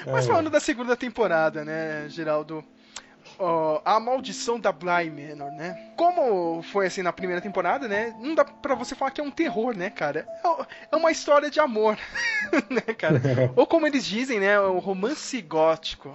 Mas 0.07 0.25
É. 0.25 0.27
falando 0.27 0.49
da 0.49 0.59
segunda 0.59 0.95
temporada, 0.97 1.63
né, 1.63 2.07
Geraldo? 2.09 2.63
Ó, 3.39 3.81
a 3.85 3.99
maldição 3.99 4.59
da 4.59 4.71
Bly 4.71 5.09
Manor, 5.09 5.51
né? 5.51 5.91
Como 5.95 6.61
foi 6.63 6.87
assim 6.87 7.01
na 7.01 7.11
primeira 7.13 7.41
temporada, 7.41 7.87
né? 7.87 8.15
Não 8.19 8.35
dá 8.35 8.43
pra 8.45 8.75
você 8.75 8.95
falar 8.95 9.11
que 9.11 9.21
é 9.21 9.23
um 9.23 9.31
terror, 9.31 9.75
né, 9.75 9.89
cara? 9.89 10.27
É- 10.43 10.65
É 10.91 10.95
uma 10.95 11.11
história 11.11 11.49
de 11.49 11.59
amor, 11.59 11.97
né, 12.69 12.81
cara? 12.97 13.21
Ou 13.55 13.65
como 13.67 13.87
eles 13.87 14.05
dizem, 14.05 14.39
né? 14.39 14.59
O 14.59 14.79
romance 14.79 15.41
gótico. 15.41 16.13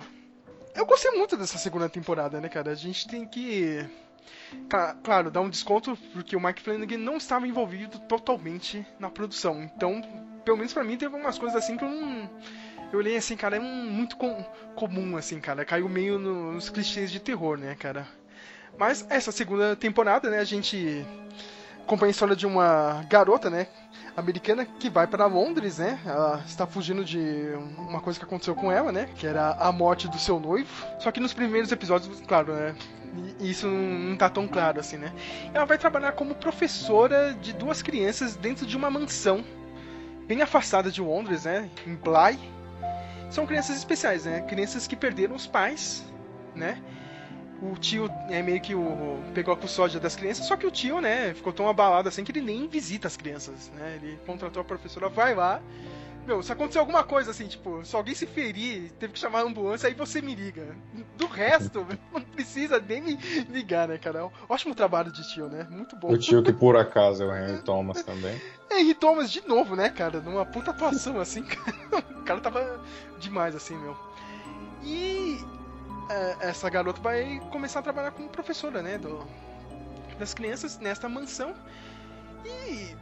eu 0.75 0.87
gostei 0.87 1.11
muito 1.13 1.37
dessa 1.37 1.59
segunda 1.59 1.89
temporada, 1.89 2.41
né, 2.41 2.49
cara? 2.49 2.71
A 2.71 2.75
gente 2.75 3.07
tem 3.09 3.27
que. 3.27 3.85
Claro, 5.03 5.31
dar 5.31 5.41
um 5.41 5.49
desconto 5.49 5.97
porque 6.13 6.37
o 6.37 6.41
Mike 6.41 6.61
Flanagan 6.63 6.99
não 6.99 7.17
estava 7.17 7.47
envolvido 7.49 7.99
totalmente 8.01 8.87
na 8.99 9.09
produção. 9.11 9.63
Então, 9.63 10.03
pelo 10.45 10.57
menos 10.59 10.73
para 10.73 10.85
mim, 10.85 10.97
teve 10.97 11.15
umas 11.17 11.39
coisas 11.39 11.57
assim 11.57 11.77
que 11.77 11.85
eu 11.85 11.89
não. 11.91 12.31
Eu 12.93 12.99
olhei 12.99 13.17
assim, 13.17 13.37
cara, 13.37 13.57
é 13.57 13.61
um, 13.61 13.91
muito 13.91 14.17
com, 14.17 14.45
comum, 14.75 15.17
assim, 15.17 15.41
cara. 15.41 15.65
Caiu 15.65 15.89
meio 15.89 16.19
nos 16.19 16.69
clichês 16.69 17.11
de 17.11 17.19
terror, 17.19 17.57
né, 17.57 17.75
cara? 17.75 18.07
Mas 18.79 19.07
essa 19.09 19.33
segunda 19.33 19.75
temporada, 19.75 20.29
né, 20.29 20.39
a 20.39 20.45
gente 20.45 21.05
acompanha 21.83 22.11
a 22.11 22.13
história 22.13 22.37
de 22.37 22.47
uma 22.47 23.05
garota, 23.09 23.51
né, 23.51 23.67
americana 24.17 24.65
que 24.65 24.91
vai 24.91 25.07
para 25.07 25.27
Londres, 25.27 25.79
né? 25.79 25.99
Ela 26.05 26.43
está 26.47 26.67
fugindo 26.67 27.05
de 27.05 27.53
uma 27.79 28.01
coisa 28.01 28.19
que 28.19 28.25
aconteceu 28.25 28.55
com 28.55 28.71
ela, 28.71 28.93
né? 28.93 29.09
Que 29.17 29.27
era 29.27 29.53
a 29.53 29.73
morte 29.73 30.09
do 30.09 30.19
seu 30.19 30.39
noivo. 30.39 30.71
Só 30.99 31.11
que 31.11 31.21
nos 31.21 31.33
primeiros 31.33 31.73
episódios, 31.73 32.21
claro, 32.27 32.53
né? 32.53 32.75
Isso 33.41 33.67
não 33.67 34.17
tá 34.17 34.29
tão 34.29 34.47
claro 34.47 34.81
assim, 34.81 34.97
né? 34.97 35.13
Ela 35.53 35.65
vai 35.65 35.79
trabalhar 35.79 36.13
como 36.13 36.35
professora 36.35 37.35
de 37.35 37.53
duas 37.53 37.83
crianças 37.83 38.37
dentro 38.37 38.67
de 38.67 38.77
uma 38.77 38.91
mansão 38.91 39.45
bem 40.27 40.43
afastada 40.43 40.91
de 40.91 41.01
Londres, 41.01 41.45
né? 41.45 41.69
Em 41.87 41.95
Bly. 41.95 42.39
São 43.33 43.47
crianças 43.47 43.77
especiais, 43.77 44.25
né? 44.25 44.43
Crianças 44.43 44.87
que 44.87 44.95
perderam 44.95 45.35
os 45.35 45.47
pais, 45.47 46.05
né? 46.55 46.83
o 47.63 47.77
tio 47.77 48.11
é 48.29 48.43
meio 48.43 48.61
que 48.61 48.75
o 48.75 49.23
pegou 49.33 49.55
a 49.55 49.57
custódia 49.57 50.01
das 50.01 50.17
crianças, 50.17 50.47
só 50.47 50.57
que 50.57 50.67
o 50.67 50.71
tio, 50.71 51.01
né, 51.01 51.33
ficou 51.33 51.53
tão 51.53 51.69
abalado 51.69 52.09
assim 52.09 52.25
que 52.25 52.33
ele 52.33 52.41
nem 52.41 52.67
visita 52.67 53.07
as 53.07 53.17
crianças, 53.17 53.71
né? 53.77 54.01
Ele 54.03 54.19
contratou 54.27 54.61
a 54.61 54.65
professora, 54.65 55.09
vai 55.09 55.35
lá. 55.35 55.63
Meu, 56.27 56.41
se 56.41 56.53
acontecer 56.53 56.79
alguma 56.79 57.03
coisa 57.03 57.33
assim, 57.33 57.49
tipo, 57.49 57.85
se 57.85 57.97
alguém 57.97 58.15
se 58.15 58.27
ferir, 58.27 58.93
teve 58.93 59.13
que 59.13 59.19
chamar 59.19 59.41
a 59.41 59.43
ambulância, 59.43 59.89
aí 59.89 59.95
você 59.95 60.23
me 60.23 60.35
liga. 60.35 60.77
Do 61.17 61.27
resto, 61.27 61.85
não 62.13 62.21
precisa 62.21 62.81
nem 62.81 63.01
me 63.01 63.17
ligar, 63.51 63.89
né, 63.89 63.99
cara? 63.99 64.31
Ótimo 64.49 64.75
trabalho 64.75 65.11
de 65.11 65.23
tio, 65.33 65.49
né? 65.49 65.67
Muito 65.69 65.97
bom. 65.97 66.13
O 66.13 66.19
tio 66.19 66.43
que 66.43 66.53
por 66.53 66.77
acaso 66.77 67.25
é 67.25 67.27
o 67.27 67.35
Henry 67.35 67.63
Thomas 67.63 68.03
também. 68.05 68.41
É, 68.71 68.79
Henry 68.81 68.95
Thomas 68.95 69.33
de 69.33 69.47
novo, 69.47 69.75
né, 69.75 69.89
cara? 69.89 70.21
Numa 70.21 70.47
puta 70.47 70.71
atuação 70.71 71.19
assim, 71.21 71.43
cara. 71.43 72.13
O 72.23 72.25
cara 72.25 72.41
tava 72.41 72.81
demais 73.19 73.53
assim, 73.57 73.77
meu. 73.77 73.97
E 74.85 75.45
é, 76.09 76.49
essa 76.51 76.71
garota 76.71 77.01
vai 77.01 77.41
começar 77.51 77.81
a 77.81 77.83
trabalhar 77.83 78.13
como 78.13 78.29
professora, 78.29 78.81
né, 78.81 78.97
do, 78.97 79.27
das 80.21 80.33
crianças 80.33 80.79
nesta 80.79 81.09
mansão. 81.09 81.53
E 82.45 82.95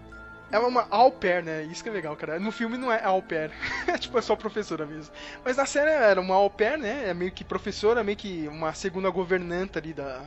ela 0.51 0.65
é 0.65 0.69
uma 0.69 0.87
au 0.91 1.13
pair, 1.13 1.43
né? 1.43 1.63
Isso 1.65 1.83
que 1.83 1.89
é 1.89 1.93
legal, 1.93 2.17
cara. 2.17 2.39
No 2.39 2.51
filme 2.53 2.77
não 2.77 2.91
é 2.91 3.03
au 3.05 3.23
pair, 3.23 3.51
tipo, 4.01 4.19
é 4.19 4.23
só 4.23 4.35
professora 4.37 4.87
mesmo. 4.87 5.15
Mas 5.45 5.57
na 5.57 5.67
série 5.67 5.91
era 5.91 6.21
uma 6.21 6.35
au 6.35 6.51
pair, 6.51 6.79
né? 6.79 7.09
É 7.09 7.15
meio 7.15 7.33
que 7.33 7.45
professora, 7.45 8.05
meio 8.05 8.17
que 8.17 8.49
uma 8.49 8.75
segunda 8.75 9.11
governanta 9.11 9.79
ali 9.79 9.93
da, 9.93 10.25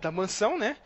da 0.00 0.10
mansão, 0.10 0.58
né? 0.58 0.76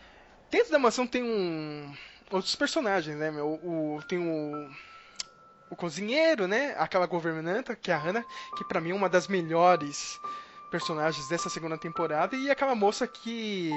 Dentro 0.51 0.73
da 0.73 0.79
mansão 0.79 1.07
tem 1.07 1.23
um 1.23 1.93
outros 2.31 2.55
personagens, 2.57 3.17
né, 3.17 3.31
meu? 3.31 3.47
O, 3.63 4.01
tem 4.09 4.19
o 4.19 4.71
o 5.71 5.77
cozinheiro, 5.77 6.47
né? 6.47 6.75
Aquela 6.79 7.07
governanta, 7.07 7.75
que 7.75 7.91
é 7.91 7.95
a 7.95 7.99
Hannah, 7.99 8.25
que 8.57 8.65
para 8.65 8.81
mim 8.81 8.91
é 8.91 8.95
uma 8.95 9.09
das 9.09 9.27
melhores 9.27 10.19
personagens 10.71 11.29
dessa 11.29 11.49
segunda 11.49 11.79
temporada 11.79 12.37
e 12.37 12.51
aquela 12.51 12.75
moça 12.75 13.07
que 13.07 13.71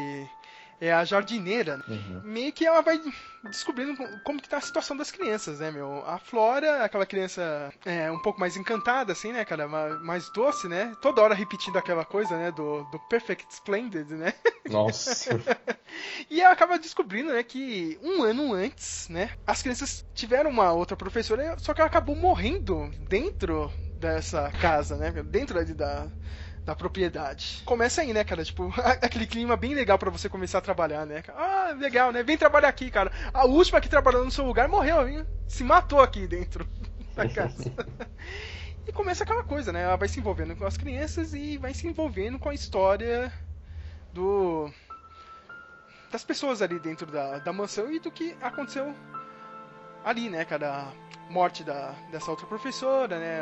é 0.80 0.92
a 0.92 1.04
jardineira. 1.04 1.84
Uhum. 1.88 2.22
Meio 2.24 2.54
que 2.54 2.66
ela 2.66 2.82
vai 2.82 3.00
descobrindo 3.44 3.96
como 4.24 4.42
que 4.42 4.50
tá 4.50 4.58
a 4.58 4.62
situação 4.62 4.96
das 4.96 5.12
crianças, 5.12 5.60
né, 5.60 5.72
meu? 5.72 6.04
A 6.06 6.18
Flora, 6.18 6.84
aquela 6.84 7.06
criança 7.06 7.72
é, 7.86 8.12
um 8.12 8.20
pouco 8.20 8.40
mais 8.40 8.58
encantada, 8.58 9.14
assim, 9.14 9.32
né, 9.32 9.46
cara? 9.46 9.68
Mais 9.68 10.30
doce, 10.30 10.68
né? 10.68 10.96
Toda 11.02 11.22
hora 11.22 11.36
repetindo 11.36 11.78
aquela 11.78 12.06
coisa, 12.06 12.38
né? 12.38 12.52
Do, 12.52 12.84
do 12.86 13.00
Perfect 13.10 13.54
Splendid, 13.54 14.10
né? 14.12 14.34
Nossa. 14.70 15.40
e 16.30 16.42
ela 16.42 16.54
acaba 16.54 16.78
descobrindo, 16.78 17.32
né, 17.34 17.42
que 17.44 17.98
um 18.04 18.22
ano 18.22 18.54
antes, 18.54 19.08
né, 19.10 19.32
as 19.48 19.64
crianças 19.64 20.06
tiveram 20.14 20.50
uma 20.50 20.72
outra 20.72 20.96
professora, 20.96 21.56
só 21.58 21.74
que 21.74 21.82
ela 21.82 21.90
acabou 21.90 22.16
morrendo 22.16 22.92
dentro 23.08 23.72
dessa 24.00 24.50
casa, 24.62 24.96
né? 24.96 25.12
Dentro 25.24 25.64
da, 25.76 26.08
da 26.70 26.76
propriedade. 26.76 27.64
Começa 27.66 28.02
aí, 28.02 28.14
né, 28.14 28.24
cara? 28.24 28.44
Tipo, 28.44 28.72
aquele 29.02 29.26
clima 29.26 29.58
bem 29.58 29.74
legal 29.74 29.98
para 29.98 30.12
você 30.12 30.30
começar 30.30 30.60
a 30.60 30.62
trabalhar, 30.62 31.04
né? 31.04 31.24
Ah, 31.30 31.76
legal, 31.76 32.12
né? 32.12 32.22
Vem 32.22 32.38
trabalhar 32.38 32.68
aqui, 32.68 32.92
cara. 32.92 33.12
A 33.34 33.46
última 33.46 33.82
que 33.82 33.90
trabalhou 33.90 34.24
no 34.24 34.30
seu 34.30 34.46
lugar 34.46 34.68
morreu, 34.68 35.08
hein? 35.08 35.26
se 35.48 35.64
matou 35.64 36.00
aqui 36.00 36.28
dentro 36.28 36.70
da 37.16 37.28
casa. 37.28 37.74
e 38.88 38.92
começa 38.92 39.24
aquela 39.24 39.44
coisa, 39.44 39.74
né? 39.74 39.82
Ela 39.82 39.96
vai 39.96 40.08
se 40.08 40.20
envolvendo 40.20 40.56
com 40.56 40.64
as 40.64 40.78
crianças 40.78 41.34
e 41.34 41.58
vai 41.58 41.74
se 41.74 41.88
envolvendo 41.88 42.38
com 42.38 42.50
a 42.50 42.54
história 42.54 43.34
do 44.14 44.72
das 46.12 46.24
pessoas 46.24 46.62
ali 46.62 46.80
dentro 46.80 47.08
da, 47.08 47.40
da 47.40 47.54
mansão 47.54 47.92
e 47.92 48.00
do 48.00 48.12
que 48.12 48.36
aconteceu 48.42 48.96
ali, 50.04 50.30
né, 50.30 50.46
cara? 50.46 50.92
A 51.28 51.32
morte 51.32 51.64
da, 51.64 51.94
dessa 52.12 52.30
outra 52.30 52.46
professora, 52.46 53.20
né? 53.20 53.42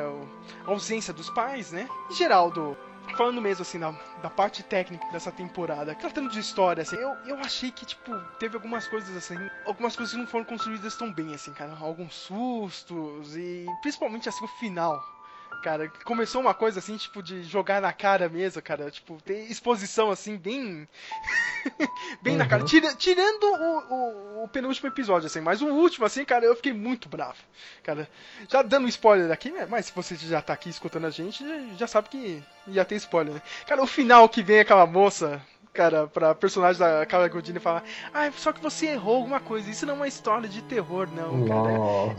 A 0.65 0.71
ausência 0.71 1.13
dos 1.13 1.29
pais, 1.29 1.73
né? 1.73 1.89
Em 2.09 2.15
geral, 2.15 2.51
do, 2.51 2.77
falando 3.15 3.41
mesmo 3.41 3.61
assim 3.61 3.79
da, 3.79 3.91
da 4.21 4.29
parte 4.29 4.63
técnica 4.63 5.07
dessa 5.11 5.31
temporada, 5.31 5.95
tratando 5.95 6.29
de 6.29 6.39
história, 6.39 6.81
assim, 6.81 6.95
eu, 6.95 7.15
eu 7.25 7.39
achei 7.39 7.71
que, 7.71 7.85
tipo, 7.85 8.17
teve 8.39 8.55
algumas 8.55 8.87
coisas 8.87 9.15
assim, 9.15 9.37
algumas 9.65 9.95
coisas 9.95 10.13
que 10.13 10.19
não 10.19 10.27
foram 10.27 10.45
construídas 10.45 10.95
tão 10.95 11.11
bem, 11.11 11.33
assim, 11.33 11.53
cara. 11.53 11.75
Alguns 11.79 12.13
sustos 12.13 13.35
e 13.35 13.65
principalmente 13.81 14.27
assim 14.27 14.43
o 14.43 14.47
final 14.47 15.16
cara. 15.61 15.91
Começou 16.03 16.41
uma 16.41 16.53
coisa 16.53 16.79
assim, 16.79 16.97
tipo, 16.97 17.21
de 17.21 17.43
jogar 17.43 17.81
na 17.81 17.91
cara 17.93 18.29
mesmo, 18.29 18.61
cara. 18.61 18.89
Tipo, 18.89 19.21
tem 19.21 19.45
exposição 19.51 20.11
assim, 20.11 20.37
bem. 20.37 20.87
bem 22.21 22.33
uhum. 22.33 22.39
na 22.39 22.47
cara. 22.47 22.61
Uhum. 22.61 22.67
Tira, 22.67 22.95
tirando 22.95 23.43
o, 23.43 23.93
o, 23.93 24.43
o, 24.43 24.47
penúltimo 24.47 24.87
episódio, 24.87 25.27
assim, 25.27 25.41
mas 25.41 25.61
o 25.61 25.67
último, 25.67 26.05
assim, 26.05 26.23
cara, 26.23 26.45
eu 26.45 26.55
fiquei 26.55 26.73
muito 26.73 27.09
bravo. 27.09 27.37
Cara, 27.83 28.09
já 28.47 28.61
dando 28.61 28.87
spoiler 28.87 29.31
aqui, 29.31 29.51
né? 29.51 29.67
Mas 29.69 29.87
se 29.87 29.93
você 29.93 30.15
já 30.15 30.41
tá 30.41 30.53
aqui 30.53 30.69
escutando 30.69 31.07
a 31.07 31.11
gente, 31.11 31.43
já 31.77 31.87
sabe 31.87 32.09
que 32.09 32.43
ia 32.67 32.85
ter 32.85 32.95
spoiler, 32.95 33.33
né? 33.35 33.41
Cara, 33.65 33.81
o 33.81 33.87
final 33.87 34.27
que 34.29 34.43
vem 34.43 34.59
aquela 34.59 34.85
moça 34.85 35.41
cara, 35.77 36.07
pra 36.07 36.33
personagem 36.33 36.79
da 36.79 37.05
Carla 37.05 37.27
Godini 37.27 37.59
falar: 37.59 37.83
Ah, 38.11 38.31
só 38.35 38.51
que 38.51 38.59
você 38.59 38.87
errou 38.87 39.17
alguma 39.17 39.39
coisa. 39.39 39.69
Isso 39.69 39.85
não 39.85 39.93
é 39.93 39.97
uma 39.97 40.07
história 40.07 40.49
de 40.49 40.63
terror, 40.63 41.07
não, 41.13 41.45
cara. 41.47 41.69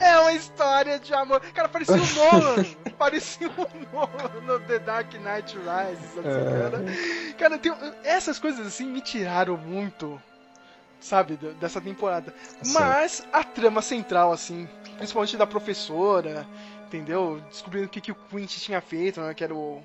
É 0.00 0.20
uma 0.20 0.32
história 0.32 0.98
de 1.00 1.12
amor. 1.12 1.40
Cara, 1.52 1.68
parecia 1.68 1.96
o 1.96 2.14
Nolan. 2.14 2.64
parecia 2.96 3.48
o 3.48 3.92
Nolan 3.92 4.40
no 4.46 4.61
The 4.61 4.78
Dark 4.78 5.12
Knight 5.14 5.59
Rises. 5.59 6.18
Assim, 6.18 6.28
é. 6.28 6.61
Cara, 6.61 6.84
cara 7.36 7.59
tem, 7.59 7.74
essas 8.04 8.38
coisas 8.38 8.64
assim 8.64 8.86
me 8.86 9.00
tiraram 9.00 9.56
muito. 9.56 10.22
Sabe, 11.00 11.36
dessa 11.61 11.80
temporada. 11.80 12.34
Sim. 12.61 12.72
Mas 12.72 13.24
a 13.32 13.44
trama 13.44 13.80
central, 13.80 14.32
assim, 14.32 14.68
principalmente 14.96 15.36
da 15.36 15.46
professora, 15.46 16.44
entendeu? 16.86 17.40
Descobrindo 17.48 17.86
o 17.86 17.88
que, 17.88 18.00
que 18.00 18.11
o 18.11 18.16
Quint 18.16 18.59
tinha 18.59 18.80
feito, 18.80 19.20
né? 19.20 19.32
Que 19.32 19.44
era 19.44 19.54
o 19.54 19.80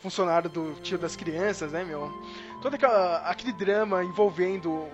funcionário 0.00 0.48
do 0.48 0.74
tio 0.82 0.98
das 0.98 1.16
crianças, 1.16 1.72
né, 1.72 1.84
meu? 1.84 2.12
Todo 2.62 2.74
aquela, 2.74 3.18
aquele 3.28 3.52
drama 3.52 4.04
envolvendo 4.04 4.86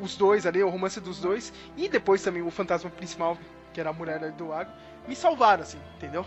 os 0.00 0.16
dois 0.16 0.46
ali, 0.46 0.62
o 0.62 0.68
romance 0.68 1.00
dos 1.00 1.20
dois, 1.20 1.52
e 1.76 1.88
depois 1.88 2.22
também 2.22 2.42
o 2.42 2.50
fantasma 2.50 2.90
principal, 2.90 3.36
que 3.72 3.80
era 3.80 3.90
a 3.90 3.92
mulher 3.92 4.32
do 4.32 4.48
lago, 4.48 4.70
me 5.06 5.14
salvaram, 5.14 5.62
assim, 5.62 5.78
entendeu? 5.96 6.24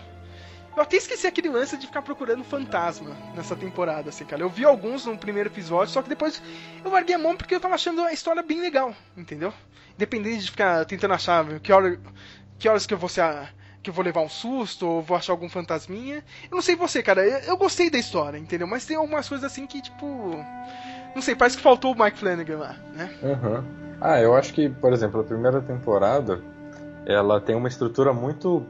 Eu 0.75 0.81
até 0.81 0.97
esqueci 0.97 1.27
aquele 1.27 1.49
lance 1.49 1.77
de 1.77 1.85
ficar 1.85 2.01
procurando 2.01 2.43
fantasma 2.43 3.15
nessa 3.35 3.55
temporada, 3.55 4.09
assim, 4.09 4.25
cara. 4.25 4.41
Eu 4.41 4.49
vi 4.49 4.65
alguns 4.65 5.05
no 5.05 5.15
primeiro 5.15 5.49
episódio, 5.49 5.93
só 5.93 6.01
que 6.01 6.09
depois 6.09 6.41
eu 6.83 6.89
larguei 6.89 7.15
a 7.15 7.19
mão 7.19 7.37
porque 7.37 7.53
eu 7.53 7.59
tava 7.59 7.75
achando 7.75 8.01
a 8.01 8.11
história 8.11 8.41
bem 8.41 8.59
legal, 8.59 8.95
entendeu? 9.15 9.53
Independente 9.93 10.45
de 10.45 10.51
ficar 10.51 10.83
tentando 10.85 11.13
achar 11.13 11.59
que, 11.59 11.71
hora, 11.71 11.99
que 12.57 12.67
horas 12.67 12.87
que 12.87 12.93
eu 12.93 12.97
vou 12.97 13.07
ser 13.07 13.21
a, 13.21 13.49
que 13.83 13.89
eu 13.89 13.93
vou 13.93 14.03
levar 14.03 14.21
um 14.21 14.29
susto 14.29 14.87
ou 14.87 15.01
vou 15.01 15.17
achar 15.17 15.33
algum 15.33 15.49
fantasminha. 15.49 16.23
Eu 16.49 16.55
não 16.55 16.61
sei 16.61 16.75
você, 16.75 17.03
cara. 17.03 17.27
Eu, 17.27 17.39
eu, 17.39 17.57
gostei 17.57 17.89
da 17.89 17.99
história, 17.99 18.37
entendeu? 18.37 18.65
Mas 18.65 18.85
tem 18.85 18.95
algumas 18.95 19.27
coisas 19.27 19.51
assim 19.51 19.67
que, 19.67 19.81
tipo. 19.81 20.35
Não 21.13 21.21
sei, 21.21 21.35
parece 21.35 21.57
que 21.57 21.61
faltou 21.61 21.93
o 21.93 22.03
Mike 22.03 22.17
Flanagan 22.17 22.57
lá, 22.57 22.75
né? 22.95 23.13
Uhum. 23.21 23.63
Ah, 24.01 24.19
eu 24.19 24.33
acho 24.35 24.53
que, 24.53 24.69
por 24.69 24.93
exemplo, 24.93 25.19
a 25.19 25.23
primeira 25.23 25.61
temporada 25.61 26.41
ela 27.05 27.39
tem 27.39 27.55
uma 27.55 27.67
estrutura 27.67 28.13
muito, 28.13 28.65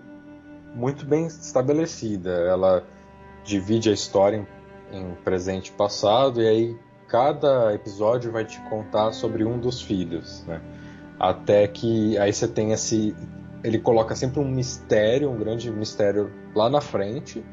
muito 0.73 1.05
bem 1.05 1.27
estabelecida. 1.27 2.31
Ela 2.31 2.83
divide 3.43 3.89
a 3.89 3.93
história 3.93 4.37
em, 4.91 4.97
em 4.97 5.15
presente 5.23 5.67
e 5.67 5.71
passado, 5.71 6.41
e 6.41 6.47
aí 6.47 6.77
cada 7.07 7.73
episódio 7.73 8.31
vai 8.31 8.43
te 8.43 8.59
contar 8.61 9.11
sobre 9.13 9.45
um 9.45 9.59
dos 9.59 9.81
filhos, 9.81 10.43
né? 10.47 10.59
Até 11.19 11.67
que 11.67 12.17
aí 12.17 12.33
você 12.33 12.47
tem 12.47 12.71
esse 12.71 13.15
ele 13.63 13.79
coloca 13.79 14.15
sempre 14.15 14.39
um 14.39 14.47
mistério, 14.47 15.31
um 15.31 15.37
grande 15.37 15.71
mistério 15.71 16.31
lá 16.53 16.69
na 16.69 16.81
frente 16.81 17.43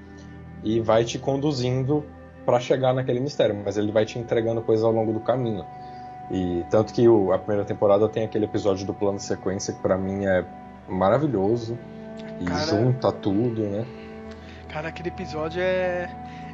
e 0.63 0.81
vai 0.81 1.05
te 1.05 1.19
conduzindo 1.19 2.05
para 2.45 2.59
chegar 2.59 2.93
naquele 2.93 3.21
mistério, 3.21 3.57
mas 3.65 3.77
ele 3.77 3.93
vai 3.93 4.05
te 4.05 4.19
entregando 4.19 4.61
coisas 4.63 4.85
ao 4.85 4.93
longo 4.93 5.13
do 5.13 5.21
caminho. 5.21 5.65
E 6.31 6.65
tanto 6.71 6.93
que 6.93 7.09
o, 7.09 7.33
a 7.33 7.39
primeira 7.39 7.65
temporada 7.65 8.09
tem 8.09 8.25
aquele 8.25 8.45
episódio 8.45 8.87
do 8.87 8.95
plano 8.95 9.19
sequência 9.19 9.73
que 9.75 9.81
para 9.81 9.97
mim 9.97 10.27
é 10.27 10.45
maravilhoso 10.89 11.79
e 12.41 12.45
cara, 12.45 12.67
junta 12.67 13.13
tudo, 13.13 13.63
né? 13.63 13.87
Cara, 14.69 14.89
aquele 14.89 15.09
episódio 15.09 15.61
é 15.61 16.09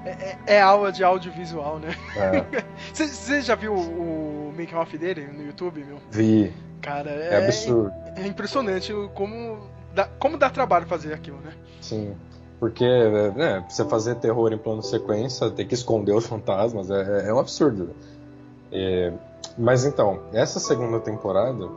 É, 0.04 0.10
é, 0.10 0.38
é 0.56 0.60
aula 0.62 0.92
de 0.92 1.02
audiovisual, 1.02 1.78
né? 1.78 1.94
É. 2.16 2.64
Você 2.94 3.42
já 3.42 3.54
viu 3.54 3.74
o, 3.74 4.48
o 4.48 4.54
make-off 4.56 4.96
dele 4.96 5.26
no 5.26 5.44
YouTube, 5.44 5.84
meu? 5.84 5.98
Vi. 6.10 6.52
Cara, 6.80 7.10
É 7.10 7.34
é, 7.34 7.44
absurdo. 7.44 7.92
é 8.16 8.26
impressionante 8.26 8.92
como 9.14 9.58
dá, 9.94 10.08
como 10.18 10.36
dá 10.36 10.50
trabalho 10.50 10.86
fazer 10.86 11.12
aquilo, 11.12 11.38
né? 11.38 11.52
Sim. 11.80 12.14
Porque, 12.58 12.84
é, 12.84 13.30
né, 13.32 13.60
pra 13.60 13.68
você 13.68 13.84
fazer 13.84 14.14
terror 14.16 14.52
em 14.52 14.58
plano 14.58 14.82
sequência, 14.82 15.50
tem 15.50 15.66
que 15.66 15.74
esconder 15.74 16.12
os 16.12 16.26
fantasmas, 16.26 16.90
é, 16.90 17.28
é 17.28 17.34
um 17.34 17.38
absurdo. 17.38 17.90
É, 18.72 19.12
mas 19.58 19.84
então, 19.84 20.20
essa 20.32 20.58
segunda 20.58 20.98
temporada, 21.00 21.68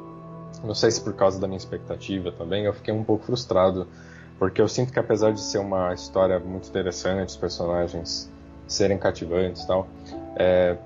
não 0.63 0.73
sei 0.73 0.91
se 0.91 1.01
por 1.01 1.13
causa 1.13 1.39
da 1.39 1.47
minha 1.47 1.57
expectativa 1.57 2.31
também, 2.31 2.63
eu 2.65 2.73
fiquei 2.73 2.93
um 2.93 3.03
pouco 3.03 3.25
frustrado. 3.25 3.87
Porque 4.37 4.61
eu 4.61 4.69
sinto 4.69 4.93
que 4.93 4.99
apesar 4.99 5.33
de 5.33 5.41
ser 5.41 5.57
uma 5.57 5.93
história 5.93 6.39
muito 6.39 6.69
interessante, 6.69 7.27
os 7.29 7.35
personagens 7.35 8.31
serem 8.67 8.97
cativantes 8.97 9.63
e 9.63 9.67
tal, 9.67 9.85
é, 10.37 10.77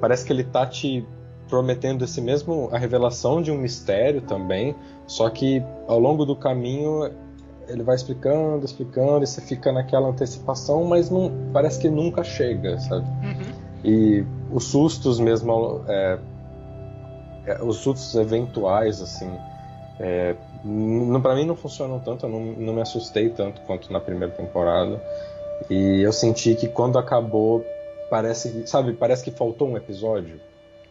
parece 0.00 0.24
que 0.24 0.32
ele 0.32 0.42
tá 0.42 0.66
te 0.66 1.06
prometendo 1.48 2.04
esse 2.04 2.20
mesmo, 2.20 2.68
a 2.72 2.78
revelação 2.78 3.42
de 3.42 3.50
um 3.50 3.58
mistério 3.58 4.20
também, 4.20 4.74
só 5.06 5.28
que 5.30 5.62
ao 5.86 5.98
longo 5.98 6.24
do 6.24 6.36
caminho 6.36 7.10
ele 7.68 7.82
vai 7.82 7.96
explicando, 7.96 8.64
explicando, 8.64 9.24
e 9.24 9.26
você 9.26 9.40
fica 9.40 9.70
naquela 9.72 10.08
antecipação, 10.08 10.84
mas 10.84 11.10
não 11.10 11.30
parece 11.52 11.78
que 11.78 11.88
nunca 11.88 12.24
chega, 12.24 12.78
sabe? 12.78 13.06
E 13.84 14.24
os 14.50 14.64
sustos 14.64 15.20
mesmo, 15.20 15.84
é, 15.86 16.18
é, 17.46 17.62
os 17.62 17.76
sustos 17.76 18.14
eventuais, 18.14 19.00
assim, 19.00 19.30
é, 20.00 20.34
pra 21.22 21.34
mim 21.34 21.44
não 21.44 21.54
funcionam 21.56 22.00
tanto, 22.00 22.26
eu 22.26 22.30
não, 22.30 22.40
não 22.40 22.72
me 22.72 22.80
assustei 22.80 23.28
tanto 23.28 23.60
quanto 23.62 23.92
na 23.92 24.00
primeira 24.00 24.32
temporada. 24.34 25.00
E 25.68 26.00
eu 26.02 26.12
senti 26.12 26.54
que 26.54 26.68
quando 26.68 26.98
acabou, 26.98 27.64
parece 28.08 28.66
sabe, 28.66 28.92
parece 28.92 29.24
que 29.24 29.30
faltou 29.30 29.68
um 29.68 29.76
episódio. 29.76 30.40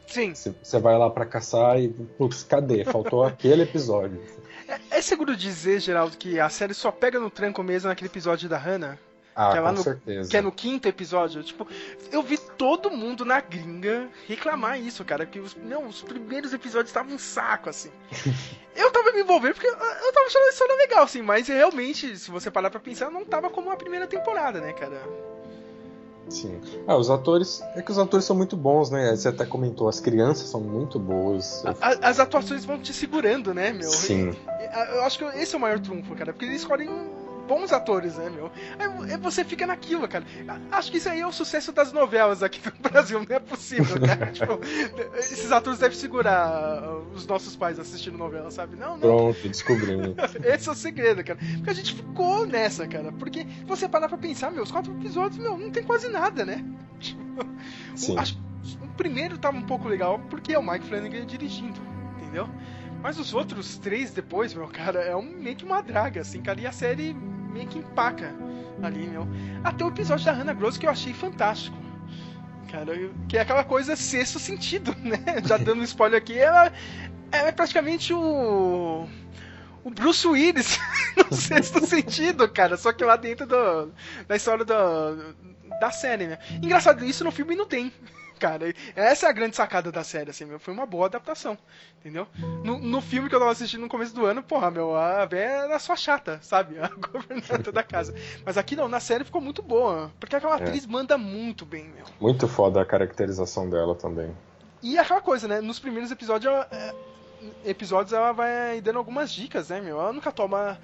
Sim. 0.08 0.34
Você 0.34 0.80
vai 0.80 0.98
lá 0.98 1.10
pra 1.10 1.26
caçar 1.26 1.80
e, 1.80 1.90
putz, 1.90 2.44
cadê? 2.44 2.84
Faltou 2.84 3.24
aquele 3.26 3.64
episódio. 3.64 4.22
É, 4.68 4.98
é 4.98 5.02
seguro 5.02 5.36
dizer, 5.36 5.80
Geraldo, 5.80 6.18
que 6.18 6.40
a 6.40 6.50
série 6.50 6.74
só 6.74 6.92
pega 6.92 7.20
no 7.20 7.30
tranco 7.30 7.62
mesmo 7.62 7.90
naquele 7.90 8.10
episódio 8.10 8.50
da 8.50 8.58
Hannah? 8.58 8.98
Ah, 9.36 9.52
que 9.52 9.58
é 9.60 9.62
com 9.62 9.72
no, 9.72 9.84
certeza. 9.84 10.30
Que 10.32 10.38
é 10.38 10.42
no 10.42 10.52
quinto 10.52 10.88
episódio. 10.88 11.44
Tipo, 11.44 11.68
eu 12.12 12.24
vi 12.24 12.40
todo 12.40 12.90
mundo 12.90 13.24
na 13.24 13.40
gringa 13.40 14.10
reclamar 14.28 14.82
isso, 14.82 15.06
cara. 15.06 15.28
Que 15.28 15.40
os, 15.40 15.56
não, 15.56 15.86
os 15.86 16.02
primeiros 16.02 16.54
episódios 16.54 16.90
estavam 16.90 17.14
um 17.14 17.20
saco, 17.20 17.70
assim. 17.70 17.92
eu 18.76 18.90
tava 18.90 19.12
me 19.12 19.22
envolvendo 19.22 19.54
porque 19.54 19.68
eu, 19.68 19.74
eu 19.74 20.14
tava 20.14 20.26
achando 20.26 20.44
a 20.44 20.50
história 20.50 20.76
legal, 20.78 21.04
assim. 21.04 21.22
Mas 21.22 21.48
realmente, 21.48 22.18
se 22.18 22.32
você 22.32 22.50
parar 22.50 22.72
pra 22.72 22.80
pensar, 22.80 23.12
não 23.12 23.24
tava 23.24 23.48
como 23.52 23.70
a 23.70 23.76
primeira 23.76 24.08
temporada, 24.08 24.60
né, 24.60 24.74
cara? 24.74 25.00
Sim. 26.30 26.60
Ah, 26.88 26.96
os 26.98 27.10
atores. 27.10 27.62
É 27.76 27.82
que 27.82 27.92
os 27.92 27.98
atores 27.98 28.26
são 28.26 28.36
muito 28.36 28.56
bons, 28.58 28.90
né? 28.90 29.16
Você 29.16 29.28
até 29.30 29.46
comentou, 29.46 29.88
as 29.88 30.00
crianças 30.00 30.50
são 30.50 30.60
muito 30.62 31.00
boas. 31.00 31.64
A- 31.82 31.98
as 32.10 32.20
atuações 32.20 32.66
vão 32.66 32.78
te 32.80 32.94
segurando, 32.94 33.54
né, 33.54 33.72
meu? 33.72 33.90
Sim. 33.90 34.32
E- 34.60 34.96
Eu 34.98 35.04
acho 35.04 35.18
que 35.20 35.26
esse 35.40 35.56
é 35.56 35.58
o 35.58 35.62
maior 35.62 35.80
trunfo, 35.80 36.14
cara, 36.16 36.34
porque 36.34 36.46
eles 36.46 36.58
escolhem 36.62 36.90
bons 37.48 37.72
atores, 37.72 38.16
né, 38.18 38.30
meu? 38.30 38.52
Aí 38.78 39.18
você 39.18 39.44
fica 39.44 39.66
naquilo, 39.66 40.08
cara. 40.08 40.26
Acho 40.72 40.92
que 40.92 40.98
isso 40.98 41.10
aí 41.10 41.22
é 41.22 41.28
o 41.28 41.32
sucesso 41.32 41.72
das 41.72 41.92
novelas 41.94 42.44
aqui 42.44 42.60
no 42.68 42.90
Brasil, 42.90 43.26
não 43.28 43.36
é 43.36 43.40
possível, 43.40 44.00
cara. 44.02 44.28
tipo, 44.34 44.60
esses 45.18 45.52
atores 45.52 45.80
devem 45.80 45.98
segurar 45.98 46.82
os 47.14 47.26
nossos 47.26 47.56
pais 47.56 47.80
assistindo 47.80 48.18
novela, 48.18 48.52
sabe? 48.52 48.76
Não, 48.76 48.92
não. 48.92 49.00
Pronto, 49.00 49.48
descobrimos. 49.48 50.16
Esse 50.44 50.70
é 50.70 50.72
o 50.72 50.76
segredo, 50.76 51.24
cara. 51.24 51.40
Porque 51.56 51.70
a 51.70 51.74
gente 51.74 51.94
ficou 51.96 52.46
nessa, 52.46 52.88
cara. 52.88 53.12
Porque 53.14 53.46
você 53.66 53.88
parar 53.88 54.10
pra 54.10 54.18
pensar, 54.18 54.52
meu, 54.52 54.64
os 54.64 54.72
quatro 54.72 54.92
episódios, 54.94 55.38
meu, 55.38 55.58
não 55.58 55.72
tem 55.72 55.84
quase 55.84 56.10
nada, 56.10 56.46
né? 56.46 56.64
Tipo, 57.00 57.22
Sim. 57.96 58.16
o, 58.16 58.20
acho- 58.20 58.38
o 58.82 58.88
primeiro 58.98 59.38
tava 59.38 59.56
um 59.58 59.64
pouco 59.64 59.88
legal 59.88 60.20
porque 60.30 60.54
é 60.54 60.60
o 60.60 60.64
Mike 60.68 60.86
Flanagan 60.88 61.26
dirigindo, 61.26 61.80
entendeu? 62.18 62.50
Mas 63.02 63.20
os 63.20 63.34
outros 63.34 63.78
três 63.78 64.12
depois, 64.12 64.54
meu, 64.54 64.68
cara, 64.68 65.00
é 65.00 65.16
um, 65.16 65.22
meio 65.22 65.56
que 65.56 65.66
uma 65.66 65.82
draga, 65.82 66.22
assim, 66.22 66.42
cara. 66.42 66.60
E 66.60 66.66
a 66.68 66.72
série 66.72 67.14
meio 67.14 67.68
que 67.68 67.80
empaca 67.80 68.34
ali, 68.82 69.08
meu. 69.08 69.28
Até 69.64 69.84
o 69.84 69.90
episódio 69.90 70.26
da 70.26 70.32
Hannah 70.32 70.54
Gross 70.54 70.78
que 70.78 70.86
eu 70.86 70.90
achei 70.90 71.14
fantástico. 71.14 71.78
Cara, 72.72 72.94
que 73.30 73.38
é 73.38 73.42
aquela 73.42 73.64
coisa 73.64 73.96
sexto 73.96 74.40
sentido, 74.40 74.96
né? 75.00 75.18
Já 75.46 75.58
dando 75.58 75.82
um 75.82 75.84
spoiler 75.84 76.18
aqui, 76.18 76.38
ela 76.38 76.72
é 77.32 77.52
praticamente 77.52 78.14
o. 78.14 79.08
O 79.84 79.90
Bruce 79.90 80.28
Willis 80.28 80.78
no 81.16 81.38
sexto 81.38 81.86
sentido, 81.86 82.50
cara. 82.50 82.76
Só 82.76 82.92
que 82.92 83.06
lá 83.06 83.16
dentro 83.16 83.48
do, 83.48 83.94
da 84.28 84.36
história 84.36 84.66
do, 84.66 85.34
da 85.80 85.92
série, 85.92 86.28
né? 86.28 86.40
Engraçado, 86.62 87.06
isso 87.06 87.24
no 87.24 87.32
filme 87.32 87.56
não 87.56 87.66
tem. 87.66 87.94
Cara, 88.40 88.74
essa 88.96 89.26
é 89.26 89.30
a 89.30 89.34
grande 89.34 89.56
sacada 89.56 89.92
da 89.92 90.04
série, 90.04 90.30
assim, 90.30 90.46
meu. 90.46 90.60
Foi 90.60 90.74
uma 90.74 90.86
boa 90.86 91.08
adaptação, 91.08 91.58
entendeu? 92.00 92.28
No, 92.64 92.78
no 92.80 93.02
filme 93.02 93.28
que 93.30 93.36
eu 93.36 93.40
tava 93.40 93.52
assistindo 93.52 93.82
no 93.82 93.90
começo 93.90 94.14
do 94.14 94.26
ano, 94.26 94.44
porra, 94.44 94.70
meu, 94.70 94.96
a 94.96 95.26
véia 95.26 95.64
era 95.66 95.80
só 95.80 95.96
chata, 95.96 96.40
sabe? 96.42 96.78
A 96.80 96.88
governanta 96.96 97.72
da 97.72 97.84
casa. 97.84 98.14
Mas 98.46 98.58
aqui 98.58 98.76
não, 98.76 98.88
na 98.88 99.00
série 99.00 99.24
ficou 99.24 99.42
muito 99.42 99.62
boa. 99.62 100.12
Porque 100.20 100.36
aquela 100.36 100.58
É. 100.60 100.64
atriz 100.64 100.86
manda 100.86 101.18
muito 101.18 101.66
bem, 101.66 101.86
meu. 101.86 102.06
Muito 102.20 102.48
foda 102.48 102.82
a 102.82 102.86
caracterização 102.86 103.70
dela 103.70 103.96
também. 103.96 104.36
E 104.84 104.98
aquela 104.98 105.22
coisa, 105.22 105.48
né? 105.48 105.60
Nos 105.60 105.80
primeiros 105.80 106.12
episódios, 106.12 106.54
ela, 106.54 106.68
é, 106.72 106.94
episódios 107.66 108.14
ela 108.14 108.32
vai 108.32 108.80
dando 108.82 109.00
algumas 109.00 109.32
dicas, 109.32 109.70
né, 109.70 109.82
meu? 109.82 110.00
Ela 110.00 110.14
nunca 110.14 110.32
toma 110.32 110.78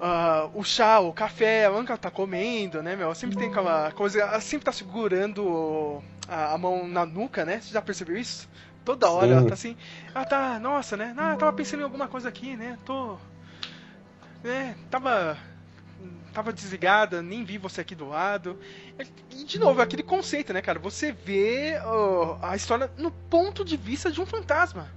ah, 0.00 0.48
o 0.54 0.62
chá, 0.62 1.00
o 1.00 1.12
café, 1.12 1.62
ela 1.62 1.78
nunca 1.78 1.96
tá 1.96 2.10
comendo, 2.10 2.82
né, 2.82 2.96
meu? 2.96 3.06
Ela 3.06 3.14
sempre 3.14 3.36
tem 3.36 3.48
aquela 3.48 3.90
coisa, 3.92 4.20
ela 4.20 4.40
sempre 4.40 4.64
tá 4.64 4.72
segurando 4.72 6.02
a, 6.28 6.54
a 6.54 6.58
mão 6.58 6.86
na 6.86 7.06
nuca, 7.06 7.44
né? 7.44 7.60
Você 7.60 7.72
já 7.72 7.82
percebeu 7.82 8.16
isso? 8.16 8.48
Toda 8.84 9.10
hora 9.10 9.28
Sim. 9.28 9.32
ela 9.32 9.46
tá 9.46 9.54
assim, 9.54 9.76
ela 10.14 10.24
tá, 10.24 10.58
nossa, 10.60 10.96
né? 10.96 11.14
Ah, 11.16 11.32
eu 11.32 11.38
tava 11.38 11.52
pensando 11.52 11.80
em 11.80 11.84
alguma 11.84 12.06
coisa 12.06 12.28
aqui, 12.28 12.56
né? 12.56 12.78
Tô. 12.84 13.16
né? 14.42 14.76
Tava. 14.90 15.36
Tava 16.34 16.52
desligada, 16.52 17.22
nem 17.22 17.44
vi 17.44 17.58
você 17.58 17.80
aqui 17.80 17.94
do 17.94 18.08
lado. 18.08 18.58
E 19.30 19.44
de 19.44 19.58
novo, 19.58 19.80
aquele 19.80 20.02
conceito, 20.02 20.52
né, 20.52 20.60
cara? 20.60 20.80
Você 20.80 21.12
vê 21.12 21.80
ó, 21.84 22.36
a 22.42 22.56
história 22.56 22.90
no 22.98 23.12
ponto 23.12 23.64
de 23.64 23.76
vista 23.76 24.10
de 24.10 24.20
um 24.20 24.26
fantasma. 24.26 24.88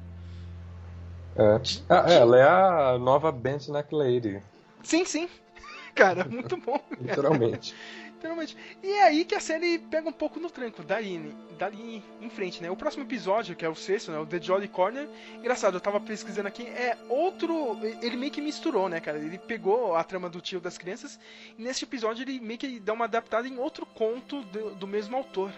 É. 1.36 1.62
Ah, 1.88 2.06
é, 2.12 2.16
ela 2.16 2.40
é 2.40 2.44
a 2.44 2.98
nova 2.98 3.32
Bent 3.32 3.68
Neck 3.68 3.94
Lady, 3.94 4.42
Sim, 4.84 5.06
sim. 5.06 5.30
Cara, 5.96 6.26
muito 6.26 6.58
bom. 6.58 6.80
literalmente. 7.00 7.76
Literalmente. 8.18 8.58
E 8.82 8.88
é 8.88 9.04
aí 9.04 9.26
que 9.26 9.36
a 9.36 9.40
série 9.40 9.78
pega 9.78 10.10
um 10.10 10.12
pouco 10.12 10.40
no 10.40 10.50
tranco, 10.50 10.84
dali, 10.84 11.36
dali 11.58 12.04
em 12.20 12.30
frente, 12.30 12.64
né? 12.64 12.70
O 12.70 12.76
próximo 12.76 13.04
episódio, 13.04 13.56
que 13.56 13.64
é 13.64 13.70
o 13.70 13.76
sexto, 13.76 14.12
né? 14.12 14.18
O 14.18 14.26
The 14.26 14.42
Jolly 14.42 14.68
Corner. 14.68 15.08
Engraçado, 15.36 15.76
eu 15.76 15.82
tava 15.82 16.00
pesquisando 16.00 16.48
aqui, 16.48 16.64
é 16.64 16.98
outro. 17.10 17.78
Ele 18.02 18.18
meio 18.18 18.32
que 18.32 18.42
misturou, 18.42 18.90
né, 18.90 19.00
cara? 19.00 19.20
Ele 19.20 19.38
pegou 19.38 19.96
a 19.96 20.04
trama 20.04 20.30
do 20.30 20.42
tio 20.42 20.60
das 20.60 20.80
crianças 20.80 21.20
e 21.58 21.62
nesse 21.62 21.84
episódio 21.84 22.24
ele 22.24 22.40
meio 22.40 22.58
que 22.58 22.80
dá 22.80 22.94
uma 22.94 23.06
adaptada 23.06 23.48
em 23.48 23.60
outro 23.60 23.86
conto 23.86 24.42
do, 24.46 24.74
do 24.74 24.88
mesmo 24.88 25.16
autor. 25.16 25.52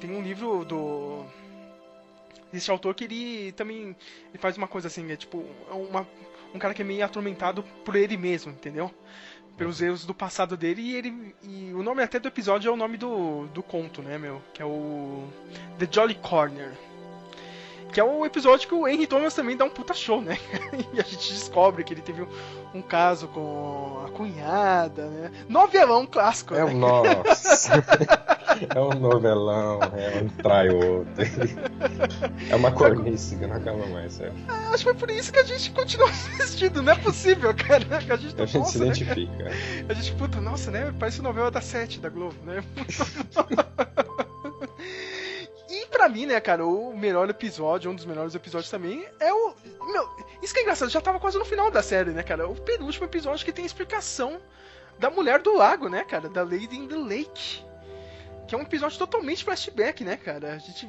Tem 0.00 0.10
um 0.10 0.22
livro 0.22 0.64
do. 0.64 1.24
Desse 2.52 2.70
autor 2.70 2.94
que 2.94 3.04
ele 3.04 3.52
também 3.52 3.94
ele 4.30 4.38
faz 4.38 4.56
uma 4.56 4.66
coisa 4.66 4.88
assim, 4.88 5.08
é 5.12 5.16
tipo, 5.16 5.44
uma, 5.70 6.08
um 6.54 6.58
cara 6.58 6.74
que 6.74 6.82
é 6.82 6.84
meio 6.84 7.04
atormentado 7.04 7.62
por 7.84 7.96
ele 7.96 8.16
mesmo, 8.16 8.52
entendeu? 8.52 8.92
Pelos 9.56 9.82
erros 9.82 10.06
do 10.06 10.14
passado 10.14 10.56
dele 10.56 10.82
e 10.82 10.94
ele. 10.94 11.34
E 11.42 11.72
o 11.74 11.82
nome 11.82 12.02
até 12.02 12.18
do 12.18 12.28
episódio 12.28 12.68
é 12.68 12.72
o 12.72 12.76
nome 12.76 12.96
do, 12.96 13.46
do 13.48 13.62
conto, 13.62 14.02
né, 14.02 14.16
meu? 14.16 14.40
Que 14.54 14.62
é 14.62 14.64
o. 14.64 15.28
The 15.78 15.88
Jolly 15.90 16.14
Corner. 16.14 16.72
Que 17.92 18.00
é 18.00 18.04
o 18.04 18.24
episódio 18.26 18.68
que 18.68 18.74
o 18.74 18.86
Henry 18.86 19.06
Thomas 19.06 19.34
também 19.34 19.56
dá 19.56 19.64
um 19.64 19.70
puta 19.70 19.94
show, 19.94 20.20
né? 20.20 20.38
e 20.92 21.00
a 21.00 21.02
gente 21.02 21.32
descobre 21.32 21.82
que 21.84 21.94
ele 21.94 22.02
teve 22.02 22.22
um, 22.22 22.28
um 22.74 22.82
caso 22.82 23.28
com 23.28 24.02
a 24.06 24.10
cunhada, 24.10 25.06
né? 25.06 25.30
Novelão 25.48 26.06
clássico, 26.06 26.54
É 26.54 26.64
né? 26.64 26.64
um 26.64 26.78
nossa. 26.78 27.82
é 28.74 28.80
um 28.80 28.90
novelão, 28.90 29.80
é 29.96 30.22
um 30.22 30.28
trai 30.28 30.68
outro. 30.68 31.12
É 32.50 32.56
uma 32.56 32.70
cornice 32.72 33.36
que 33.36 33.46
não 33.46 33.56
acaba 33.56 33.86
mais, 33.86 34.14
sério. 34.14 34.34
Acho 34.48 34.78
que 34.78 34.84
foi 34.84 34.94
por 34.94 35.10
isso 35.10 35.32
que 35.32 35.38
a 35.38 35.44
gente 35.44 35.70
continua 35.70 36.08
assistindo, 36.40 36.82
não 36.82 36.92
é 36.92 36.96
possível, 36.96 37.54
cara. 37.54 37.84
A 37.96 38.16
gente, 38.16 38.40
A 38.40 38.46
gente 38.46 38.68
se 38.70 38.78
né? 38.78 38.86
identifica. 38.86 39.50
A 39.88 39.94
gente, 39.94 40.12
puta, 40.14 40.40
nossa, 40.40 40.70
né? 40.70 40.94
Parece 40.98 41.22
novela 41.22 41.50
da 41.50 41.60
sete 41.60 41.98
da 42.00 42.08
Globo, 42.08 42.36
né? 42.44 42.62
E 45.68 45.86
pra 45.86 46.08
mim, 46.08 46.26
né, 46.26 46.40
cara, 46.40 46.64
o 46.66 46.96
melhor 46.96 47.28
episódio, 47.28 47.90
um 47.90 47.94
dos 47.94 48.06
melhores 48.06 48.34
episódios 48.34 48.70
também, 48.70 49.06
é 49.20 49.32
o. 49.32 49.54
Meu, 49.92 50.08
isso 50.42 50.54
que 50.54 50.60
é 50.60 50.62
engraçado, 50.62 50.90
já 50.90 51.00
tava 51.00 51.20
quase 51.20 51.38
no 51.38 51.44
final 51.44 51.70
da 51.70 51.82
série, 51.82 52.10
né, 52.10 52.22
cara? 52.22 52.48
O 52.48 52.54
penúltimo 52.54 53.04
episódio 53.04 53.44
que 53.44 53.52
tem 53.52 53.64
a 53.64 53.66
explicação 53.66 54.40
da 54.98 55.10
mulher 55.10 55.40
do 55.42 55.54
lago, 55.56 55.88
né, 55.88 56.04
cara? 56.04 56.28
Da 56.28 56.42
Lady 56.42 56.76
in 56.76 56.88
the 56.88 56.96
Lake. 56.96 57.62
Que 58.46 58.54
é 58.54 58.58
um 58.58 58.62
episódio 58.62 58.98
totalmente 58.98 59.44
flashback, 59.44 60.02
né, 60.02 60.16
cara? 60.16 60.54
A 60.54 60.58
gente 60.58 60.88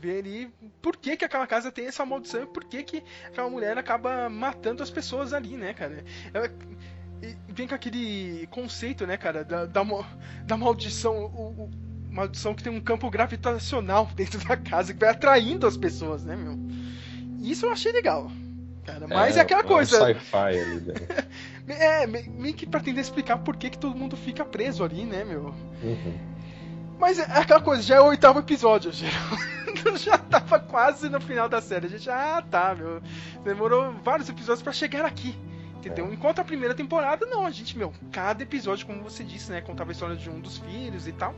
vê 0.00 0.18
ali 0.18 0.54
por 0.80 0.96
que, 0.96 1.16
que 1.16 1.24
aquela 1.24 1.46
casa 1.46 1.72
tem 1.72 1.86
essa 1.86 2.06
maldição 2.06 2.44
e 2.44 2.46
por 2.46 2.64
que, 2.64 2.82
que 2.82 3.04
aquela 3.26 3.50
mulher 3.50 3.76
acaba 3.76 4.28
matando 4.30 4.82
as 4.82 4.90
pessoas 4.90 5.32
ali, 5.32 5.56
né, 5.56 5.74
cara? 5.74 6.04
É- 6.32 6.80
e 7.22 7.36
vem 7.52 7.68
com 7.68 7.74
aquele 7.74 8.46
conceito, 8.50 9.06
né, 9.06 9.16
cara, 9.16 9.44
da, 9.44 9.66
da, 9.66 9.84
da 10.44 10.56
maldição, 10.56 11.26
o, 11.26 11.64
o, 11.64 11.70
maldição 12.10 12.54
que 12.54 12.62
tem 12.62 12.72
um 12.72 12.80
campo 12.80 13.08
gravitacional 13.10 14.10
dentro 14.14 14.38
da 14.46 14.56
casa, 14.56 14.92
que 14.92 15.00
vai 15.00 15.10
atraindo 15.10 15.66
as 15.66 15.76
pessoas, 15.76 16.24
né, 16.24 16.36
meu? 16.36 16.58
Isso 17.40 17.66
eu 17.66 17.72
achei 17.72 17.92
legal. 17.92 18.30
Cara, 18.84 19.06
mas 19.06 19.36
é, 19.36 19.40
é 19.40 19.42
aquela 19.42 19.62
coisa. 19.62 19.96
É 19.96 20.02
um 20.02 20.14
sci-fi 20.14 20.36
ali, 20.36 20.80
né? 20.80 20.94
é, 21.68 22.06
meio 22.06 22.54
que 22.54 22.66
pra 22.66 22.80
tentar 22.80 23.00
explicar 23.00 23.38
por 23.38 23.56
que, 23.56 23.70
que 23.70 23.78
todo 23.78 23.96
mundo 23.96 24.16
fica 24.16 24.44
preso 24.44 24.82
ali, 24.82 25.04
né, 25.04 25.24
meu? 25.24 25.54
Uhum. 25.82 26.18
Mas 26.98 27.18
é 27.18 27.22
aquela 27.22 27.62
coisa, 27.62 27.82
já 27.82 27.96
é 27.96 28.00
o 28.00 28.06
oitavo 28.06 28.40
episódio, 28.40 28.92
já, 28.92 29.08
já 29.96 30.18
tava 30.18 30.58
quase 30.58 31.08
no 31.08 31.20
final 31.20 31.48
da 31.48 31.60
série. 31.60 31.86
A 31.86 31.88
gente, 31.88 32.10
ah, 32.10 32.44
tá, 32.50 32.74
meu. 32.74 33.00
Demorou 33.42 33.94
vários 34.04 34.28
episódios 34.28 34.62
para 34.62 34.72
chegar 34.72 35.06
aqui. 35.06 35.34
Entendeu? 35.76 36.06
É. 36.06 36.12
Enquanto 36.12 36.40
a 36.40 36.44
primeira 36.44 36.74
temporada, 36.74 37.24
não, 37.24 37.46
a 37.46 37.50
gente, 37.50 37.76
meu, 37.76 37.92
cada 38.12 38.42
episódio, 38.42 38.86
como 38.86 39.02
você 39.02 39.24
disse, 39.24 39.50
né, 39.50 39.62
contava 39.62 39.90
a 39.90 39.92
história 39.92 40.14
de 40.14 40.28
um 40.28 40.38
dos 40.38 40.58
filhos 40.58 41.08
e 41.08 41.12
tal. 41.12 41.34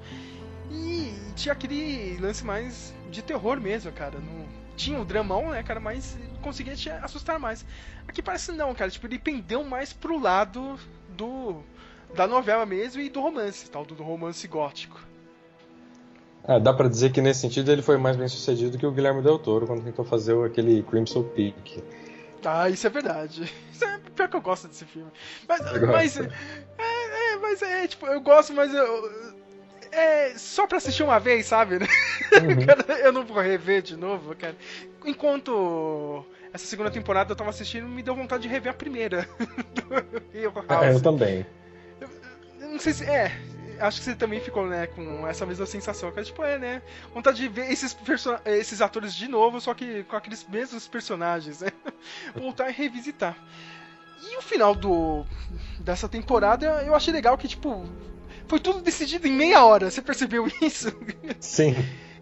E 0.71 1.15
tinha 1.35 1.53
aquele 1.53 2.19
lance 2.19 2.45
mais 2.45 2.95
de 3.11 3.23
terror 3.23 3.61
mesmo, 3.61 3.93
cara. 3.93 4.19
No, 4.19 4.47
tinha 4.77 4.99
o 4.99 5.05
dramão, 5.05 5.51
né, 5.51 5.63
cara, 5.63 5.81
mas 5.81 6.19
conseguia 6.41 6.75
te 6.75 6.91
assustar 6.91 7.39
mais. 7.39 7.65
Aqui 8.07 8.23
parece 8.23 8.53
não, 8.53 8.75
cara, 8.75 8.91
tipo, 8.91 9.07
ele 9.07 9.19
pendeu 9.19 9.63
mais 9.65 9.93
pro 9.93 10.19
lado 10.19 10.79
do 11.11 11.63
da 12.15 12.27
novela 12.27 12.67
mesmo 12.67 13.01
e 13.01 13.09
do 13.09 13.21
romance, 13.21 13.71
tal, 13.71 13.85
do, 13.85 13.95
do 13.95 14.03
romance 14.03 14.47
gótico. 14.47 15.01
É, 16.45 16.59
dá 16.59 16.73
pra 16.73 16.89
dizer 16.89 17.13
que 17.13 17.21
nesse 17.21 17.41
sentido 17.41 17.71
ele 17.71 17.83
foi 17.83 17.97
mais 17.97 18.17
bem 18.17 18.29
sucedido 18.29 18.77
que 18.77 18.85
o 18.85 18.91
Guilherme 18.91 19.23
Del 19.23 19.39
Toro 19.39 19.67
quando 19.67 19.85
tentou 19.85 20.05
fazer 20.05 20.37
aquele 20.45 20.83
Crimson 20.83 21.23
Peak. 21.23 21.83
Ah, 22.45 22.69
isso 22.69 22.87
é 22.87 22.91
verdade. 22.91 23.51
Isso 23.73 23.85
é 23.85 23.99
pior 24.15 24.29
que 24.29 24.37
eu 24.37 24.41
gosto 24.41 24.69
desse 24.69 24.85
filme. 24.85 25.11
Mas, 25.49 25.61
mas 25.81 26.17
é, 26.19 26.29
é, 26.79 27.37
mas 27.37 27.63
é, 27.63 27.87
tipo, 27.87 28.07
eu 28.07 28.21
gosto, 28.21 28.53
mas 28.53 28.73
eu. 28.75 29.32
É 29.93 30.33
só 30.39 30.67
pra 30.67 30.79
assistir 30.79 31.03
uma 31.03 31.21
vez, 31.21 31.47
sabe? 31.47 31.79
Uhum. 32.33 32.97
eu 33.05 33.13
não 33.13 33.27
vou 33.27 33.39
rever 33.43 33.83
de 33.83 33.95
novo, 33.95 34.35
cara. 34.35 34.57
Enquanto 35.05 36.25
essa 36.51 36.65
segunda 36.65 36.91
temporada 36.91 37.31
eu 37.33 37.37
tava 37.37 37.51
assistindo, 37.51 37.87
me 37.87 38.03
deu 38.03 38.15
vontade 38.15 38.45
de 38.45 38.49
rever 38.49 38.73
a 38.73 38.75
primeira. 38.75 39.29
é, 40.33 40.95
eu 40.95 41.01
também. 41.03 41.45
Eu, 42.01 42.09
eu 42.59 42.69
não 42.69 42.79
sei 42.79 42.95
se. 42.95 43.05
É, 43.05 43.31
acho 43.81 43.99
que 43.99 44.05
você 44.05 44.15
também 44.15 44.41
ficou, 44.41 44.67
né, 44.67 44.87
com 44.87 45.27
essa 45.27 45.45
mesma 45.45 45.67
sensação. 45.67 46.11
Que 46.11 46.21
é 46.21 46.23
tipo, 46.23 46.43
é, 46.43 46.59
né? 46.59 46.83
Vontade 47.13 47.37
de 47.37 47.49
ver 47.49 47.71
esses, 47.71 47.97
esses 48.47 48.81
atores 48.81 49.15
de 49.15 49.29
novo, 49.29 49.61
só 49.61 49.75
que 49.75 50.05
com 50.05 50.17
aqueles 50.17 50.47
mesmos 50.49 50.89
personagens, 50.89 51.61
né? 51.61 51.69
Voltar 52.35 52.71
e 52.71 52.73
revisitar. 52.73 53.37
E 54.23 54.37
o 54.39 54.43
final 54.43 54.75
do 54.75 55.27
dessa 55.81 56.09
temporada 56.09 56.83
eu 56.87 56.95
achei 56.95 57.13
legal 57.13 57.37
que, 57.37 57.49
tipo, 57.49 57.85
foi 58.47 58.61
tudo 58.61 58.81
decidido 58.81 59.27
em 59.27 59.33
meia 59.33 59.65
hora. 59.65 59.91
Você 59.91 60.03
percebeu 60.03 60.47
isso? 60.61 60.93
Sim. 61.41 61.75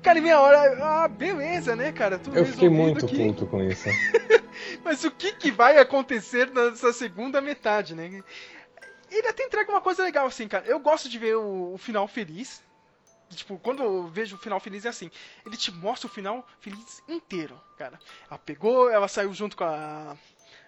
Cara, 0.02 0.18
em 0.18 0.22
meia 0.22 0.40
hora, 0.40 0.78
ah, 0.82 1.08
beleza, 1.08 1.76
né, 1.76 1.92
cara? 1.92 2.18
Tudo 2.18 2.38
eu 2.38 2.46
fiquei 2.46 2.68
muito 2.70 3.04
aqui. 3.04 3.16
puto 3.16 3.46
com 3.46 3.62
isso. 3.62 3.88
Mas 4.82 5.04
o 5.04 5.10
que, 5.10 5.32
que 5.32 5.50
vai 5.50 5.78
acontecer 5.78 6.50
nessa 6.50 6.92
segunda 6.92 7.40
metade, 7.40 7.94
né? 7.94 8.22
ele 9.10 9.26
até 9.26 9.44
entrega 9.44 9.70
uma 9.70 9.80
coisa 9.80 10.02
legal, 10.02 10.26
assim, 10.26 10.46
cara. 10.48 10.64
Eu 10.66 10.78
gosto 10.78 11.08
de 11.08 11.18
ver 11.18 11.36
o, 11.36 11.74
o 11.74 11.78
final 11.78 12.06
feliz. 12.06 12.62
Tipo, 13.28 13.58
quando 13.58 13.82
eu 13.82 14.08
vejo 14.08 14.36
o 14.36 14.38
final 14.38 14.58
feliz 14.58 14.84
é 14.84 14.88
assim. 14.88 15.10
Ele 15.44 15.56
te 15.56 15.70
mostra 15.70 16.08
o 16.08 16.12
final 16.12 16.46
feliz 16.60 17.02
inteiro, 17.08 17.60
cara. 17.76 17.98
Ela 18.28 18.38
pegou, 18.38 18.88
ela 18.90 19.08
saiu 19.08 19.32
junto 19.32 19.56
com 19.56 19.64
a, 19.64 20.16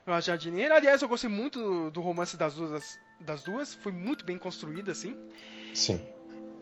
a 0.06 0.20
jardineira. 0.20 0.76
Aliás, 0.76 1.02
eu 1.02 1.08
gostei 1.08 1.30
muito 1.30 1.58
do, 1.58 1.90
do 1.90 2.00
romance 2.00 2.36
das 2.36 2.54
duas, 2.54 2.98
das 3.20 3.42
duas. 3.42 3.74
Foi 3.74 3.92
muito 3.92 4.24
bem 4.24 4.38
construído, 4.38 4.90
assim. 4.90 5.16
Sim. 5.74 6.00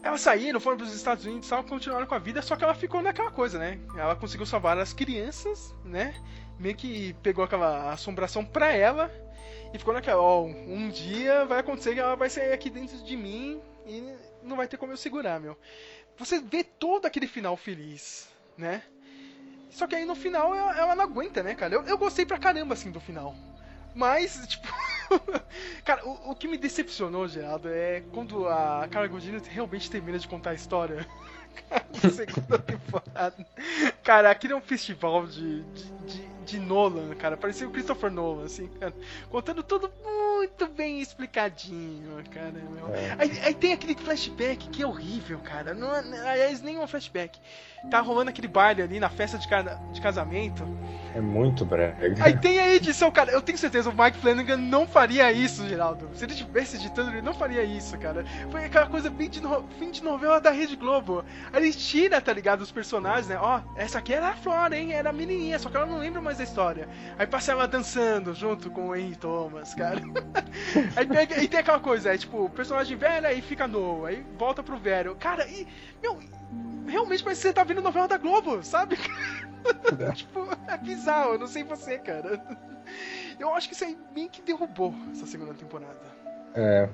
Elas 0.03 0.23
saíram, 0.23 0.61
foram 0.61 0.79
para 0.79 0.87
os 0.87 0.95
Estados 0.95 1.27
Unidos 1.27 1.47
e 1.47 1.51
tal, 1.51 1.63
continuaram 1.63 2.07
com 2.07 2.15
a 2.15 2.19
vida, 2.19 2.41
só 2.41 2.57
que 2.57 2.65
ela 2.65 2.75
ficou 2.75 3.03
naquela 3.03 3.31
coisa, 3.31 3.59
né? 3.59 3.79
Ela 3.95 4.17
conseguiu 4.17 4.47
salvar 4.47 4.79
as 4.79 4.95
crianças, 4.95 5.75
né? 5.85 6.15
Meio 6.59 6.75
que 6.75 7.13
pegou 7.23 7.45
aquela 7.45 7.93
assombração 7.93 8.43
pra 8.45 8.73
ela 8.73 9.13
e 9.75 9.79
ficou 9.79 9.93
naquela, 9.93 10.23
ó, 10.23 10.43
um 10.45 10.89
dia 10.89 11.45
vai 11.45 11.61
acontecer 11.61 11.93
que 11.93 12.01
ela 12.01 12.17
vai 12.17 12.31
sair 12.31 12.53
aqui 12.53 12.71
dentro 12.71 12.97
de 13.05 13.15
mim 13.15 13.61
e 13.87 14.03
não 14.43 14.57
vai 14.57 14.67
ter 14.67 14.79
como 14.79 14.93
eu 14.93 14.97
segurar, 14.97 15.39
meu. 15.39 15.57
Você 16.17 16.41
vê 16.41 16.65
todo 16.65 17.05
aquele 17.05 17.27
final 17.27 17.57
feliz, 17.57 18.29
né? 18.57 18.83
Só 19.71 19.87
que 19.87 19.95
aí 19.95 20.05
no 20.05 20.15
final 20.15 20.55
ela, 20.55 20.79
ela 20.79 20.97
não 20.97 21.05
aguenta, 21.05 21.43
né, 21.43 21.55
cara? 21.55 21.75
Eu, 21.75 21.83
eu 21.85 21.97
gostei 21.97 22.27
pra 22.27 22.39
caramba, 22.39 22.75
assim, 22.75 22.91
do 22.91 23.01
final. 23.01 23.35
Mas, 23.95 24.45
tipo. 24.47 24.69
cara, 25.85 26.07
o, 26.07 26.31
o, 26.31 26.35
que 26.35 26.49
me 26.49 26.59
decepcionou, 26.59 27.27
Geraldo, 27.29 27.69
é 27.69 28.03
quando 28.13 28.47
a 28.49 28.87
Carla 28.91 29.09
Gugino 29.09 29.41
realmente 29.49 29.91
termina 29.91 30.19
de 30.19 30.29
contar 30.29 30.51
a 30.51 30.55
história. 30.55 31.07
segunda 32.13 32.59
temporada. 32.59 33.47
Cara, 34.03 34.31
aquele 34.31 34.53
é 34.53 34.57
um 34.57 34.61
festival 34.61 35.27
de, 35.27 35.63
de, 35.63 35.85
de, 36.07 36.29
de, 36.47 36.61
Nolan, 36.61 37.15
cara. 37.15 37.37
Parecia 37.37 37.67
o 37.67 37.71
Christopher 37.71 38.11
Nolan, 38.11 38.45
assim, 38.45 38.69
cara. 38.79 38.95
Contando 39.29 39.63
tudo 39.63 39.91
muito 40.05 40.67
bem 40.69 41.01
explicadinho, 41.01 42.23
cara. 42.31 42.55
É. 42.95 43.17
Aí, 43.19 43.41
aí, 43.45 43.55
tem 43.55 43.73
aquele 43.73 43.95
flashback 43.95 44.69
que 44.69 44.83
é 44.83 44.87
horrível, 44.87 45.39
cara. 45.41 45.75
Não, 45.75 45.91
aliás, 45.91 46.63
nem 46.63 46.79
um 46.79 46.87
flashback. 46.87 47.39
Tá 47.91 48.01
rolando 48.01 48.31
aquele 48.31 48.49
baile 48.49 48.83
ali 48.83 49.01
na 49.01 49.09
festa 49.09 49.39
de, 49.39 49.47
de 49.93 50.01
casamento. 50.01 50.67
É 51.15 51.21
muito 51.21 51.65
brega. 51.65 51.97
Aí 52.23 52.37
tem 52.39 52.59
a 52.59 52.75
edição, 52.75 53.11
cara. 53.11 53.33
Eu 53.33 53.43
tenho 53.43 53.59
certeza, 53.59 53.91
o 53.91 53.97
Mike 53.97 54.19
Flanagan 54.19 54.57
não 54.57 54.87
faria 54.87 55.33
isso, 55.33 55.67
Geraldo. 55.67 56.09
Se 56.15 56.25
ele 56.25 56.35
tivesse 56.35 56.77
editando, 56.77 57.11
ele 57.11 57.23
não 57.23 57.35
faria 57.35 57.65
isso, 57.65 57.99
cara. 57.99 58.25
Foi 58.51 58.65
aquela 58.65 58.87
coisa 58.87 59.11
bem 59.11 59.29
de 59.29 59.41
no... 59.41 59.67
fim 59.79 59.91
de 59.91 60.03
novela 60.03 60.41
da 60.41 60.51
Rede 60.51 60.77
Globo. 60.77 61.25
Aí 61.53 61.63
ele 61.63 61.73
tira, 61.81 62.21
tá 62.21 62.33
ligado, 62.33 62.61
os 62.61 62.71
personagens, 62.71 63.29
né? 63.29 63.39
Ó, 63.41 63.61
essa 63.75 63.99
aqui 63.99 64.13
era 64.13 64.29
a 64.29 64.35
Flora, 64.35 64.77
hein? 64.77 64.93
Era 64.93 65.11
a 65.11 65.13
menininha, 65.13 65.59
só 65.59 65.71
que 65.71 65.77
ela 65.77 65.87
não 65.87 65.99
lembra 65.99 66.21
mais 66.21 66.39
da 66.39 66.45
história. 66.45 66.89
Aí 67.19 67.27
passa 67.27 67.53
ela 67.53 67.67
dançando 67.67 68.35
junto 68.35 68.71
com 68.71 68.89
o 68.89 68.97
Henry 68.97 69.17
Thomas, 69.17 69.75
cara. 69.75 70.01
aí, 70.95 71.07
pega, 71.07 71.43
e 71.43 71.49
tem 71.49 71.61
aquela 71.61 71.81
coisa, 71.81 72.15
é 72.15 72.19
tipo, 72.19 72.51
personagem 72.51 72.97
velho, 72.97 73.27
aí 73.27 73.41
fica 73.41 73.67
novo, 73.67 74.07
aí 74.07 74.25
volta 74.37 74.63
pro 74.63 74.79
velho. 74.79 75.17
Cara, 75.17 75.47
e. 75.49 75.67
Meu, 76.03 76.19
realmente 76.87 77.23
parece 77.23 77.41
que 77.41 77.49
você 77.49 77.55
tá 77.55 77.65
vendo 77.65 77.81
novela 77.81 78.09
da 78.09 78.19
Globo, 78.19 78.63
sabe? 78.63 78.99
É. 79.99 80.13
tipo, 80.13 80.47
é 80.69 80.77
bizarro, 80.77 81.35
eu 81.35 81.39
não 81.39 81.47
sei 81.47 81.65
você, 81.65 81.99
cara. 81.99 82.43
Eu 83.39 83.55
acho 83.55 83.69
que 83.69 83.75
isso 83.75 83.85
aí 83.85 83.97
bem 84.13 84.29
que 84.29 84.43
derrubou 84.43 84.95
essa 85.13 85.27
segunda 85.27 85.55
temporada. 85.55 86.01
É. 86.55 86.89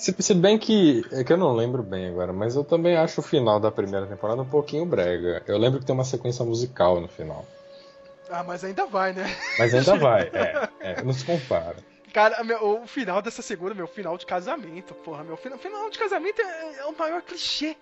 Se, 0.00 0.16
se 0.18 0.32
bem 0.32 0.58
que. 0.58 1.04
É 1.12 1.22
que 1.22 1.30
eu 1.30 1.36
não 1.36 1.54
lembro 1.54 1.82
bem 1.82 2.08
agora, 2.08 2.32
mas 2.32 2.56
eu 2.56 2.64
também 2.64 2.96
acho 2.96 3.20
o 3.20 3.22
final 3.22 3.60
da 3.60 3.70
primeira 3.70 4.06
temporada 4.06 4.40
um 4.40 4.48
pouquinho 4.48 4.86
brega. 4.86 5.42
Eu 5.46 5.58
lembro 5.58 5.78
que 5.78 5.84
tem 5.84 5.94
uma 5.94 6.04
sequência 6.04 6.42
musical 6.42 6.98
no 6.98 7.06
final. 7.06 7.44
Ah, 8.30 8.42
mas 8.42 8.64
ainda 8.64 8.86
vai, 8.86 9.12
né? 9.12 9.26
Mas 9.58 9.74
ainda 9.74 9.96
vai, 10.00 10.22
é. 10.32 10.68
é 10.80 11.02
não 11.02 11.12
se 11.12 11.22
compara. 11.22 11.76
Cara, 12.14 12.42
meu, 12.42 12.80
o 12.80 12.86
final 12.86 13.20
dessa 13.20 13.42
segunda, 13.42 13.74
meu 13.74 13.86
final 13.86 14.16
de 14.16 14.24
casamento, 14.24 14.94
porra, 14.94 15.22
meu 15.22 15.36
final, 15.36 15.58
final 15.58 15.90
de 15.90 15.98
casamento 15.98 16.40
é, 16.40 16.78
é 16.78 16.86
o 16.86 16.96
maior 16.96 17.20
clichê 17.20 17.76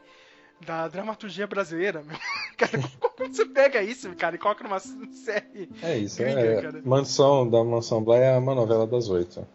da 0.66 0.88
dramaturgia 0.88 1.46
brasileira, 1.46 2.02
meu. 2.02 2.18
Cara, 2.58 2.80
como 2.98 3.32
você 3.32 3.46
pega 3.46 3.80
isso, 3.80 4.12
cara, 4.16 4.34
e 4.34 4.38
coloca 4.40 4.64
numa 4.64 4.80
série? 4.80 5.70
É 5.80 5.96
isso, 5.96 6.20
gringa, 6.20 6.40
é. 6.40 6.62
Cara? 6.62 6.82
Mansão 6.84 7.48
da 7.48 7.62
Mansão 7.62 8.02
Bly 8.02 8.18
é 8.18 8.36
uma 8.36 8.56
novela 8.56 8.88
das 8.88 9.08
oito. 9.08 9.46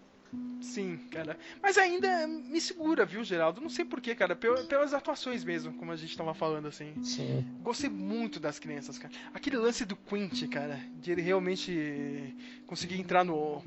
Sim, 0.63 0.97
cara. 1.11 1.37
Mas 1.61 1.77
ainda 1.77 2.25
me 2.25 2.59
segura, 2.61 3.05
viu, 3.05 3.23
Geraldo? 3.23 3.59
Não 3.59 3.69
sei 3.69 3.83
porquê, 3.83 4.15
cara. 4.15 4.33
Pelas 4.33 4.93
atuações 4.93 5.43
mesmo, 5.43 5.73
como 5.73 5.91
a 5.91 5.95
gente 5.97 6.17
tava 6.17 6.33
falando, 6.33 6.67
assim. 6.67 6.93
Sim. 7.03 7.45
Gostei 7.61 7.89
muito 7.89 8.39
das 8.39 8.57
crianças, 8.57 8.97
cara. 8.97 9.13
Aquele 9.33 9.57
lance 9.57 9.83
do 9.85 9.95
Quint, 9.95 10.47
cara, 10.47 10.79
de 11.01 11.11
ele 11.11 11.21
realmente 11.21 12.33
conseguir 12.65 12.99
entrar 12.99 13.25
no, 13.25 13.61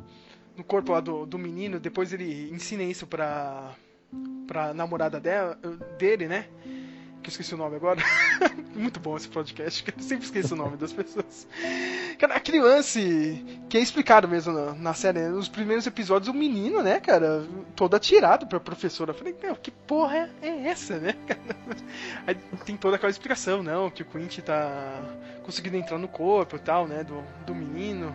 no 0.56 0.64
corpo 0.64 0.92
lá 0.92 1.00
do, 1.00 1.26
do 1.26 1.38
menino, 1.38 1.78
depois 1.78 2.12
ele 2.14 2.50
ensina 2.50 2.82
isso 2.82 3.06
pra, 3.06 3.74
pra 4.46 4.72
namorada 4.72 5.20
dela, 5.20 5.54
dele, 5.98 6.26
né? 6.26 6.48
Que 7.26 7.30
eu 7.30 7.32
esqueci 7.32 7.54
o 7.54 7.58
nome 7.58 7.74
agora. 7.74 8.00
Muito 8.74 9.00
bom 9.00 9.16
esse 9.16 9.28
podcast, 9.28 9.82
que 9.82 9.90
eu 9.90 10.02
sempre 10.02 10.24
esqueço 10.24 10.54
o 10.54 10.56
nome 10.56 10.76
das 10.76 10.92
pessoas. 10.92 11.46
Cara, 12.18 12.36
aquele 12.36 12.60
lance 12.60 13.44
que 13.68 13.76
é 13.76 13.80
explicado 13.80 14.28
mesmo 14.28 14.52
na, 14.52 14.74
na 14.74 14.94
série, 14.94 15.18
né? 15.18 15.28
nos 15.28 15.48
primeiros 15.48 15.86
episódios, 15.86 16.28
o 16.28 16.34
menino, 16.34 16.82
né, 16.82 17.00
cara, 17.00 17.44
todo 17.74 17.96
atirado 17.96 18.46
pra 18.46 18.60
professora. 18.60 19.10
Eu 19.10 19.14
falei, 19.14 19.34
meu, 19.42 19.56
que 19.56 19.70
porra 19.70 20.30
é 20.40 20.68
essa, 20.68 20.98
né, 20.98 21.14
cara? 21.26 21.56
Aí 22.26 22.34
tem 22.64 22.76
toda 22.76 22.96
aquela 22.96 23.10
explicação, 23.10 23.62
não, 23.62 23.90
que 23.90 24.02
o 24.02 24.06
Quint 24.06 24.38
tá 24.38 25.02
conseguindo 25.42 25.76
entrar 25.76 25.98
no 25.98 26.08
corpo 26.08 26.56
e 26.56 26.60
tal, 26.60 26.86
né, 26.86 27.02
do, 27.02 27.24
do 27.44 27.54
menino. 27.54 28.14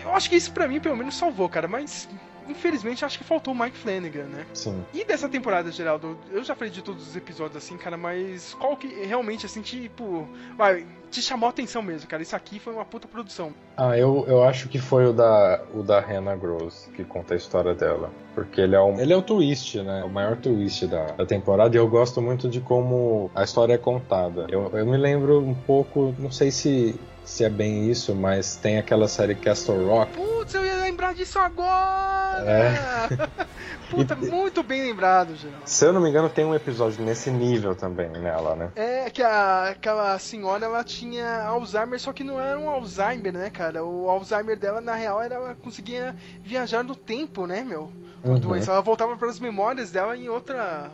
Eu 0.00 0.14
acho 0.14 0.28
que 0.28 0.36
isso 0.36 0.52
pra 0.52 0.68
mim, 0.68 0.80
pelo 0.80 0.96
menos, 0.96 1.16
salvou, 1.16 1.48
cara, 1.48 1.68
mas 1.68 2.08
infelizmente, 2.48 3.04
acho 3.04 3.18
que 3.18 3.24
faltou 3.24 3.54
o 3.54 3.58
Mike 3.58 3.76
Flanagan, 3.76 4.24
né? 4.24 4.46
Sim. 4.54 4.84
E 4.92 5.04
dessa 5.04 5.28
temporada, 5.28 5.70
Geraldo, 5.70 6.18
eu 6.30 6.42
já 6.42 6.54
falei 6.54 6.72
de 6.72 6.82
todos 6.82 7.08
os 7.08 7.16
episódios 7.16 7.56
assim, 7.56 7.76
cara, 7.76 7.96
mas 7.96 8.54
qual 8.54 8.76
que 8.76 8.86
realmente, 9.04 9.46
assim, 9.46 9.60
tipo, 9.62 10.28
vai, 10.56 10.86
te 11.10 11.22
chamou 11.22 11.46
a 11.46 11.50
atenção 11.50 11.82
mesmo, 11.82 12.08
cara? 12.08 12.22
Isso 12.22 12.36
aqui 12.36 12.58
foi 12.58 12.72
uma 12.72 12.84
puta 12.84 13.08
produção. 13.08 13.52
Ah, 13.76 13.96
eu, 13.96 14.24
eu 14.28 14.42
acho 14.42 14.68
que 14.68 14.78
foi 14.78 15.06
o 15.06 15.12
da, 15.12 15.62
o 15.74 15.82
da 15.82 16.00
Hannah 16.00 16.36
Gross, 16.36 16.90
que 16.94 17.04
conta 17.04 17.34
a 17.34 17.36
história 17.36 17.74
dela. 17.74 18.10
Porque 18.34 18.60
ele 18.60 18.74
é, 18.74 18.80
um, 18.80 19.00
ele 19.00 19.12
é 19.12 19.16
o 19.16 19.22
twist, 19.22 19.80
né? 19.82 20.04
O 20.04 20.08
maior 20.08 20.36
twist 20.36 20.86
da, 20.86 21.06
da 21.06 21.26
temporada. 21.26 21.74
E 21.76 21.78
eu 21.78 21.88
gosto 21.88 22.20
muito 22.20 22.48
de 22.48 22.60
como 22.60 23.30
a 23.34 23.42
história 23.42 23.74
é 23.74 23.78
contada. 23.78 24.46
Eu, 24.48 24.70
eu 24.72 24.86
me 24.86 24.96
lembro 24.96 25.40
um 25.40 25.54
pouco, 25.54 26.14
não 26.18 26.30
sei 26.30 26.50
se, 26.50 26.98
se 27.28 27.44
é 27.44 27.50
bem 27.50 27.90
isso, 27.90 28.14
mas 28.14 28.56
tem 28.56 28.78
aquela 28.78 29.06
série 29.06 29.34
Castle 29.34 29.86
Rock. 29.86 30.12
Putz, 30.12 30.54
eu 30.54 30.64
ia 30.64 30.76
lembrar 30.76 31.14
disso 31.14 31.38
agora! 31.38 32.42
É. 32.42 33.46
Puta, 33.90 34.16
muito 34.16 34.62
bem 34.62 34.82
lembrado, 34.82 35.36
Geraldo. 35.36 35.62
Se 35.66 35.84
eu 35.84 35.92
não 35.92 36.00
me 36.00 36.08
engano, 36.08 36.30
tem 36.30 36.46
um 36.46 36.54
episódio 36.54 37.04
nesse 37.04 37.30
nível 37.30 37.74
também 37.74 38.08
nela, 38.08 38.56
né? 38.56 38.70
É 38.74 39.10
que 39.10 39.22
a, 39.22 39.68
aquela 39.68 40.18
senhora 40.18 40.64
ela 40.64 40.82
tinha 40.82 41.42
Alzheimer, 41.44 42.00
só 42.00 42.14
que 42.14 42.24
não 42.24 42.40
era 42.40 42.58
um 42.58 42.68
Alzheimer, 42.70 43.32
né, 43.32 43.50
cara? 43.50 43.84
O 43.84 44.08
Alzheimer 44.08 44.58
dela, 44.58 44.80
na 44.80 44.94
real, 44.94 45.20
era 45.20 45.34
ela 45.34 45.54
conseguia 45.54 46.16
viajar 46.42 46.82
no 46.82 46.96
tempo, 46.96 47.46
né, 47.46 47.62
meu? 47.62 47.92
Uhum. 48.24 48.38
doença. 48.38 48.72
Ela 48.72 48.80
voltava 48.80 49.16
para 49.18 49.28
as 49.28 49.38
memórias 49.38 49.90
dela 49.90 50.16
em 50.16 50.30
outra 50.30 50.90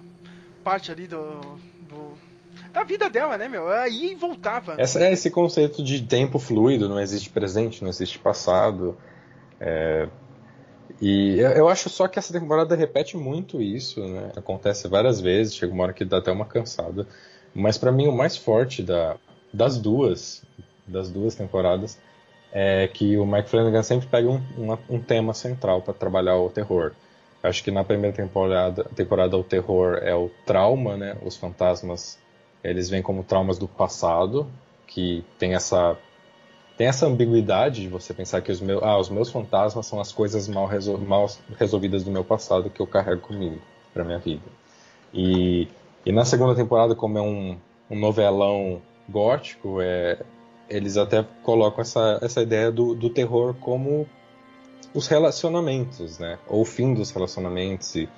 parte 0.64 0.90
ali 0.90 1.06
do. 1.06 1.40
Da 2.74 2.82
vida 2.82 3.08
dela, 3.08 3.38
né, 3.38 3.48
meu? 3.48 3.68
Aí 3.68 4.16
voltava. 4.16 4.74
Essa, 4.76 5.02
é 5.02 5.12
esse 5.12 5.30
conceito 5.30 5.82
de 5.82 6.02
tempo 6.02 6.40
fluido, 6.40 6.88
não 6.88 7.00
existe 7.00 7.30
presente, 7.30 7.82
não 7.82 7.88
existe 7.88 8.18
passado. 8.18 8.98
É, 9.60 10.08
e 11.00 11.38
eu, 11.38 11.68
acho 11.68 11.88
só 11.88 12.08
que 12.08 12.18
essa 12.18 12.32
temporada 12.32 12.74
repete 12.74 13.16
muito 13.16 13.62
isso, 13.62 14.04
né? 14.04 14.32
Acontece 14.36 14.88
várias 14.88 15.20
vezes, 15.20 15.54
chega 15.54 15.72
uma 15.72 15.84
hora 15.84 15.92
que 15.92 16.04
dá 16.04 16.18
até 16.18 16.32
uma 16.32 16.44
cansada. 16.44 17.06
Mas 17.54 17.78
pra 17.78 17.92
mim 17.92 18.08
o 18.08 18.12
mais 18.12 18.36
forte 18.36 18.82
da, 18.82 19.16
das 19.52 19.78
duas, 19.78 20.42
das 20.84 21.08
duas 21.08 21.36
temporadas, 21.36 21.96
é 22.52 22.88
que 22.88 23.16
o 23.16 23.24
Mike 23.24 23.50
Flanagan 23.50 23.84
sempre 23.84 24.08
pega 24.08 24.28
um, 24.28 24.40
um 24.90 25.00
tema 25.00 25.32
central 25.32 25.80
para 25.80 25.94
trabalhar 25.94 26.36
o 26.36 26.50
terror. 26.50 26.92
Acho 27.40 27.62
que 27.62 27.70
na 27.70 27.84
primeira 27.84 28.16
temporada, 28.16 28.82
temporada 28.96 29.36
o 29.36 29.44
terror 29.44 29.98
é 30.02 30.14
o 30.14 30.28
trauma, 30.44 30.96
né? 30.96 31.16
Os 31.22 31.36
fantasmas 31.36 32.18
eles 32.64 32.88
vêm 32.88 33.02
como 33.02 33.22
traumas 33.22 33.58
do 33.58 33.68
passado, 33.68 34.46
que 34.86 35.24
tem 35.38 35.54
essa 35.54 35.96
tem 36.76 36.88
essa 36.88 37.06
ambiguidade 37.06 37.82
de 37.82 37.88
você 37.88 38.12
pensar 38.12 38.40
que 38.40 38.50
os 38.50 38.60
meus, 38.60 38.82
ah, 38.82 38.98
os 38.98 39.08
meus 39.08 39.30
fantasmas 39.30 39.86
são 39.86 40.00
as 40.00 40.10
coisas 40.10 40.48
mal, 40.48 40.66
resol- 40.66 40.98
mal 40.98 41.30
resolvidas 41.56 42.02
do 42.02 42.10
meu 42.10 42.24
passado 42.24 42.68
que 42.68 42.80
eu 42.80 42.86
carrego 42.86 43.20
comigo 43.20 43.60
para 43.92 44.02
minha 44.02 44.18
vida. 44.18 44.42
E, 45.12 45.68
e 46.04 46.10
na 46.10 46.24
segunda 46.24 46.52
temporada, 46.52 46.96
como 46.96 47.16
é 47.16 47.22
um, 47.22 47.56
um 47.88 47.96
novelão 47.96 48.82
gótico, 49.08 49.80
é, 49.80 50.18
eles 50.68 50.96
até 50.96 51.24
colocam 51.44 51.82
essa, 51.82 52.18
essa 52.20 52.42
ideia 52.42 52.72
do, 52.72 52.92
do 52.94 53.08
terror 53.08 53.54
como 53.54 54.08
os 54.92 55.06
relacionamentos, 55.06 56.18
né? 56.18 56.40
Ou 56.48 56.62
o 56.62 56.64
fim 56.64 56.92
dos 56.92 57.12
relacionamentos 57.12 57.94
e 57.94 58.08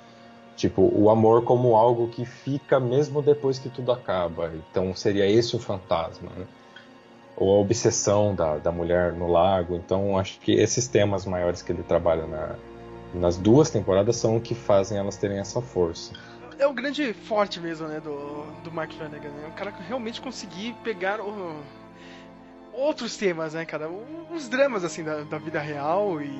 tipo 0.57 0.91
o 0.93 1.09
amor 1.09 1.43
como 1.45 1.75
algo 1.77 2.09
que 2.09 2.25
fica 2.25 2.79
mesmo 2.79 3.21
depois 3.21 3.57
que 3.59 3.69
tudo 3.69 3.91
acaba. 3.93 4.51
Então 4.69 4.93
seria 4.93 5.25
esse 5.29 5.55
o 5.55 5.59
fantasma, 5.59 6.29
né? 6.35 6.45
Ou 7.37 7.55
a 7.55 7.59
obsessão 7.59 8.33
da, 8.35 8.57
da 8.57 8.71
mulher 8.71 9.13
no 9.13 9.27
lago. 9.27 9.75
Então 9.75 10.17
acho 10.17 10.39
que 10.39 10.51
esses 10.51 10.87
temas 10.87 11.25
maiores 11.25 11.61
que 11.61 11.71
ele 11.71 11.83
trabalha 11.83 12.25
na, 12.25 12.55
nas 13.13 13.37
duas 13.37 13.69
temporadas 13.69 14.15
são 14.17 14.35
o 14.37 14.41
que 14.41 14.55
fazem 14.55 14.97
elas 14.97 15.15
terem 15.15 15.37
essa 15.39 15.61
força. 15.61 16.11
É 16.59 16.65
o 16.65 16.73
grande 16.73 17.13
forte 17.13 17.59
mesmo, 17.59 17.87
né, 17.87 17.99
do, 17.99 18.43
do 18.63 18.71
Mike 18.71 18.95
Flanagan, 18.97 19.29
né? 19.29 19.47
O 19.47 19.51
cara 19.55 19.71
realmente 19.87 20.19
conseguir 20.19 20.73
pegar 20.83 21.21
o- 21.21 21.61
outros 22.73 23.15
temas, 23.15 23.53
né, 23.53 23.63
cara? 23.63 23.87
Os 24.35 24.49
dramas, 24.49 24.83
assim, 24.83 25.03
da, 25.03 25.21
da 25.21 25.37
vida 25.37 25.59
real 25.59 26.19
e... 26.19 26.31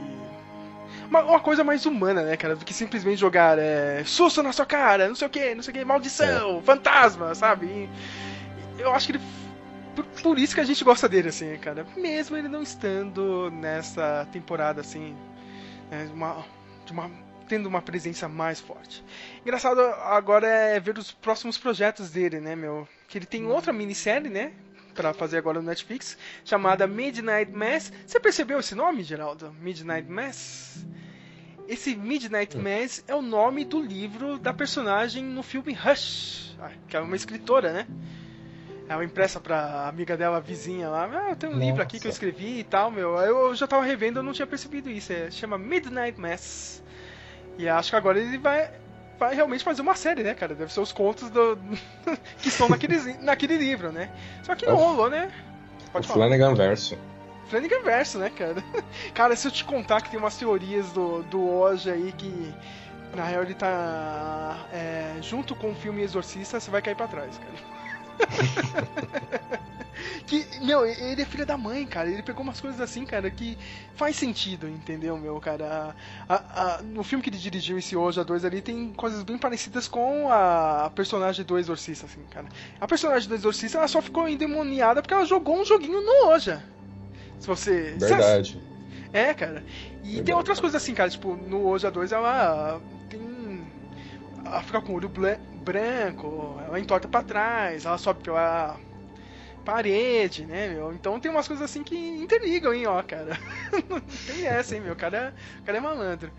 Uma, 1.09 1.21
uma 1.21 1.39
coisa 1.39 1.63
mais 1.63 1.85
humana, 1.85 2.21
né, 2.23 2.35
cara? 2.35 2.55
Do 2.55 2.65
que 2.65 2.73
simplesmente 2.73 3.17
jogar 3.19 3.57
é, 3.57 4.03
susto 4.05 4.43
na 4.43 4.51
sua 4.51 4.65
cara, 4.65 5.07
não 5.07 5.15
sei 5.15 5.27
o 5.27 5.29
que, 5.29 5.55
não 5.55 5.63
sei 5.63 5.73
o 5.73 5.77
que, 5.77 5.85
maldição, 5.85 6.61
fantasma, 6.61 7.33
sabe? 7.33 7.65
E 7.65 7.89
eu 8.81 8.93
acho 8.93 9.07
que 9.07 9.13
ele... 9.13 9.21
Por, 9.95 10.05
por 10.21 10.37
isso 10.37 10.53
que 10.53 10.61
a 10.61 10.65
gente 10.65 10.83
gosta 10.83 11.07
dele, 11.09 11.29
assim, 11.29 11.57
cara. 11.57 11.87
Mesmo 11.95 12.37
ele 12.37 12.47
não 12.47 12.61
estando 12.61 13.49
nessa 13.51 14.27
temporada, 14.31 14.81
assim, 14.81 15.15
né, 15.89 16.09
uma, 16.13 16.45
de 16.85 16.91
uma, 16.91 17.09
tendo 17.47 17.67
uma 17.67 17.81
presença 17.81 18.27
mais 18.27 18.59
forte. 18.59 19.03
Engraçado 19.41 19.79
agora 19.81 20.47
é 20.47 20.79
ver 20.79 20.97
os 20.97 21.11
próximos 21.11 21.57
projetos 21.57 22.11
dele, 22.11 22.39
né, 22.39 22.55
meu? 22.55 22.87
Que 23.07 23.17
ele 23.17 23.25
tem 23.25 23.45
outra 23.47 23.71
minissérie, 23.73 24.29
né? 24.29 24.51
Pra 24.97 25.13
fazer 25.13 25.37
agora 25.37 25.61
no 25.61 25.67
Netflix, 25.67 26.17
chamada 26.43 26.87
Midnight 26.87 27.51
Mass. 27.51 27.93
Você 28.03 28.19
percebeu 28.19 28.59
esse 28.59 28.73
nome, 28.73 29.03
Geraldo? 29.03 29.55
Midnight 29.61 30.09
Mass? 30.09 30.83
Esse 31.67 31.95
Midnight 31.95 32.57
Mass 32.57 33.03
é 33.07 33.13
o 33.13 33.21
nome 33.21 33.63
do 33.63 33.79
livro 33.79 34.39
da 34.39 34.51
personagem 34.51 35.23
no 35.23 35.43
filme 35.43 35.71
Rush, 35.71 36.57
ah, 36.59 36.71
que 36.87 36.97
é 36.97 36.99
uma 36.99 37.15
escritora, 37.15 37.71
né? 37.71 37.87
Ela 38.89 39.03
impressa 39.05 39.39
pra 39.39 39.87
amiga 39.87 40.17
dela, 40.17 40.41
vizinha 40.41 40.89
lá. 40.89 41.07
Ah, 41.13 41.29
eu 41.29 41.35
tenho 41.35 41.53
um 41.53 41.59
livro 41.59 41.83
aqui 41.83 41.99
que 41.99 42.07
eu 42.07 42.09
Nossa. 42.09 42.25
escrevi 42.25 42.59
e 42.59 42.63
tal, 42.63 42.89
meu. 42.89 43.17
Eu 43.17 43.53
já 43.53 43.67
tava 43.67 43.83
revendo, 43.85 44.17
eu 44.17 44.23
não 44.23 44.33
tinha 44.33 44.47
percebido 44.47 44.89
isso. 44.89 45.13
É, 45.13 45.29
chama 45.29 45.59
Midnight 45.59 46.19
Mass. 46.19 46.81
E 47.59 47.69
acho 47.69 47.91
que 47.91 47.95
agora 47.95 48.19
ele 48.19 48.39
vai, 48.39 48.71
vai 49.19 49.35
realmente 49.35 49.63
fazer 49.63 49.81
uma 49.81 49.95
série, 49.95 50.23
né, 50.23 50.33
cara? 50.33 50.53
Deve 50.55 50.71
ser 50.71 50.79
os 50.79 50.91
contos 50.91 51.29
do, 51.29 51.57
que 52.39 52.49
estão 52.49 52.69
naquele, 52.69 52.97
naquele 53.19 53.57
livro, 53.57 53.91
né? 53.91 54.09
Só 54.43 54.55
que 54.55 54.65
não 54.65 54.73
É 54.73 54.75
o- 54.75 54.79
rolou, 54.79 55.09
né? 55.09 55.31
O 55.87 55.91
Pode 55.91 56.07
falar. 56.07 56.19
Flanagan 56.27 56.53
verso. 56.53 56.97
Flanagan 57.49 57.81
verso, 57.81 58.17
né, 58.19 58.29
cara? 58.29 58.63
Cara, 59.13 59.35
se 59.35 59.47
eu 59.47 59.51
te 59.51 59.63
contar 59.63 60.01
que 60.01 60.09
tem 60.09 60.19
umas 60.19 60.35
teorias 60.35 60.91
do, 60.91 61.23
do 61.23 61.49
Oja 61.49 61.93
aí 61.93 62.11
que 62.11 62.53
na 63.15 63.23
real 63.23 63.43
ele 63.43 63.53
tá 63.53 64.57
é, 64.71 65.15
junto 65.21 65.55
com 65.55 65.71
o 65.71 65.75
filme 65.75 66.01
Exorcista, 66.03 66.59
você 66.59 66.69
vai 66.69 66.81
cair 66.81 66.95
pra 66.95 67.07
trás, 67.07 67.37
cara. 67.37 67.76
que, 70.25 70.45
meu, 70.61 70.85
ele 70.85 71.21
é 71.21 71.25
filho 71.25 71.45
da 71.45 71.57
mãe, 71.57 71.85
cara. 71.85 72.09
Ele 72.09 72.21
pegou 72.21 72.43
umas 72.43 72.59
coisas 72.59 72.79
assim, 72.81 73.05
cara, 73.05 73.29
que 73.29 73.57
faz 73.95 74.15
sentido, 74.15 74.67
entendeu, 74.67 75.17
meu, 75.17 75.39
cara? 75.39 75.95
A- 76.27 76.75
a- 76.77 76.81
no 76.81 77.03
filme 77.03 77.23
que 77.23 77.29
ele 77.29 77.37
dirigiu, 77.37 77.77
esse 77.77 77.95
Oja 77.95 78.23
2 78.23 78.43
ali, 78.45 78.61
tem 78.61 78.93
coisas 78.93 79.23
bem 79.23 79.37
parecidas 79.37 79.87
com 79.87 80.29
a 80.31 80.91
personagem 80.93 81.45
do 81.45 81.57
Exorcista, 81.57 82.05
assim, 82.05 82.23
cara. 82.29 82.47
A 82.79 82.87
personagem 82.87 83.27
do 83.29 83.35
Exorcista, 83.35 83.77
ela 83.77 83.87
só 83.87 84.01
ficou 84.01 84.27
endemoniada 84.27 85.01
porque 85.01 85.13
ela 85.13 85.25
jogou 85.25 85.61
um 85.61 85.65
joguinho 85.65 86.01
no 86.01 86.29
Oja. 86.29 86.63
Se 87.39 87.47
você. 87.47 87.95
Verdade. 87.97 88.61
É, 89.13 89.33
cara. 89.33 89.63
E 89.99 90.03
tem 90.03 90.13
Verdade. 90.15 90.33
outras 90.33 90.59
coisas 90.59 90.81
assim, 90.81 90.93
cara. 90.93 91.09
Tipo, 91.09 91.35
no 91.35 91.65
Oja 91.67 91.89
2 91.89 92.11
ela 92.11 92.81
tem. 93.09 93.61
Ela 94.45 94.61
fica 94.63 94.81
com 94.81 94.93
o 94.93 94.95
olho 94.95 95.09
branco, 95.67 96.57
ela 96.65 96.79
entorta 96.79 97.09
pra 97.09 97.21
trás, 97.21 97.85
ela 97.85 97.97
sobe 97.97 98.23
pela 98.23 98.79
parede, 99.65 100.45
né, 100.45 100.69
meu? 100.69 100.93
Então 100.93 101.19
tem 101.19 101.29
umas 101.29 101.45
coisas 101.45 101.69
assim 101.69 101.83
que 101.83 101.97
interligam, 101.97 102.73
hein, 102.73 102.87
ó, 102.87 103.03
cara. 103.03 103.37
Não 103.89 103.99
tem 103.99 104.47
essa, 104.47 104.75
hein, 104.75 104.81
meu? 104.81 104.93
O 104.93 104.95
cara, 104.95 105.35
o 105.59 105.63
cara 105.65 105.77
é 105.77 105.81
malandro. 105.81 106.31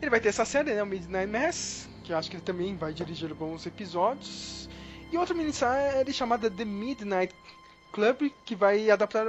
Ele 0.00 0.10
vai 0.10 0.18
ter 0.18 0.30
essa 0.30 0.46
série, 0.46 0.72
né, 0.72 0.82
o 0.82 0.86
Midnight 0.86 1.26
Mass, 1.26 1.90
que 2.02 2.10
eu 2.10 2.16
acho 2.16 2.30
que 2.30 2.36
ele 2.36 2.42
também 2.42 2.74
vai 2.74 2.94
dirigir 2.94 3.28
alguns 3.28 3.66
episódios. 3.66 4.66
E 5.12 5.18
outra 5.18 5.34
minissérie 5.34 6.14
chamada 6.14 6.50
The 6.50 6.64
Midnight 6.64 7.34
Club, 7.92 8.30
que 8.46 8.56
vai 8.56 8.90
adaptar 8.90 9.26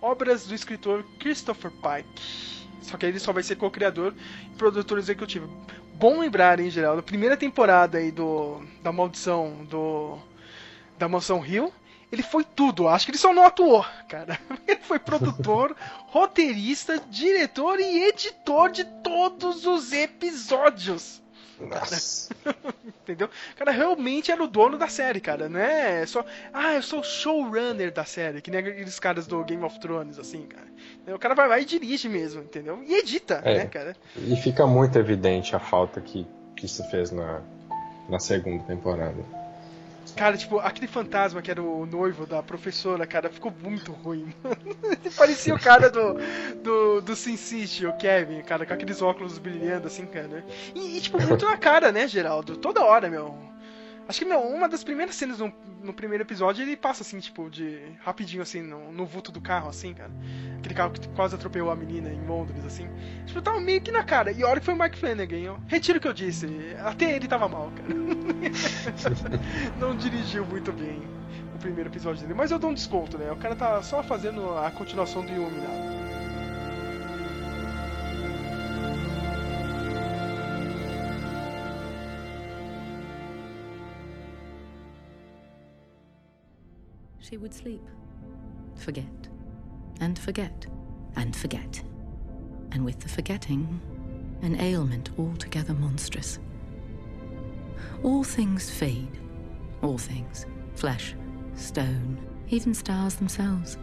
obras 0.00 0.46
do 0.46 0.54
escritor 0.54 1.04
Christopher 1.18 1.70
Pike. 1.70 2.53
Só 2.84 2.96
que 2.96 3.06
ele 3.06 3.18
só 3.18 3.32
vai 3.32 3.42
ser 3.42 3.56
co-criador 3.56 4.14
e 4.52 4.56
produtor 4.56 4.98
executivo. 4.98 5.48
Bom 5.94 6.20
lembrar, 6.20 6.60
em 6.60 6.70
geral, 6.70 6.96
da 6.96 7.02
primeira 7.02 7.36
temporada 7.36 7.98
aí 7.98 8.10
do 8.10 8.62
da 8.82 8.92
Maldição 8.92 9.64
do 9.70 10.18
da 10.98 11.08
Mansão 11.08 11.44
Hill, 11.44 11.72
ele 12.12 12.22
foi 12.22 12.44
tudo. 12.44 12.88
Acho 12.88 13.06
que 13.06 13.10
ele 13.10 13.18
só 13.18 13.32
não 13.32 13.44
atuou, 13.44 13.84
cara. 14.08 14.38
Ele 14.68 14.80
foi 14.80 14.98
produtor, 14.98 15.76
roteirista, 16.08 17.02
diretor 17.10 17.80
e 17.80 18.04
editor 18.04 18.70
de 18.70 18.84
todos 18.84 19.66
os 19.66 19.92
episódios. 19.92 21.20
Nossa. 21.58 22.34
Entendeu? 23.02 23.28
Cara 23.56 23.70
realmente 23.70 24.30
era 24.30 24.42
o 24.42 24.46
dono 24.46 24.78
da 24.78 24.88
série, 24.88 25.20
cara. 25.20 25.48
Não 25.48 25.60
é 25.60 26.06
só. 26.06 26.24
Ah, 26.52 26.74
eu 26.74 26.82
sou 26.82 27.00
o 27.00 27.04
showrunner 27.04 27.92
da 27.92 28.04
série, 28.04 28.40
que 28.40 28.50
nem 28.50 28.60
aqueles 28.60 28.98
caras 28.98 29.26
do 29.26 29.42
Game 29.44 29.64
of 29.64 29.78
Thrones, 29.80 30.18
assim, 30.18 30.46
cara. 30.46 30.66
O 31.06 31.18
cara 31.18 31.34
vai 31.34 31.48
lá 31.48 31.58
e 31.60 31.64
dirige 31.64 32.08
mesmo, 32.08 32.42
entendeu? 32.42 32.82
E 32.86 32.94
edita, 32.94 33.40
É. 33.44 33.58
né, 33.58 33.66
cara? 33.66 33.94
E 34.16 34.36
fica 34.36 34.66
muito 34.66 34.98
evidente 34.98 35.54
a 35.54 35.58
falta 35.58 36.00
que, 36.00 36.26
que 36.56 36.66
isso 36.66 36.82
fez 36.90 37.10
na, 37.10 37.40
na 38.08 38.18
segunda 38.18 38.62
temporada. 38.64 39.22
Cara, 40.16 40.36
tipo, 40.36 40.58
aquele 40.60 40.86
fantasma 40.86 41.42
que 41.42 41.50
era 41.50 41.60
o 41.62 41.84
noivo 41.86 42.24
da 42.24 42.42
professora, 42.42 43.04
cara, 43.06 43.28
ficou 43.28 43.52
muito 43.62 43.90
ruim. 43.90 44.32
Ele 44.84 45.10
parecia 45.16 45.54
o 45.54 45.58
cara 45.58 45.90
do, 45.90 46.14
do, 46.62 47.00
do 47.00 47.16
Sin 47.16 47.36
City, 47.36 47.84
o 47.84 47.92
Kevin, 47.94 48.40
cara, 48.42 48.64
com 48.64 48.72
aqueles 48.72 49.02
óculos 49.02 49.38
brilhando, 49.38 49.88
assim, 49.88 50.06
cara. 50.06 50.44
E, 50.74 50.96
e, 50.96 51.00
tipo, 51.00 51.20
muito 51.20 51.44
na 51.44 51.56
cara, 51.56 51.90
né, 51.90 52.06
Geraldo? 52.06 52.56
Toda 52.56 52.84
hora, 52.84 53.10
meu. 53.10 53.34
Acho 54.06 54.24
que, 54.24 54.24
uma 54.26 54.68
das 54.68 54.84
primeiras 54.84 55.14
cenas 55.14 55.38
no, 55.38 55.52
no 55.82 55.92
primeiro 55.92 56.24
episódio, 56.24 56.62
ele 56.62 56.76
passa, 56.76 57.02
assim, 57.02 57.18
tipo, 57.20 57.48
de... 57.48 57.80
rapidinho, 58.00 58.42
assim, 58.42 58.60
no, 58.62 58.92
no 58.92 59.06
vulto 59.06 59.32
do 59.32 59.40
carro, 59.40 59.68
assim, 59.68 59.94
cara. 59.94 60.10
Aquele 60.58 60.74
carro 60.74 60.92
que 60.92 61.08
quase 61.08 61.34
atropelou 61.34 61.70
a 61.70 61.76
menina 61.76 62.10
em 62.10 62.26
Londres, 62.26 62.64
assim. 62.64 62.88
Tipo, 63.26 63.40
tava 63.40 63.60
meio 63.60 63.80
que 63.80 63.90
na 63.90 64.02
cara. 64.04 64.30
E 64.30 64.42
a 64.42 64.48
hora 64.48 64.60
que 64.60 64.66
foi 64.66 64.74
o 64.74 64.78
Mike 64.78 64.98
Flanagan, 64.98 65.38
eu 65.38 65.58
retiro 65.66 65.98
o 65.98 66.00
que 66.00 66.08
eu 66.08 66.12
disse. 66.12 66.46
Até 66.80 67.16
ele 67.16 67.26
tava 67.26 67.48
mal, 67.48 67.70
cara. 67.70 67.88
Não 69.80 69.96
dirigiu 69.96 70.44
muito 70.44 70.72
bem 70.72 71.02
o 71.54 71.58
primeiro 71.58 71.88
episódio 71.88 72.22
dele. 72.22 72.34
Mas 72.34 72.50
eu 72.50 72.58
dou 72.58 72.70
um 72.70 72.74
desconto, 72.74 73.16
né? 73.16 73.30
O 73.32 73.36
cara 73.36 73.56
tá 73.56 73.82
só 73.82 74.02
fazendo 74.02 74.56
a 74.58 74.70
continuação 74.70 75.24
do 75.24 75.32
Iluminado. 75.32 75.94
She 87.34 87.38
would 87.38 87.52
sleep, 87.52 87.82
forget, 88.76 89.28
and 89.98 90.16
forget, 90.16 90.66
and 91.16 91.34
forget. 91.34 91.82
And 92.70 92.84
with 92.84 93.00
the 93.00 93.08
forgetting, 93.08 93.80
an 94.42 94.60
ailment 94.60 95.10
altogether 95.18 95.74
monstrous. 95.74 96.38
All 98.04 98.22
things 98.22 98.70
fade, 98.70 99.18
all 99.82 99.98
things 99.98 100.46
flesh, 100.76 101.16
stone, 101.56 102.24
even 102.50 102.72
stars 102.72 103.16
themselves. 103.16 103.78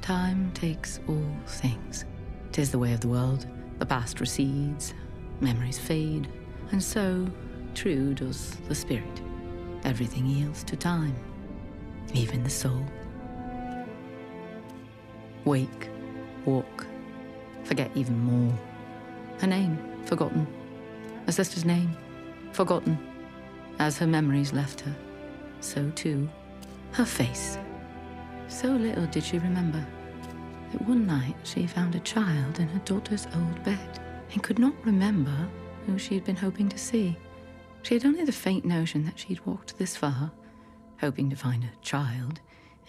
Time 0.00 0.50
takes 0.52 0.98
all 1.06 1.36
things. 1.46 2.06
Tis 2.52 2.70
the 2.70 2.78
way 2.78 2.94
of 2.94 3.00
the 3.00 3.08
world. 3.08 3.46
The 3.80 3.84
past 3.84 4.18
recedes, 4.18 4.94
memories 5.42 5.78
fade, 5.78 6.26
and 6.72 6.82
so, 6.82 7.30
true 7.74 8.14
does 8.14 8.56
the 8.66 8.74
spirit. 8.74 9.20
Everything 9.84 10.24
yields 10.24 10.64
to 10.64 10.74
time, 10.74 11.14
even 12.12 12.42
the 12.42 12.50
soul. 12.50 12.84
Wake, 15.44 15.88
walk, 16.44 16.86
forget 17.64 17.90
even 17.94 18.18
more. 18.18 18.58
Her 19.38 19.46
name, 19.46 19.78
forgotten. 20.04 20.46
Her 21.26 21.32
sister's 21.32 21.64
name, 21.64 21.96
forgotten. 22.52 22.98
As 23.78 23.98
her 23.98 24.06
memories 24.06 24.52
left 24.52 24.80
her, 24.80 24.94
so 25.60 25.90
too 25.90 26.28
her 26.94 27.04
face. 27.04 27.58
So 28.46 28.68
little 28.68 29.06
did 29.06 29.24
she 29.24 29.38
remember 29.38 29.84
that 30.70 30.82
one 30.82 31.06
night 31.06 31.34
she 31.42 31.66
found 31.66 31.94
a 31.96 32.00
child 32.00 32.60
in 32.60 32.68
her 32.68 32.78
daughter's 32.80 33.26
old 33.34 33.64
bed 33.64 34.00
and 34.32 34.42
could 34.42 34.60
not 34.60 34.74
remember 34.84 35.48
who 35.86 35.98
she 35.98 36.14
had 36.14 36.24
been 36.24 36.36
hoping 36.36 36.68
to 36.68 36.78
see. 36.78 37.16
She 37.82 37.94
had 37.94 38.06
only 38.06 38.24
the 38.24 38.32
faint 38.32 38.64
notion 38.64 39.04
that 39.04 39.18
she'd 39.18 39.44
walked 39.44 39.76
this 39.76 39.96
far, 39.96 40.30
hoping 41.00 41.30
to 41.30 41.36
find 41.36 41.64
a 41.64 41.84
child, 41.84 42.40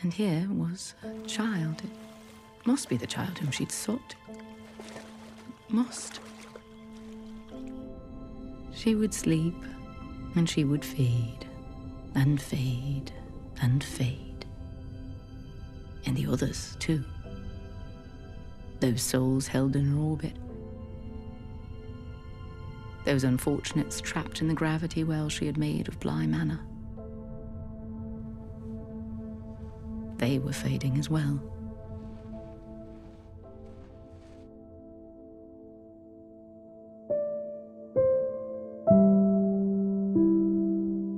and 0.01 0.14
here 0.14 0.47
was 0.49 0.95
a 1.03 1.28
child. 1.28 1.82
It 1.84 2.68
must 2.68 2.89
be 2.89 2.97
the 2.97 3.08
child 3.08 3.38
whom 3.38 3.51
she'd 3.51 3.72
sought. 3.72 4.16
Must. 5.70 6.20
She 8.74 8.95
would 8.95 9.14
sleep, 9.14 9.56
and 10.36 10.49
she 10.49 10.64
would 10.64 10.84
fade, 10.84 11.45
and 12.14 12.41
fade, 12.41 13.12
and 13.62 13.84
fade. 13.84 14.45
And 16.06 16.16
the 16.16 16.28
others, 16.28 16.76
too. 16.80 17.03
Those 18.80 19.01
souls 19.01 19.47
held 19.47 19.76
in 19.76 19.86
her 19.86 19.97
orbit. 19.97 20.36
Those 23.06 23.24
unfortunates 23.24 24.01
trapped 24.01 24.41
in 24.41 24.47
the 24.47 24.53
gravity 24.53 25.03
well 25.03 25.30
she 25.30 25.45
had 25.45 25.58
made 25.58 25.88
of 25.88 25.99
Bly 25.99 26.26
Manor. 26.26 26.60
They 30.18 30.39
were 30.39 30.53
fading 30.53 30.99
as 30.99 31.09
well. 31.09 31.39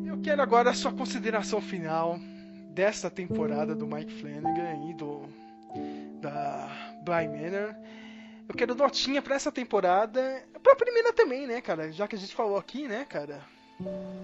Eu 0.08 0.20
quero 0.22 0.42
agora 0.42 0.72
a 0.72 0.74
sua 0.74 0.92
consideração 0.92 1.62
final 1.62 2.20
dessa 2.72 3.10
temporada 3.10 3.76
do 3.76 3.88
Mike 3.88 4.14
Flanagan 4.14 4.90
e 4.90 4.94
do 4.94 5.22
da 6.20 6.70
Bly 7.04 7.28
Manor. 7.28 7.76
Eu 8.50 8.56
quero 8.56 8.74
notinha 8.76 9.22
pra 9.22 9.36
essa 9.36 9.52
temporada, 9.52 10.44
pra 10.64 10.76
primeira 10.76 11.12
também, 11.12 11.46
né, 11.46 11.62
cara? 11.62 11.92
Já 11.92 12.08
que 12.08 12.16
a 12.16 12.20
gente 12.20 12.34
falou 12.34 12.58
aqui, 12.58 12.88
né, 12.88 13.06
cara? 13.06 13.42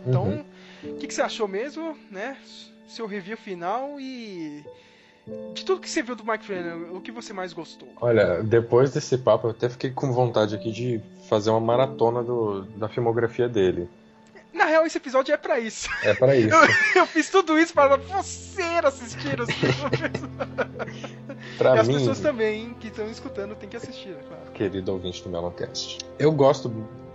Então, 0.08 0.46
o 0.84 0.96
que, 0.96 1.08
que 1.08 1.14
você 1.14 1.22
achou 1.22 1.48
mesmo, 1.48 1.98
né? 2.10 2.38
Seu 2.88 3.08
review 3.08 3.38
final 3.38 4.00
e 4.00 4.64
de 5.54 5.64
tudo 5.64 5.80
que 5.80 5.90
você 5.90 6.02
viu 6.02 6.16
do 6.16 6.26
Mike 6.26 6.46
Flanagan, 6.46 6.92
o 6.92 7.02
que 7.02 7.12
você 7.12 7.32
mais 7.32 7.54
gostou? 7.54 7.88
Olha, 8.02 8.44
depois 8.44 8.92
desse 8.92 9.18
papo, 9.18 9.48
eu 9.48 9.52
até 9.52 9.70
fiquei 9.70 9.90
com 9.90 10.12
vontade 10.12 10.54
aqui 10.54 10.72
de 10.72 11.02
fazer 11.30 11.50
uma 11.50 11.62
maratona 11.62 12.22
do, 12.22 12.64
da 12.64 12.90
filmografia 12.90 13.48
dele. 13.48 13.90
Na 14.54 14.66
real, 14.66 14.86
esse 14.86 14.98
episódio 14.98 15.34
é 15.34 15.38
pra 15.38 15.60
isso. 15.60 15.90
É 16.04 16.14
pra 16.14 16.36
isso. 16.38 16.54
Eu, 16.54 17.02
eu 17.02 17.06
fiz 17.08 17.30
tudo 17.30 17.58
isso 17.58 17.74
para 17.74 17.96
você 17.96 18.64
assistir 18.84 19.40
os 19.40 19.50
filmes. 19.50 20.24
Pra 21.58 21.76
e 21.76 21.80
as 21.80 21.88
mim, 21.88 21.96
pessoas 21.96 22.20
também 22.20 22.74
que 22.80 22.88
estão 22.88 23.06
escutando 23.10 23.56
têm 23.56 23.70
que 23.70 23.78
assistir, 23.78 24.10
é 24.10 24.24
claro. 24.28 24.52
querido 24.54 24.92
ouvinte 24.92 25.22
do 25.24 25.30
Meloncast. 25.30 26.00
Eu 26.18 26.32
gosto 26.32 26.70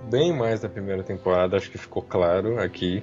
bem 0.08 0.32
mais 0.32 0.60
da 0.60 0.68
primeira 0.68 1.02
temporada, 1.02 1.56
acho 1.56 1.70
que 1.70 1.78
ficou 1.78 2.02
claro 2.02 2.60
aqui. 2.60 3.02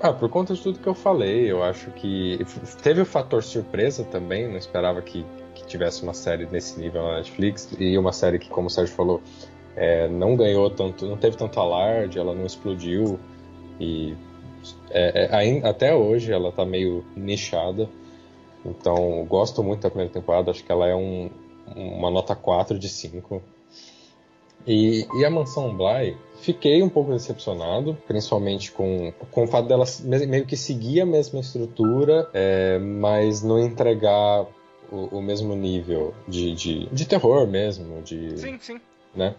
Ah, 0.00 0.12
por 0.12 0.28
conta 0.28 0.54
de 0.54 0.62
tudo 0.62 0.78
que 0.78 0.86
eu 0.86 0.94
falei, 0.94 1.50
eu 1.50 1.62
acho 1.62 1.90
que 1.92 2.38
teve 2.82 3.00
o 3.00 3.06
fator 3.06 3.42
surpresa 3.42 4.04
também, 4.04 4.48
não 4.48 4.56
esperava 4.56 5.00
que, 5.02 5.24
que 5.54 5.64
tivesse 5.66 6.02
uma 6.02 6.14
série 6.14 6.46
nesse 6.46 6.78
nível 6.78 7.02
na 7.02 7.16
Netflix, 7.16 7.70
e 7.78 7.96
uma 7.96 8.12
série 8.12 8.38
que, 8.38 8.48
como 8.48 8.66
o 8.66 8.70
Sérgio 8.70 8.94
falou, 8.94 9.22
é, 9.74 10.08
não 10.08 10.36
ganhou 10.36 10.70
tanto, 10.70 11.06
não 11.06 11.16
teve 11.16 11.36
tanto 11.36 11.58
alarde, 11.60 12.18
ela 12.18 12.34
não 12.34 12.44
explodiu, 12.44 13.18
e 13.78 14.16
é, 14.90 15.28
é, 15.30 15.68
até 15.68 15.94
hoje 15.94 16.32
ela 16.32 16.50
tá 16.52 16.64
meio 16.64 17.04
nichada. 17.14 17.88
Então, 18.64 19.24
gosto 19.28 19.62
muito 19.62 19.82
da 19.82 19.90
primeira 19.90 20.12
temporada, 20.12 20.50
acho 20.50 20.64
que 20.64 20.72
ela 20.72 20.86
é 20.86 20.94
um, 20.94 21.30
uma 21.74 22.10
nota 22.10 22.34
4 22.34 22.78
de 22.78 22.88
5. 22.88 23.42
E, 24.66 25.06
e 25.20 25.24
a 25.24 25.30
Mansão 25.30 25.76
Bly, 25.76 26.16
fiquei 26.40 26.82
um 26.82 26.88
pouco 26.88 27.12
decepcionado, 27.12 27.96
principalmente 28.06 28.72
com, 28.72 29.12
com 29.30 29.44
o 29.44 29.46
fato 29.46 29.66
dela 29.68 29.84
me- 30.04 30.26
meio 30.26 30.46
que 30.46 30.56
seguir 30.56 31.00
a 31.00 31.06
mesma 31.06 31.40
estrutura, 31.40 32.28
é, 32.32 32.78
mas 32.78 33.42
não 33.42 33.58
entregar 33.58 34.46
o, 34.90 35.18
o 35.18 35.22
mesmo 35.22 35.54
nível 35.56 36.14
de, 36.28 36.54
de, 36.54 36.86
de 36.86 37.04
terror 37.06 37.46
mesmo, 37.46 38.02
de, 38.02 38.38
Sim, 38.38 38.58
sim. 38.60 38.80
né? 39.14 39.34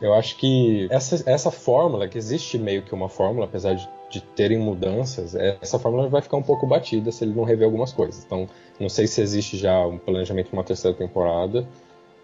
Eu 0.00 0.12
acho 0.12 0.36
que 0.36 0.86
essa, 0.90 1.22
essa 1.28 1.50
fórmula, 1.50 2.06
que 2.06 2.18
existe 2.18 2.58
meio 2.58 2.82
que 2.82 2.94
uma 2.94 3.08
fórmula, 3.08 3.46
apesar 3.46 3.74
de, 3.74 3.88
de 4.10 4.20
terem 4.20 4.58
mudanças, 4.58 5.34
é- 5.34 5.56
essa 5.60 5.78
fórmula 5.78 6.06
vai 6.08 6.20
ficar 6.20 6.36
um 6.36 6.42
pouco 6.42 6.66
batida 6.66 7.10
se 7.10 7.24
ele 7.24 7.32
não 7.34 7.44
rever 7.44 7.64
algumas 7.64 7.92
coisas. 7.92 8.22
Então, 8.24 8.46
não 8.78 8.90
sei 8.90 9.06
se 9.06 9.22
existe 9.22 9.56
já 9.56 9.86
um 9.86 9.96
planejamento 9.96 10.50
para 10.50 10.58
uma 10.58 10.64
terceira 10.64 10.94
temporada, 10.96 11.66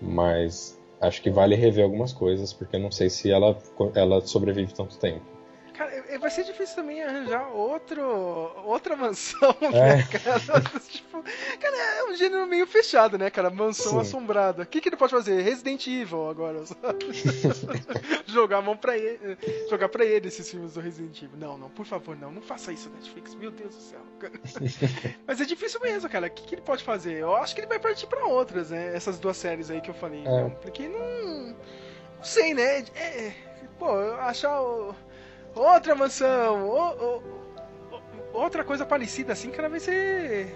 mas 0.01 0.79
acho 1.03 1.21
que 1.21 1.31
vale 1.31 1.57
rever 1.57 1.85
algumas 1.85 2.13
coisas, 2.13 2.53
porque 2.53 2.79
não 2.79 2.91
sei 2.91 3.11
se 3.11 3.31
ela, 3.31 3.59
ela 3.95 4.21
sobrevive 4.21 4.73
tanto 4.73 4.97
tempo. 4.99 5.25
Cara, 5.83 6.05
é- 6.09 6.19
vai 6.19 6.31
ser 6.31 6.45
difícil 6.45 6.77
também 6.77 7.03
arranjar 7.03 7.49
outro, 7.53 8.03
outra 8.65 8.95
mansão, 8.97 9.55
né, 9.73 10.03
cara? 10.05 10.61
tipo, 10.89 11.23
cara, 11.61 11.77
é 11.99 12.05
um 12.05 12.15
gênero 12.15 12.47
meio 12.47 12.67
fechado, 12.67 13.19
né, 13.19 13.31
cara? 13.31 13.51
Mansão 13.51 13.93
Sim. 13.95 14.01
assombrada. 14.01 14.63
O 14.63 14.67
que, 14.67 14.81
que 14.81 14.89
ele 14.89 14.97
pode 14.97 15.11
fazer? 15.11 15.41
Resident 15.43 15.87
Evil 15.87 16.31
agora, 16.31 16.65
sabe? 16.67 17.07
jogar 18.27 18.59
a 18.59 18.63
mão 18.63 18.77
pra 18.77 18.97
ele. 18.97 19.37
Jogar 19.69 19.89
pra 19.89 20.05
ele 20.05 20.29
esses 20.29 20.49
filmes 20.49 20.75
do 20.75 20.81
Resident 20.81 21.21
Evil. 21.23 21.37
Não, 21.39 21.59
não, 21.59 21.69
por 21.71 21.85
favor, 21.85 22.17
não. 22.17 22.31
Não 22.31 22.43
faça 22.43 22.73
isso, 22.73 22.89
Netflix. 22.91 23.35
Meu 23.35 23.51
Deus 23.51 23.75
do 23.75 23.81
céu. 23.83 24.01
cara. 24.21 24.33
Mas 25.27 25.41
é 25.41 25.45
difícil 25.45 25.81
mesmo, 25.81 26.09
cara. 26.09 26.29
O 26.29 26.31
que, 26.31 26.45
que 26.45 26.55
ele 26.55 26.63
pode 26.63 26.85
fazer? 26.85 27.15
Eu 27.19 27.35
acho 27.37 27.55
que 27.55 27.61
ele 27.61 27.69
vai 27.69 27.79
partir 27.81 28.07
pra 28.07 28.25
outras, 28.25 28.71
né? 28.71 28.95
Essas 28.95 29.19
duas 29.19 29.37
séries 29.37 29.71
aí 29.71 29.81
que 29.81 29.91
eu 29.91 29.95
falei. 29.95 30.23
É. 30.27 30.49
Porque 30.63 30.87
não. 30.89 31.57
Não 32.17 32.25
sei, 32.25 32.55
né? 32.55 32.85
É, 32.95 33.33
pô, 33.79 33.97
eu 33.99 34.15
achar. 34.21 34.61
o- 34.63 34.95
outra 35.55 35.95
mansão, 35.95 37.23
outra 38.33 38.65
coisa 38.65 38.85
parecida 38.85 39.33
assim, 39.33 39.51
cara, 39.51 39.69
vai 39.69 39.81
ser 39.81 40.55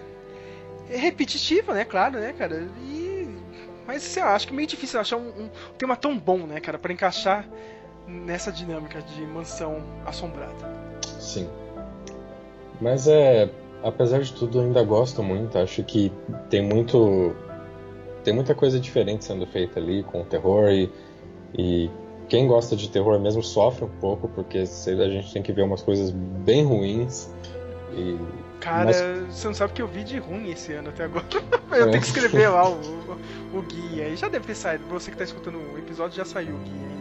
é 0.89 0.97
repetitiva, 0.97 1.75
né? 1.75 1.85
Claro, 1.85 2.19
né, 2.19 2.33
cara? 2.33 2.69
E 2.87 3.07
mas 3.87 4.03
sei 4.03 4.23
lá, 4.23 4.35
acho 4.35 4.47
que 4.49 4.53
é 4.53 4.57
meio 4.57 4.69
difícil 4.69 5.01
achar 5.01 5.17
um, 5.17 5.29
um 5.29 5.49
tema 5.79 5.97
tão 5.97 6.19
bom, 6.19 6.39
né, 6.39 6.61
cara, 6.61 6.79
Pra 6.79 6.93
encaixar 6.93 7.49
nessa 8.07 8.53
dinâmica 8.53 9.01
de 9.03 9.23
mansão 9.23 9.83
assombrada. 10.05 10.55
Sim. 11.19 11.49
Mas 12.81 13.07
é. 13.09 13.51
apesar 13.83 14.21
de 14.21 14.33
tudo, 14.33 14.61
ainda 14.61 14.83
gosto 14.83 15.23
muito. 15.23 15.59
Acho 15.59 15.83
que 15.83 16.13
tem 16.51 16.63
muito. 16.63 17.35
Tem 18.23 18.35
muita 18.35 18.55
coisa 18.55 18.79
diferente 18.81 19.25
sendo 19.25 19.47
feita 19.47 19.79
ali 19.79 20.03
com 20.03 20.23
o 20.23 20.25
terror 20.25 20.69
e, 20.71 20.91
e 21.57 21.91
quem 22.29 22.47
gosta 22.47 22.77
de 22.77 22.89
terror 22.89 23.19
mesmo 23.21 23.43
sofre 23.43 23.85
um 23.85 24.01
pouco, 24.01 24.29
porque 24.29 24.59
a 24.59 25.09
gente 25.09 25.33
tem 25.33 25.43
que 25.43 25.53
ver 25.53 25.63
umas 25.63 25.83
coisas 25.83 26.11
bem 26.11 26.65
ruins. 26.65 27.29
E... 27.93 28.19
Cara, 28.61 28.87
Mas... 28.87 28.97
você 29.31 29.47
não 29.47 29.55
sabe 29.55 29.73
que 29.75 29.83
eu 29.83 29.87
vi 29.87 30.03
de 30.03 30.19
ruim 30.19 30.51
esse 30.51 30.73
ano 30.73 30.89
até 30.89 31.05
agora. 31.05 31.25
eu 31.71 31.89
é. 31.89 31.91
tenho 31.91 32.01
que 32.01 32.07
escrever 32.07 32.49
lá 32.49 32.69
o, 32.69 32.75
o, 32.75 33.59
o 33.59 33.63
guia. 33.63 34.09
E 34.09 34.17
já 34.17 34.29
deve 34.29 34.47
ter 34.47 34.55
saído. 34.55 34.85
Você 34.89 35.11
que 35.11 35.17
tá 35.17 35.25
escutando 35.25 35.59
o 35.59 35.79
episódio 35.79 36.17
já 36.17 36.25
saiu 36.25 36.55
o 36.55 36.59
guia. 36.59 36.97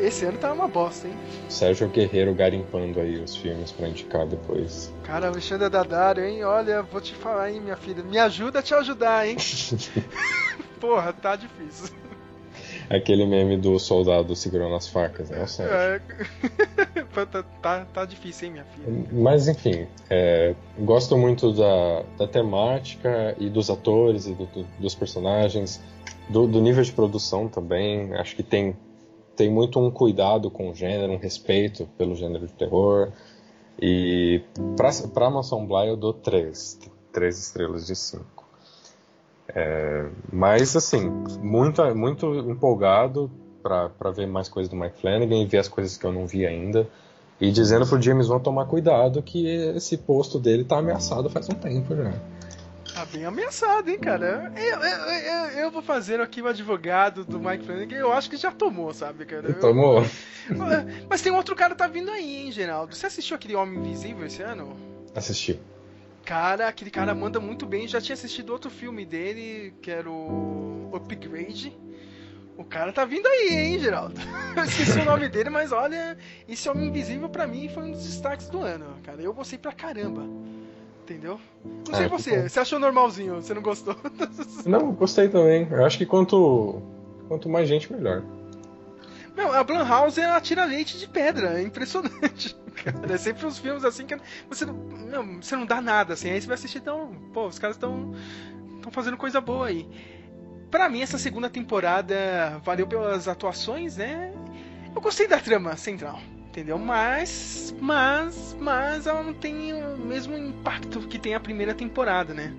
Esse 0.00 0.24
ano 0.24 0.38
tá 0.38 0.50
uma 0.50 0.66
bosta, 0.66 1.06
hein? 1.06 1.14
Sérgio 1.48 1.88
Guerreiro 1.88 2.34
garimpando 2.34 3.00
aí 3.00 3.22
os 3.22 3.36
filmes 3.36 3.70
pra 3.70 3.86
indicar 3.86 4.26
depois. 4.26 4.92
Cara, 5.02 5.28
Alexandre 5.28 5.68
Daddario, 5.68 6.24
hein? 6.24 6.42
Olha, 6.42 6.82
vou 6.82 7.02
te 7.02 7.14
falar, 7.14 7.50
hein, 7.50 7.60
minha 7.60 7.76
filha. 7.76 8.02
Me 8.02 8.18
ajuda 8.18 8.60
a 8.60 8.62
te 8.62 8.74
ajudar, 8.74 9.28
hein? 9.28 9.36
Porra, 10.80 11.12
tá 11.12 11.36
difícil. 11.36 11.94
Aquele 12.94 13.26
meme 13.26 13.56
do 13.56 13.78
soldado 13.78 14.36
segurando 14.36 14.74
as 14.74 14.86
facas, 14.86 15.30
né? 15.30 15.42
O 15.42 15.48
Sérgio. 15.48 15.76
É... 15.76 17.02
tá, 17.26 17.42
tá, 17.42 17.84
tá, 17.92 18.04
difícil, 18.04 18.48
hein, 18.48 18.52
minha 18.52 18.64
filha? 18.64 19.06
Mas, 19.12 19.48
enfim, 19.48 19.86
é... 20.10 20.54
gosto 20.78 21.16
muito 21.16 21.52
da, 21.52 22.02
da 22.18 22.28
temática 22.28 23.34
e 23.38 23.48
dos 23.48 23.70
atores 23.70 24.26
e 24.26 24.34
do, 24.34 24.46
do, 24.46 24.66
dos 24.78 24.94
personagens. 24.94 25.82
Do, 26.28 26.46
do 26.46 26.60
nível 26.60 26.82
de 26.82 26.92
produção 26.92 27.48
também. 27.48 28.14
Acho 28.14 28.34
que 28.36 28.42
tem 28.42 28.76
tem 29.36 29.50
muito 29.50 29.78
um 29.80 29.90
cuidado 29.90 30.50
com 30.50 30.70
o 30.70 30.74
gênero, 30.74 31.12
um 31.12 31.18
respeito 31.18 31.86
pelo 31.98 32.14
gênero 32.14 32.46
de 32.46 32.52
terror. 32.52 33.12
E 33.80 34.42
pra, 34.76 34.90
pra 35.12 35.30
Mansão 35.30 35.66
Bly 35.66 35.88
eu 35.88 35.96
dou 35.96 36.12
três, 36.12 36.78
três 37.12 37.38
estrelas 37.38 37.86
de 37.86 37.96
cinco. 37.96 38.43
É, 39.54 40.06
mas 40.32 40.74
assim, 40.74 41.08
muito, 41.40 41.82
muito 41.94 42.26
empolgado 42.50 43.30
para 43.62 44.10
ver 44.10 44.26
mais 44.26 44.48
coisas 44.48 44.68
do 44.68 44.76
Mike 44.76 45.00
Flanagan 45.00 45.36
e 45.36 45.46
ver 45.46 45.58
as 45.58 45.68
coisas 45.68 45.96
que 45.96 46.04
eu 46.04 46.12
não 46.12 46.26
vi 46.26 46.46
ainda. 46.46 46.88
E 47.40 47.50
dizendo 47.50 47.86
pro 47.86 48.00
James 48.00 48.28
Wan 48.28 48.40
tomar 48.40 48.66
cuidado 48.66 49.22
que 49.22 49.46
esse 49.46 49.96
posto 49.96 50.38
dele 50.38 50.64
tá 50.64 50.78
ameaçado 50.78 51.30
faz 51.30 51.48
um 51.48 51.54
tempo 51.54 51.94
já. 51.94 52.12
Tá 52.92 53.04
bem 53.06 53.24
ameaçado, 53.24 53.90
hein, 53.90 53.98
cara? 53.98 54.52
Eu, 54.56 54.78
eu, 54.78 55.08
eu, 55.08 55.46
eu, 55.64 55.70
vou 55.70 55.82
fazer 55.82 56.20
aqui 56.20 56.40
o 56.40 56.46
advogado 56.46 57.24
do 57.24 57.40
Mike 57.40 57.64
Flanagan. 57.64 57.96
Eu 57.96 58.12
acho 58.12 58.30
que 58.30 58.36
já 58.36 58.52
tomou, 58.52 58.94
sabe, 58.94 59.24
cara? 59.24 59.52
Tomou. 59.54 60.04
Mas 61.10 61.20
tem 61.20 61.32
outro 61.32 61.56
cara 61.56 61.72
que 61.72 61.78
tá 61.78 61.88
vindo 61.88 62.10
aí, 62.10 62.44
hein, 62.44 62.52
Geraldo? 62.52 62.94
Você 62.94 63.06
assistiu 63.06 63.34
aquele 63.34 63.56
Homem 63.56 63.80
Invisível 63.80 64.26
esse 64.26 64.42
ano? 64.42 64.76
Assisti. 65.12 65.60
Cara, 66.24 66.68
aquele 66.68 66.90
cara 66.90 67.14
manda 67.14 67.38
muito 67.38 67.66
bem. 67.66 67.86
Já 67.86 68.00
tinha 68.00 68.14
assistido 68.14 68.50
outro 68.50 68.70
filme 68.70 69.04
dele, 69.04 69.74
que 69.82 69.90
era 69.90 70.10
o 70.10 70.90
Upgrade. 70.94 71.76
O 72.56 72.64
cara 72.64 72.92
tá 72.92 73.04
vindo 73.04 73.26
aí, 73.26 73.48
hein, 73.50 73.78
Geraldo? 73.78 74.14
Eu 74.56 74.64
esqueci 74.64 75.00
o 75.00 75.04
nome 75.04 75.28
dele, 75.28 75.50
mas 75.50 75.72
olha, 75.72 76.16
esse 76.48 76.68
Homem 76.68 76.88
Invisível 76.88 77.28
para 77.28 77.46
mim 77.46 77.68
foi 77.68 77.82
um 77.82 77.90
dos 77.90 78.04
destaques 78.04 78.48
do 78.48 78.60
ano, 78.60 78.86
cara. 79.02 79.20
Eu 79.20 79.34
gostei 79.34 79.58
pra 79.58 79.72
caramba. 79.72 80.22
Entendeu? 81.02 81.38
Não 81.62 81.94
sei 81.94 82.06
é, 82.06 82.08
você, 82.08 82.48
você 82.48 82.60
achou 82.60 82.78
normalzinho, 82.78 83.34
você 83.34 83.52
não 83.52 83.60
gostou? 83.60 83.94
Não, 84.64 84.90
gostei 84.92 85.28
também. 85.28 85.68
Eu 85.70 85.84
acho 85.84 85.98
que 85.98 86.06
quanto, 86.06 86.80
quanto 87.28 87.46
mais 87.46 87.68
gente, 87.68 87.92
melhor. 87.92 88.22
Não, 89.36 89.52
a 89.52 89.62
Blumhouse 89.62 90.18
ela 90.18 90.40
tira 90.40 90.64
leite 90.64 90.98
de 90.98 91.06
pedra, 91.06 91.60
é 91.60 91.62
impressionante. 91.62 92.56
Cara. 92.84 92.94
É 93.14 93.16
sempre 93.16 93.46
uns 93.46 93.58
filmes 93.58 93.84
assim 93.84 94.06
que 94.06 94.16
você 94.48 94.66
não, 94.66 94.74
não, 94.74 95.42
você 95.42 95.56
não 95.56 95.64
dá 95.64 95.80
nada, 95.80 96.12
assim, 96.12 96.30
aí 96.30 96.40
você 96.40 96.46
vai 96.46 96.54
assistir, 96.54 96.78
então, 96.78 97.14
pô, 97.32 97.46
os 97.46 97.58
caras 97.58 97.76
estão 97.76 98.14
estão 98.76 98.92
fazendo 98.92 99.16
coisa 99.16 99.40
boa 99.40 99.68
aí. 99.68 99.88
Pra 100.70 100.88
mim, 100.88 101.00
essa 101.00 101.18
segunda 101.18 101.48
temporada 101.48 102.60
valeu 102.64 102.86
pelas 102.86 103.26
atuações, 103.28 103.96
né? 103.96 104.32
Eu 104.94 105.00
gostei 105.00 105.26
da 105.26 105.38
trama 105.38 105.76
central 105.76 106.20
entendeu? 106.54 106.78
Mas, 106.78 107.74
mas, 107.80 108.56
mas 108.60 109.08
ela 109.08 109.24
não 109.24 109.34
tem 109.34 109.72
o 109.72 109.96
mesmo 109.98 110.36
impacto 110.36 111.00
que 111.00 111.18
tem 111.18 111.34
a 111.34 111.40
primeira 111.40 111.74
temporada, 111.74 112.32
né? 112.32 112.54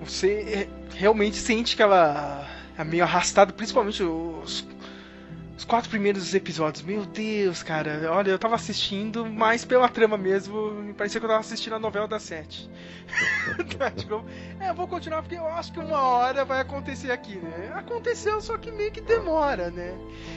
Você 0.00 0.68
realmente 0.94 1.36
sente 1.36 1.74
que 1.74 1.82
ela 1.82 2.46
é 2.76 2.84
meio 2.84 3.02
arrastada, 3.02 3.50
principalmente 3.50 4.02
os 4.02 4.66
os 5.62 5.64
quatro 5.64 5.88
primeiros 5.88 6.34
episódios, 6.34 6.82
meu 6.82 7.06
Deus, 7.06 7.62
cara. 7.62 8.10
Olha, 8.10 8.32
eu 8.32 8.38
tava 8.38 8.56
assistindo 8.56 9.24
mais 9.24 9.64
pela 9.64 9.88
trama 9.88 10.18
mesmo. 10.18 10.72
Me 10.72 10.92
parecia 10.92 11.20
que 11.20 11.24
eu 11.24 11.30
tava 11.30 11.40
assistindo 11.40 11.76
a 11.76 11.78
novela 11.78 12.08
da 12.08 12.18
Sete. 12.18 12.68
Tá, 13.78 13.90
tipo, 13.90 14.24
é, 14.60 14.70
eu 14.70 14.74
vou 14.74 14.86
continuar 14.86 15.22
porque 15.22 15.34
eu 15.34 15.46
acho 15.46 15.72
que 15.72 15.78
uma 15.78 16.00
hora 16.00 16.44
vai 16.44 16.60
acontecer 16.60 17.10
aqui, 17.10 17.36
né? 17.36 17.72
Aconteceu, 17.74 18.40
só 18.40 18.56
que 18.56 18.70
meio 18.70 18.90
que 18.92 19.00
demora, 19.00 19.70
né? 19.70 19.94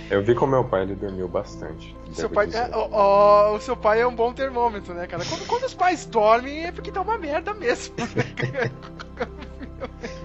Eu 0.10 0.24
vi 0.24 0.34
com 0.34 0.48
meu 0.48 0.64
pai, 0.64 0.84
ele 0.84 0.96
dormiu 0.96 1.28
bastante. 1.28 1.96
Seu 2.12 2.30
pai, 2.30 2.50
é, 2.54 2.70
ó, 2.74 2.90
ó, 2.92 3.56
o 3.56 3.62
seu 3.62 3.76
pai 3.76 4.02
é 4.02 4.08
um 4.08 4.16
bom 4.16 4.34
termômetro, 4.34 4.94
né, 4.94 5.06
cara? 5.08 5.24
Quando, 5.26 5.46
quando 5.48 5.64
os 5.64 5.74
pais 5.74 6.06
dormem 6.06 6.66
é 6.66 6.72
porque 6.72 6.92
tá 6.92 7.02
uma 7.02 7.18
merda 7.18 7.54
mesmo. 7.54 7.96
Né? 7.98 8.72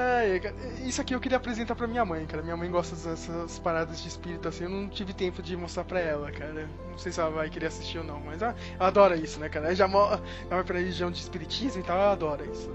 Ai, 0.00 0.40
isso 0.86 1.00
aqui 1.00 1.12
eu 1.12 1.18
queria 1.18 1.38
apresentar 1.38 1.74
pra 1.74 1.88
minha 1.88 2.04
mãe, 2.04 2.24
cara. 2.24 2.40
Minha 2.40 2.56
mãe 2.56 2.70
gosta 2.70 2.94
dessas 2.94 3.58
paradas 3.58 4.00
de 4.00 4.06
espírito 4.06 4.46
assim. 4.46 4.62
Eu 4.62 4.70
não 4.70 4.88
tive 4.88 5.12
tempo 5.12 5.42
de 5.42 5.56
mostrar 5.56 5.82
pra 5.82 5.98
ela, 5.98 6.30
cara. 6.30 6.68
Não 6.88 6.96
sei 6.96 7.10
se 7.10 7.18
ela 7.18 7.30
vai 7.30 7.50
querer 7.50 7.66
assistir 7.66 7.98
ou 7.98 8.04
não, 8.04 8.20
mas 8.20 8.40
ela, 8.40 8.54
ela 8.78 8.86
adora 8.86 9.16
isso, 9.16 9.40
né, 9.40 9.48
cara? 9.48 9.66
Ela 9.66 9.74
já 9.74 9.86
ela 9.86 10.22
vai 10.48 10.62
pra 10.62 10.78
religião 10.78 11.10
de 11.10 11.18
espiritismo 11.18 11.80
e 11.80 11.84
tal, 11.84 11.96
ela 11.96 12.12
adora 12.12 12.44
isso. 12.46 12.72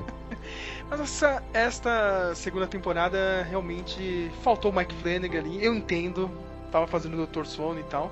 mas 0.88 1.00
essa, 1.00 1.42
esta 1.52 2.34
segunda 2.34 2.66
temporada 2.66 3.42
realmente 3.42 4.30
faltou 4.42 4.70
o 4.70 4.74
Mike 4.74 4.94
Flanagan 5.02 5.38
ali. 5.38 5.62
Eu 5.62 5.74
entendo, 5.74 6.30
tava 6.70 6.86
fazendo 6.86 7.22
o 7.22 7.26
Dr. 7.26 7.44
Sono 7.44 7.78
e 7.78 7.84
tal. 7.84 8.10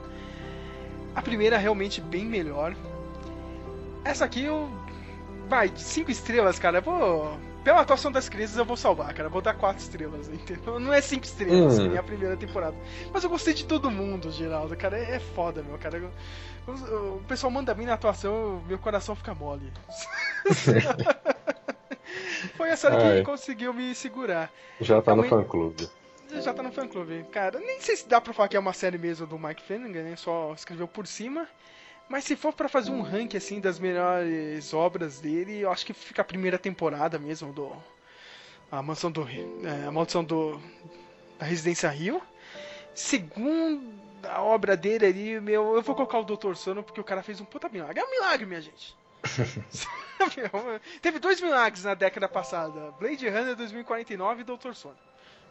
A 1.15 1.23
primeira 1.23 1.57
realmente 1.57 2.03
bem 2.03 2.27
melhor. 2.27 2.77
Essa 4.05 4.27
aqui 4.27 4.45
eu. 4.45 4.69
Vai, 5.49 5.73
5 5.75 6.11
estrelas, 6.11 6.59
cara. 6.59 6.83
Vou 6.83 7.50
pela 7.65 7.81
atuação 7.81 8.11
das 8.11 8.29
crianças 8.29 8.57
eu 8.57 8.65
vou 8.65 8.77
salvar, 8.77 9.13
cara. 9.15 9.29
vou 9.29 9.43
dar 9.43 9.55
quatro 9.55 9.83
estrelas, 9.83 10.29
entendeu? 10.29 10.81
Não 10.81 10.93
é 10.93 11.01
cinco 11.01 11.25
estrelas, 11.25 11.79
hum. 11.79 11.89
nem 11.89 11.99
a 11.99 12.03
primeira 12.03 12.37
temporada. 12.37 12.77
Mas 13.13 13.23
eu 13.25 13.31
gostei 13.31 13.55
de 13.55 13.65
todo 13.65 13.91
mundo, 13.91 14.31
Geraldo. 14.31 14.77
Cara, 14.77 14.99
é, 14.99 15.17
é 15.17 15.21
foda, 15.21 15.63
meu. 15.63 15.79
Cara, 15.79 16.11
o, 16.67 17.17
o 17.17 17.25
pessoal 17.27 17.51
manda 17.51 17.75
bem 17.75 17.87
na 17.87 17.95
atuação, 17.95 18.63
meu 18.67 18.79
coração 18.79 19.15
fica 19.15 19.35
mole. 19.35 19.73
Foi 22.57 22.71
a 22.71 22.77
série 22.77 22.97
Ai. 22.97 23.19
que 23.19 23.23
conseguiu 23.23 23.73
me 23.73 23.95
segurar. 23.95 24.51
Já 24.81 25.01
tá 25.03 25.15
no 25.15 25.23
fã 25.25 25.45
clube. 25.45 25.89
Já 26.43 26.55
tá 26.55 26.63
no 26.63 26.73
fã 26.73 26.87
clube. 26.87 27.25
Cara, 27.31 27.59
nem 27.59 27.81
sei 27.81 27.97
se 27.97 28.09
dá 28.09 28.21
pra 28.21 28.33
falar 28.33 28.49
que 28.49 28.57
é 28.57 28.61
uma 28.61 28.73
série 28.73 28.99
mesmo 28.99 29.27
do 29.27 29.39
Mike 29.39 29.63
Flanagan, 29.63 30.03
né? 30.03 30.17
Só 30.17 30.53
escreveu 30.55 30.89
por 30.89 31.07
cima. 31.07 31.47
Mas 32.11 32.25
se 32.25 32.35
for 32.35 32.53
para 32.53 32.69
fazer 32.69 32.91
um 32.91 33.03
ranking 33.03 33.37
assim 33.37 33.61
das 33.61 33.79
melhores 33.79 34.75
obras 34.75 35.21
dele, 35.21 35.61
eu 35.61 35.71
acho 35.71 35.87
que 35.87 35.95
fica 35.95 36.23
a 36.23 36.25
primeira 36.25 36.59
temporada 36.59 37.21
mesmo 37.21 37.53
do 37.53 37.73
a 38.69 38.83
mansão 38.83 39.13
do 39.13 39.23
é, 39.29 39.87
a 39.87 39.93
maldição 39.93 40.25
do 40.25 40.61
da 41.39 41.47
Residência 41.47 41.89
Rio. 41.89 42.21
Segunda 42.93 44.41
obra 44.41 44.77
dele 44.77 45.07
ali, 45.07 45.41
meu, 45.41 45.77
eu 45.77 45.83
vou 45.83 45.95
colocar 45.95 46.19
o 46.19 46.25
Doutor 46.25 46.57
Sono 46.57 46.83
porque 46.83 47.01
o 47.01 47.05
cara 47.05 47.23
fez 47.23 47.41
um 47.41 47.45
puta 47.45 47.69
milagre. 47.69 48.01
É 48.01 48.05
um 48.05 48.11
milagre, 48.11 48.45
minha 48.45 48.61
gente. 48.61 48.97
Teve 51.01 51.21
dois 51.21 51.41
milagres 51.41 51.85
na 51.85 51.95
década 51.95 52.29
passada: 52.29 52.91
Blade 52.99 53.29
Runner 53.29 53.55
2049 53.55 54.41
e 54.41 54.45
Doutor 54.45 54.75
Sono, 54.75 54.99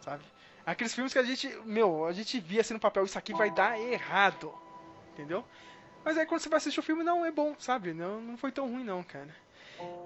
sabe? 0.01 0.25
Aqueles 0.65 0.93
filmes 0.93 1.13
que 1.13 1.19
a 1.19 1.23
gente, 1.23 1.47
meu, 1.63 2.05
a 2.05 2.11
gente 2.11 2.37
via 2.37 2.59
assim 2.59 2.73
no 2.73 2.81
papel, 2.81 3.05
isso 3.05 3.17
aqui 3.17 3.33
vai 3.33 3.49
dar 3.49 3.79
errado. 3.79 4.53
Entendeu? 5.13 5.45
Mas 6.03 6.17
aí 6.17 6.25
quando 6.25 6.41
você 6.41 6.49
vai 6.49 6.57
assistir 6.57 6.79
o 6.79 6.83
filme, 6.83 7.03
não, 7.03 7.25
é 7.25 7.31
bom, 7.31 7.55
sabe? 7.59 7.93
Não, 7.93 8.21
não 8.21 8.37
foi 8.37 8.51
tão 8.51 8.67
ruim 8.67 8.83
não, 8.83 9.03
cara. 9.03 9.33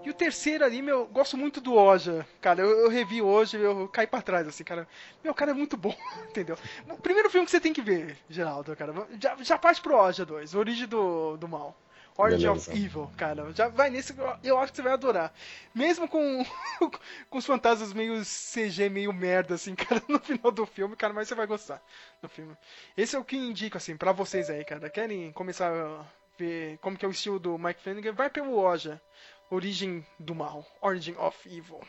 E 0.03 0.09
o 0.09 0.13
terceiro 0.13 0.65
ali, 0.65 0.81
meu, 0.81 1.05
gosto 1.07 1.37
muito 1.37 1.61
do 1.61 1.75
Oja. 1.75 2.27
Cara, 2.41 2.61
eu, 2.61 2.69
eu 2.81 2.89
revi 2.89 3.21
hoje, 3.21 3.57
eu 3.57 3.87
caí 3.87 4.05
pra 4.05 4.21
trás, 4.21 4.47
assim, 4.47 4.63
cara. 4.63 4.87
Meu, 5.23 5.33
cara 5.33 5.51
é 5.51 5.53
muito 5.53 5.77
bom, 5.77 5.95
entendeu? 6.29 6.57
O 6.89 6.97
primeiro 6.97 7.29
filme 7.29 7.45
que 7.45 7.51
você 7.51 7.59
tem 7.59 7.73
que 7.73 7.81
ver, 7.81 8.17
Geraldo, 8.29 8.75
cara. 8.75 8.93
Já, 9.19 9.35
já 9.39 9.57
parte 9.57 9.81
pro 9.81 9.95
Oja 9.97 10.25
2, 10.25 10.55
Origem 10.55 10.87
do, 10.87 11.37
do 11.37 11.47
Mal. 11.47 11.75
Origin 12.15 12.47
of 12.47 12.69
Evil, 12.71 13.09
cara. 13.17 13.51
Já 13.53 13.67
vai 13.67 13.89
nesse, 13.89 14.15
eu 14.43 14.57
acho 14.59 14.71
que 14.71 14.77
você 14.77 14.81
vai 14.83 14.93
adorar. 14.93 15.33
Mesmo 15.73 16.07
com, 16.07 16.45
com 17.29 17.37
os 17.37 17.45
fantasmas 17.45 17.91
meio 17.91 18.21
CG, 18.23 18.89
meio 18.89 19.11
merda, 19.11 19.55
assim, 19.55 19.73
cara, 19.75 20.01
no 20.07 20.19
final 20.19 20.51
do 20.51 20.65
filme, 20.65 20.95
cara, 20.95 21.13
mas 21.13 21.27
você 21.27 21.35
vai 21.35 21.47
gostar 21.47 21.81
do 22.21 22.29
filme. 22.29 22.55
Esse 22.95 23.15
é 23.15 23.19
o 23.19 23.25
que 23.25 23.35
indico, 23.35 23.77
assim, 23.77 23.97
pra 23.97 24.11
vocês 24.11 24.49
aí, 24.49 24.63
cara. 24.63 24.89
Querem 24.89 25.31
começar 25.31 25.71
a 25.71 26.05
ver 26.37 26.77
como 26.79 26.97
que 26.97 27.05
é 27.05 27.07
o 27.07 27.11
estilo 27.11 27.39
do 27.39 27.57
Mike 27.57 27.81
Flanagan? 27.81 28.13
Vai 28.13 28.29
pelo 28.29 28.57
Oja. 28.57 29.01
Origem 29.49 30.05
do 30.19 30.35
Mal. 30.35 30.65
Origin 30.81 31.15
of 31.17 31.37
Evil. 31.47 31.81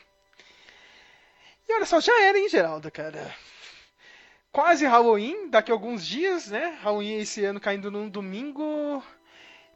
E 1.69 1.75
olha 1.75 1.87
só, 1.87 2.01
já 2.01 2.23
era, 2.23 2.39
hein, 2.39 2.49
Geraldo, 2.49 2.91
cara. 2.91 3.35
Quase 4.53 4.87
Halloween, 4.87 5.51
daqui 5.51 5.71
a 5.73 5.75
alguns 5.75 6.07
dias, 6.07 6.49
né? 6.49 6.79
Halloween 6.83 7.19
esse 7.19 7.45
ano 7.45 7.59
caindo 7.59 7.91
num 7.91 8.09
domingo. 8.09 9.03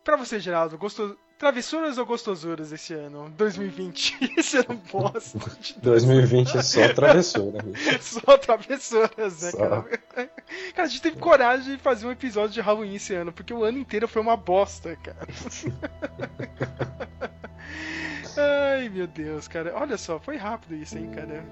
Pra 0.09 0.17
você, 0.17 0.41
Geraldo, 0.41 0.79
gostou, 0.79 1.15
Travessuras 1.39 1.99
ou 1.99 2.07
gostosuras 2.07 2.73
esse 2.73 2.95
ano? 2.95 3.29
2020. 3.37 4.17
Esse 4.39 4.57
ano 4.57 4.81
bosta. 4.91 5.39
2020 5.83 6.57
é 6.57 6.63
só 6.63 6.95
travessura. 6.95 7.59
só 8.01 8.39
travessuras, 8.39 9.43
né, 9.43 9.51
Só. 9.51 9.59
cara? 9.59 9.83
Cara, 10.73 10.79
a 10.79 10.87
gente 10.87 11.03
teve 11.03 11.19
coragem 11.19 11.77
de 11.77 11.83
fazer 11.83 12.07
um 12.07 12.11
episódio 12.11 12.55
de 12.55 12.61
Halloween 12.63 12.95
esse 12.95 13.15
ano, 13.15 13.35
porque 13.35 13.53
o 13.53 13.63
ano 13.63 13.77
inteiro 13.77 14.09
foi 14.09 14.23
uma 14.23 14.35
bosta, 14.35 14.97
cara. 14.97 15.29
Ai, 18.79 18.89
meu 18.89 19.07
Deus, 19.07 19.47
cara. 19.47 19.75
Olha 19.77 19.99
só, 19.99 20.19
foi 20.19 20.39
rápido 20.39 20.75
isso, 20.75 20.97
hein, 20.97 21.11
cara. 21.15 21.45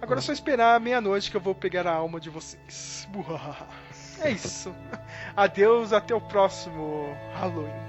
Agora 0.00 0.18
é 0.18 0.22
só 0.22 0.32
esperar 0.32 0.80
meia-noite 0.80 1.30
que 1.30 1.36
eu 1.36 1.42
vou 1.42 1.54
pegar 1.54 1.86
a 1.86 1.92
alma 1.92 2.18
de 2.18 2.30
vocês. 2.30 3.06
Buhahaha. 3.10 3.68
É 4.24 4.30
isso. 4.30 4.74
Adeus, 5.36 5.92
até 5.92 6.14
o 6.14 6.20
próximo 6.20 7.16
Halloween. 7.34 7.82